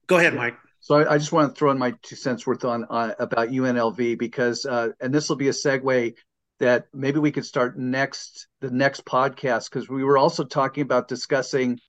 go 0.07 0.17
ahead, 0.17 0.35
Mike. 0.35 0.57
So 0.81 0.95
I, 0.95 1.13
I, 1.13 1.17
just 1.19 1.31
want 1.31 1.53
to 1.53 1.57
throw 1.57 1.69
in 1.69 1.77
my 1.77 1.93
two 2.01 2.15
cents 2.15 2.47
worth 2.47 2.65
on 2.65 2.87
uh, 2.89 3.13
about 3.19 3.49
UNLV 3.49 4.17
because, 4.17 4.65
uh, 4.65 4.89
and 4.99 5.13
this 5.13 5.29
will 5.29 5.35
be 5.35 5.47
a 5.47 5.51
segue 5.51 6.15
that 6.59 6.87
maybe 6.91 7.19
we 7.19 7.31
could 7.31 7.45
start 7.45 7.77
next 7.77 8.47
the 8.61 8.71
next 8.71 9.05
podcast 9.05 9.69
because 9.69 9.87
we 9.87 10.03
were 10.03 10.17
also 10.17 10.43
talking 10.43 10.81
about 10.81 11.07
discussing 11.07 11.79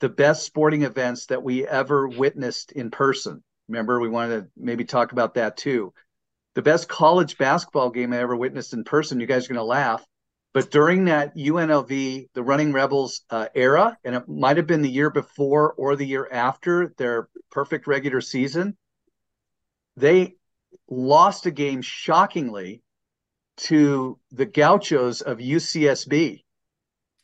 the 0.00 0.08
best 0.10 0.44
sporting 0.44 0.82
events 0.82 1.26
that 1.26 1.42
we 1.42 1.66
ever 1.66 2.08
witnessed 2.08 2.72
in 2.72 2.90
person. 2.90 3.42
Remember, 3.68 3.98
we 4.00 4.08
wanted 4.08 4.40
to 4.42 4.50
maybe 4.56 4.84
talk 4.84 5.12
about 5.12 5.34
that 5.34 5.56
too. 5.56 5.92
The 6.56 6.62
best 6.62 6.88
college 6.88 7.36
basketball 7.36 7.90
game 7.90 8.14
I 8.14 8.18
ever 8.18 8.34
witnessed 8.34 8.72
in 8.72 8.82
person. 8.82 9.20
You 9.20 9.26
guys 9.26 9.44
are 9.44 9.48
going 9.48 9.58
to 9.58 9.62
laugh. 9.62 10.02
But 10.54 10.70
during 10.70 11.04
that 11.04 11.36
UNLV, 11.36 12.28
the 12.32 12.42
Running 12.42 12.72
Rebels 12.72 13.20
uh, 13.28 13.48
era, 13.54 13.98
and 14.02 14.14
it 14.14 14.26
might 14.26 14.56
have 14.56 14.66
been 14.66 14.80
the 14.80 14.88
year 14.88 15.10
before 15.10 15.74
or 15.74 15.96
the 15.96 16.06
year 16.06 16.26
after 16.32 16.94
their 16.96 17.28
perfect 17.50 17.86
regular 17.86 18.22
season, 18.22 18.74
they 19.98 20.36
lost 20.88 21.44
a 21.44 21.50
game 21.50 21.82
shockingly 21.82 22.82
to 23.58 24.18
the 24.30 24.46
Gauchos 24.46 25.20
of 25.20 25.36
UCSB. 25.36 26.42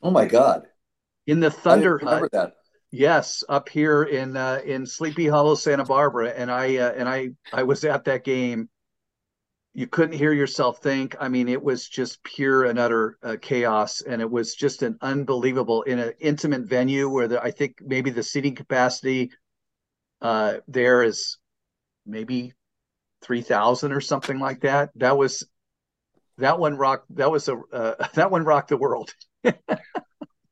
Oh 0.02 0.10
my 0.10 0.26
God! 0.26 0.66
In 1.26 1.40
the 1.40 1.50
Thunder 1.50 1.98
Hut. 1.98 2.30
That. 2.32 2.52
Yes, 2.90 3.44
up 3.48 3.70
here 3.70 4.02
in 4.02 4.36
uh, 4.36 4.60
in 4.62 4.84
Sleepy 4.84 5.26
Hollow, 5.26 5.54
Santa 5.54 5.86
Barbara, 5.86 6.34
and 6.36 6.50
I 6.50 6.76
uh, 6.76 6.92
and 6.92 7.08
I 7.08 7.30
I 7.50 7.62
was 7.62 7.82
at 7.86 8.04
that 8.04 8.24
game, 8.24 8.68
you 9.74 9.86
couldn't 9.86 10.16
hear 10.16 10.32
yourself 10.32 10.82
think. 10.82 11.16
I 11.18 11.28
mean, 11.28 11.48
it 11.48 11.62
was 11.62 11.88
just 11.88 12.22
pure 12.22 12.64
and 12.64 12.78
utter 12.78 13.16
uh, 13.22 13.36
chaos, 13.40 14.02
and 14.02 14.20
it 14.20 14.30
was 14.30 14.54
just 14.54 14.82
an 14.82 14.98
unbelievable 15.00 15.82
in 15.82 15.98
an 15.98 16.12
intimate 16.20 16.62
venue 16.62 17.08
where 17.08 17.28
the, 17.28 17.42
I 17.42 17.50
think 17.50 17.80
maybe 17.80 18.10
the 18.10 18.22
seating 18.22 18.54
capacity 18.54 19.30
uh, 20.20 20.58
there 20.68 21.02
is 21.02 21.38
maybe 22.06 22.54
three 23.22 23.42
thousand 23.42 23.92
or 23.92 24.00
something 24.00 24.38
like 24.38 24.60
that. 24.60 24.90
That 24.96 25.16
was 25.16 25.44
that 26.38 26.58
one 26.58 26.76
rocked. 26.76 27.14
That 27.16 27.30
was 27.30 27.48
a 27.48 27.56
uh, 27.72 28.08
that 28.14 28.30
one 28.30 28.44
rocked 28.44 28.68
the 28.68 28.76
world. 28.76 29.14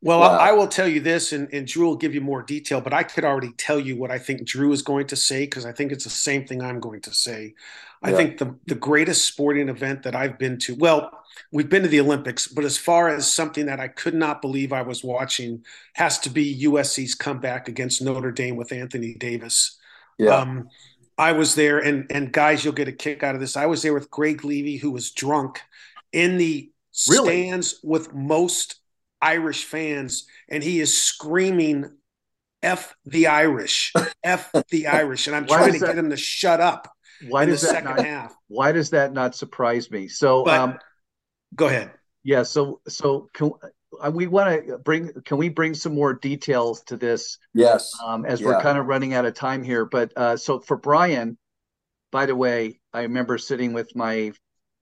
Well, 0.02 0.20
wow. 0.20 0.38
I, 0.38 0.48
I, 0.48 0.52
will 0.52 0.66
tell 0.66 0.88
you 0.88 1.00
this, 1.00 1.32
and, 1.32 1.52
and 1.52 1.66
Drew 1.66 1.86
will 1.86 1.96
give 1.96 2.14
you 2.14 2.22
more 2.22 2.42
detail, 2.42 2.80
but 2.80 2.94
I 2.94 3.02
could 3.02 3.24
already 3.24 3.52
tell 3.52 3.78
you 3.78 3.96
what 3.96 4.10
I 4.10 4.18
think 4.18 4.46
Drew 4.46 4.72
is 4.72 4.80
going 4.80 5.06
to 5.08 5.16
say 5.16 5.44
because 5.44 5.66
I 5.66 5.72
think 5.72 5.92
it's 5.92 6.04
the 6.04 6.10
same 6.10 6.46
thing 6.46 6.62
I'm 6.62 6.80
going 6.80 7.02
to 7.02 7.12
say. 7.12 7.54
I 8.02 8.12
think 8.12 8.38
the, 8.38 8.56
the 8.66 8.74
greatest 8.74 9.26
sporting 9.26 9.68
event 9.68 10.04
that 10.04 10.14
I've 10.14 10.38
been 10.38 10.56
to, 10.60 10.74
well, 10.74 11.10
we've 11.52 11.68
been 11.68 11.82
to 11.82 11.88
the 11.88 12.00
Olympics, 12.00 12.46
but 12.46 12.64
as 12.64 12.78
far 12.78 13.10
as 13.10 13.30
something 13.30 13.66
that 13.66 13.78
I 13.78 13.88
could 13.88 14.14
not 14.14 14.40
believe 14.40 14.72
I 14.72 14.80
was 14.80 15.04
watching, 15.04 15.64
has 15.92 16.18
to 16.20 16.30
be 16.30 16.64
USC's 16.64 17.14
comeback 17.14 17.68
against 17.68 18.00
Notre 18.00 18.32
Dame 18.32 18.56
with 18.56 18.72
Anthony 18.72 19.12
Davis. 19.14 19.78
Yeah. 20.18 20.34
Um, 20.34 20.70
I 21.18 21.32
was 21.32 21.54
there, 21.54 21.78
and 21.78 22.06
and 22.10 22.32
guys, 22.32 22.64
you'll 22.64 22.72
get 22.72 22.88
a 22.88 22.92
kick 22.92 23.22
out 23.22 23.34
of 23.34 23.42
this. 23.42 23.54
I 23.54 23.66
was 23.66 23.82
there 23.82 23.92
with 23.92 24.10
Greg 24.10 24.42
Levy, 24.42 24.78
who 24.78 24.90
was 24.90 25.10
drunk 25.10 25.60
in 26.12 26.38
the 26.38 26.70
really? 27.10 27.44
stands 27.44 27.78
with 27.82 28.14
most 28.14 28.79
Irish 29.20 29.64
fans, 29.64 30.26
and 30.48 30.62
he 30.62 30.80
is 30.80 30.96
screaming 30.96 31.90
"F 32.62 32.94
the 33.04 33.28
Irish, 33.28 33.92
F 34.24 34.50
the 34.70 34.86
Irish," 34.86 35.26
and 35.26 35.36
I'm 35.36 35.46
trying 35.46 35.72
to 35.74 35.78
that? 35.80 35.86
get 35.86 35.98
him 35.98 36.10
to 36.10 36.16
shut 36.16 36.60
up. 36.60 36.90
Why 37.28 37.44
does 37.44 37.62
that 37.62 37.84
not, 37.84 38.04
half. 38.04 38.34
Why 38.48 38.72
does 38.72 38.90
that 38.90 39.12
not 39.12 39.34
surprise 39.34 39.90
me? 39.90 40.08
So, 40.08 40.44
but, 40.44 40.58
um, 40.58 40.78
go 41.54 41.66
ahead. 41.66 41.92
Yeah. 42.22 42.42
So, 42.44 42.80
so 42.88 43.28
can, 43.34 43.52
uh, 44.02 44.10
we 44.12 44.26
want 44.26 44.66
to 44.66 44.78
bring? 44.78 45.12
Can 45.24 45.36
we 45.36 45.48
bring 45.48 45.74
some 45.74 45.94
more 45.94 46.14
details 46.14 46.82
to 46.84 46.96
this? 46.96 47.38
Yes. 47.52 47.92
Um, 48.04 48.24
as 48.24 48.40
yeah. 48.40 48.48
we're 48.48 48.62
kind 48.62 48.78
of 48.78 48.86
running 48.86 49.14
out 49.14 49.26
of 49.26 49.34
time 49.34 49.62
here, 49.62 49.84
but 49.84 50.12
uh, 50.16 50.36
so 50.36 50.60
for 50.60 50.76
Brian, 50.76 51.36
by 52.10 52.26
the 52.26 52.36
way, 52.36 52.80
I 52.92 53.02
remember 53.02 53.38
sitting 53.38 53.72
with 53.72 53.94
my 53.94 54.32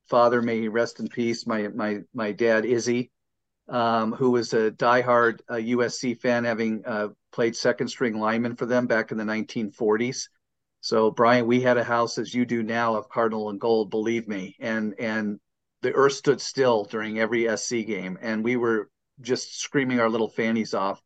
father, 0.08 0.40
may 0.42 0.60
he 0.60 0.68
rest 0.68 1.00
in 1.00 1.08
peace, 1.08 1.46
my 1.46 1.68
my 1.68 2.00
my 2.14 2.32
dad 2.32 2.64
Izzy, 2.64 3.10
um, 3.68 4.12
who 4.12 4.30
was 4.30 4.54
a 4.54 4.70
diehard 4.70 5.40
uh, 5.48 5.54
USC 5.54 6.18
fan, 6.18 6.44
having 6.44 6.82
uh, 6.86 7.08
played 7.32 7.56
second 7.56 7.88
string 7.88 8.18
lineman 8.18 8.56
for 8.56 8.66
them 8.66 8.86
back 8.86 9.12
in 9.12 9.18
the 9.18 9.24
1940s. 9.24 10.28
So 10.80 11.10
Brian, 11.10 11.46
we 11.46 11.60
had 11.60 11.76
a 11.76 11.84
house 11.84 12.18
as 12.18 12.32
you 12.32 12.44
do 12.44 12.62
now 12.62 12.96
of 12.96 13.08
Cardinal 13.08 13.50
and 13.50 13.60
Gold, 13.60 13.90
believe 13.90 14.28
me, 14.28 14.56
and 14.60 14.94
and 14.98 15.40
the 15.82 15.92
earth 15.92 16.14
stood 16.14 16.40
still 16.40 16.84
during 16.84 17.18
every 17.18 17.48
SC 17.56 17.86
game, 17.86 18.18
and 18.20 18.44
we 18.44 18.56
were 18.56 18.88
just 19.20 19.60
screaming 19.60 20.00
our 20.00 20.08
little 20.08 20.28
fannies 20.28 20.74
off 20.74 21.02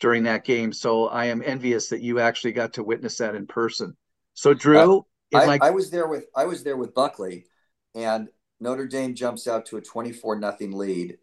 during 0.00 0.24
that 0.24 0.44
game. 0.44 0.72
So 0.72 1.08
I 1.08 1.26
am 1.26 1.42
envious 1.44 1.88
that 1.88 2.02
you 2.02 2.20
actually 2.20 2.52
got 2.52 2.74
to 2.74 2.84
witness 2.84 3.18
that 3.18 3.34
in 3.34 3.46
person. 3.46 3.96
So 4.34 4.54
Drew, 4.54 5.04
uh, 5.34 5.38
I, 5.38 5.58
I 5.60 5.70
was 5.70 5.90
there 5.90 6.06
with 6.06 6.26
I 6.34 6.44
was 6.44 6.62
there 6.62 6.76
with 6.76 6.94
Buckley, 6.94 7.46
and 7.94 8.28
Notre 8.60 8.86
Dame 8.86 9.14
jumps 9.14 9.48
out 9.48 9.66
to 9.66 9.76
a 9.76 9.80
twenty-four 9.80 10.38
nothing 10.38 10.72
lead, 10.72 11.18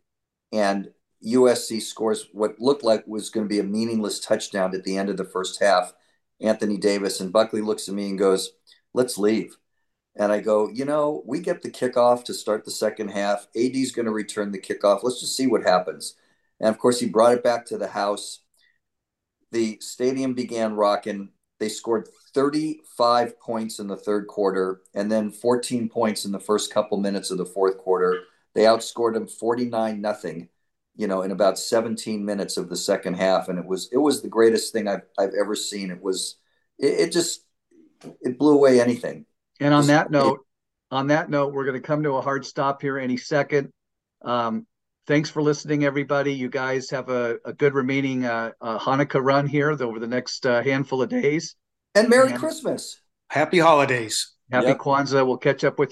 and 0.54 0.92
USC 1.26 1.82
scores 1.82 2.28
what 2.32 2.60
looked 2.60 2.84
like 2.84 3.06
was 3.08 3.30
going 3.30 3.46
to 3.46 3.50
be 3.50 3.60
a 3.60 3.64
meaningless 3.64 4.20
touchdown 4.20 4.74
at 4.76 4.84
the 4.84 4.98
end 4.98 5.10
of 5.10 5.18
the 5.18 5.26
first 5.26 5.62
half. 5.62 5.94
Anthony 6.40 6.78
Davis 6.78 7.20
and 7.20 7.34
Buckley 7.34 7.62
looks 7.62 7.90
at 7.90 7.96
me 7.96 8.10
and 8.10 8.20
goes, 8.20 8.52
"Let's 8.94 9.18
leave." 9.18 9.58
And 10.16 10.32
I 10.32 10.42
go, 10.42 10.70
you 10.70 10.86
know, 10.86 11.24
we 11.26 11.40
get 11.40 11.64
the 11.64 11.72
kickoff 11.72 12.24
to 12.26 12.34
start 12.34 12.66
the 12.66 12.72
second 12.72 13.10
half. 13.10 13.48
AD's 13.56 13.92
going 13.92 14.06
to 14.06 14.12
return 14.12 14.52
the 14.52 14.62
kickoff. 14.62 15.02
Let's 15.02 15.20
just 15.20 15.36
see 15.36 15.48
what 15.48 15.64
happens. 15.64 16.16
And 16.60 16.70
of 16.70 16.78
course, 16.78 17.00
he 17.00 17.08
brought 17.08 17.34
it 17.34 17.44
back 17.44 17.66
to 17.68 17.78
the 17.78 17.88
house. 17.88 18.42
The 19.52 19.80
stadium 19.82 20.34
began 20.36 20.76
rocking. 20.76 21.30
They 21.60 21.70
scored 21.70 22.10
35 22.34 23.40
points 23.40 23.80
in 23.80 23.88
the 23.88 23.98
third 23.98 24.28
quarter 24.28 24.82
and 24.94 25.12
then 25.12 25.32
14 25.32 25.90
points 25.90 26.26
in 26.26 26.32
the 26.32 26.40
first 26.40 26.72
couple 26.72 26.98
minutes 26.98 27.32
of 27.32 27.38
the 27.38 27.46
fourth 27.46 27.78
quarter. 27.78 28.24
They 28.56 28.64
outscored 28.64 29.14
them 29.14 29.28
49 29.28 30.00
nothing, 30.02 30.50
you 30.96 31.08
know, 31.08 31.22
in 31.24 31.32
about 31.32 31.58
17 31.58 32.24
minutes 32.24 32.58
of 32.58 32.70
the 32.70 32.76
second 32.76 33.16
half. 33.16 33.50
And 33.50 33.58
it 33.58 33.66
was 33.66 33.90
it 33.92 33.98
was 33.98 34.22
the 34.22 34.30
greatest 34.30 34.74
thing 34.74 34.88
I've 34.88 35.04
I've 35.18 35.34
ever 35.40 35.56
seen. 35.56 35.92
It 35.92 36.02
was 36.02 36.38
it, 36.78 37.00
it 37.00 37.12
just 37.12 37.46
it 38.22 38.38
blew 38.38 38.56
away 38.56 38.80
anything. 38.80 39.26
And 39.60 39.74
on 39.74 39.88
that 39.88 40.12
note, 40.12 40.46
on 40.92 41.08
that 41.08 41.30
note, 41.30 41.54
we're 41.54 41.66
going 41.66 41.82
to 41.82 41.88
come 41.88 42.04
to 42.04 42.12
a 42.12 42.22
hard 42.22 42.46
stop 42.46 42.82
here 42.82 42.98
any 42.98 43.18
second. 43.18 43.72
Um, 44.24 44.68
thanks 45.08 45.30
for 45.30 45.42
listening, 45.42 45.86
everybody. 45.86 46.34
You 46.34 46.50
guys 46.50 46.90
have 46.90 47.10
a, 47.10 47.38
a 47.46 47.54
good 47.54 47.74
remaining 47.74 48.26
uh, 48.26 48.52
uh, 48.62 48.80
Hanukkah 48.80 49.24
run 49.24 49.48
here 49.48 49.72
over 49.72 50.00
the 50.00 50.08
next 50.08 50.46
uh, 50.46 50.62
handful 50.62 51.02
of 51.02 51.10
days. 51.10 51.56
And 51.96 52.10
Merry 52.10 52.32
and 52.32 52.40
Christmas. 52.40 53.00
Happy 53.30 53.60
holidays. 53.60 54.34
Happy 54.52 54.68
yep. 54.68 54.78
Kwanzaa. 54.78 55.26
We'll 55.26 55.38
catch 55.38 55.64
up 55.64 55.74
with 55.74 55.82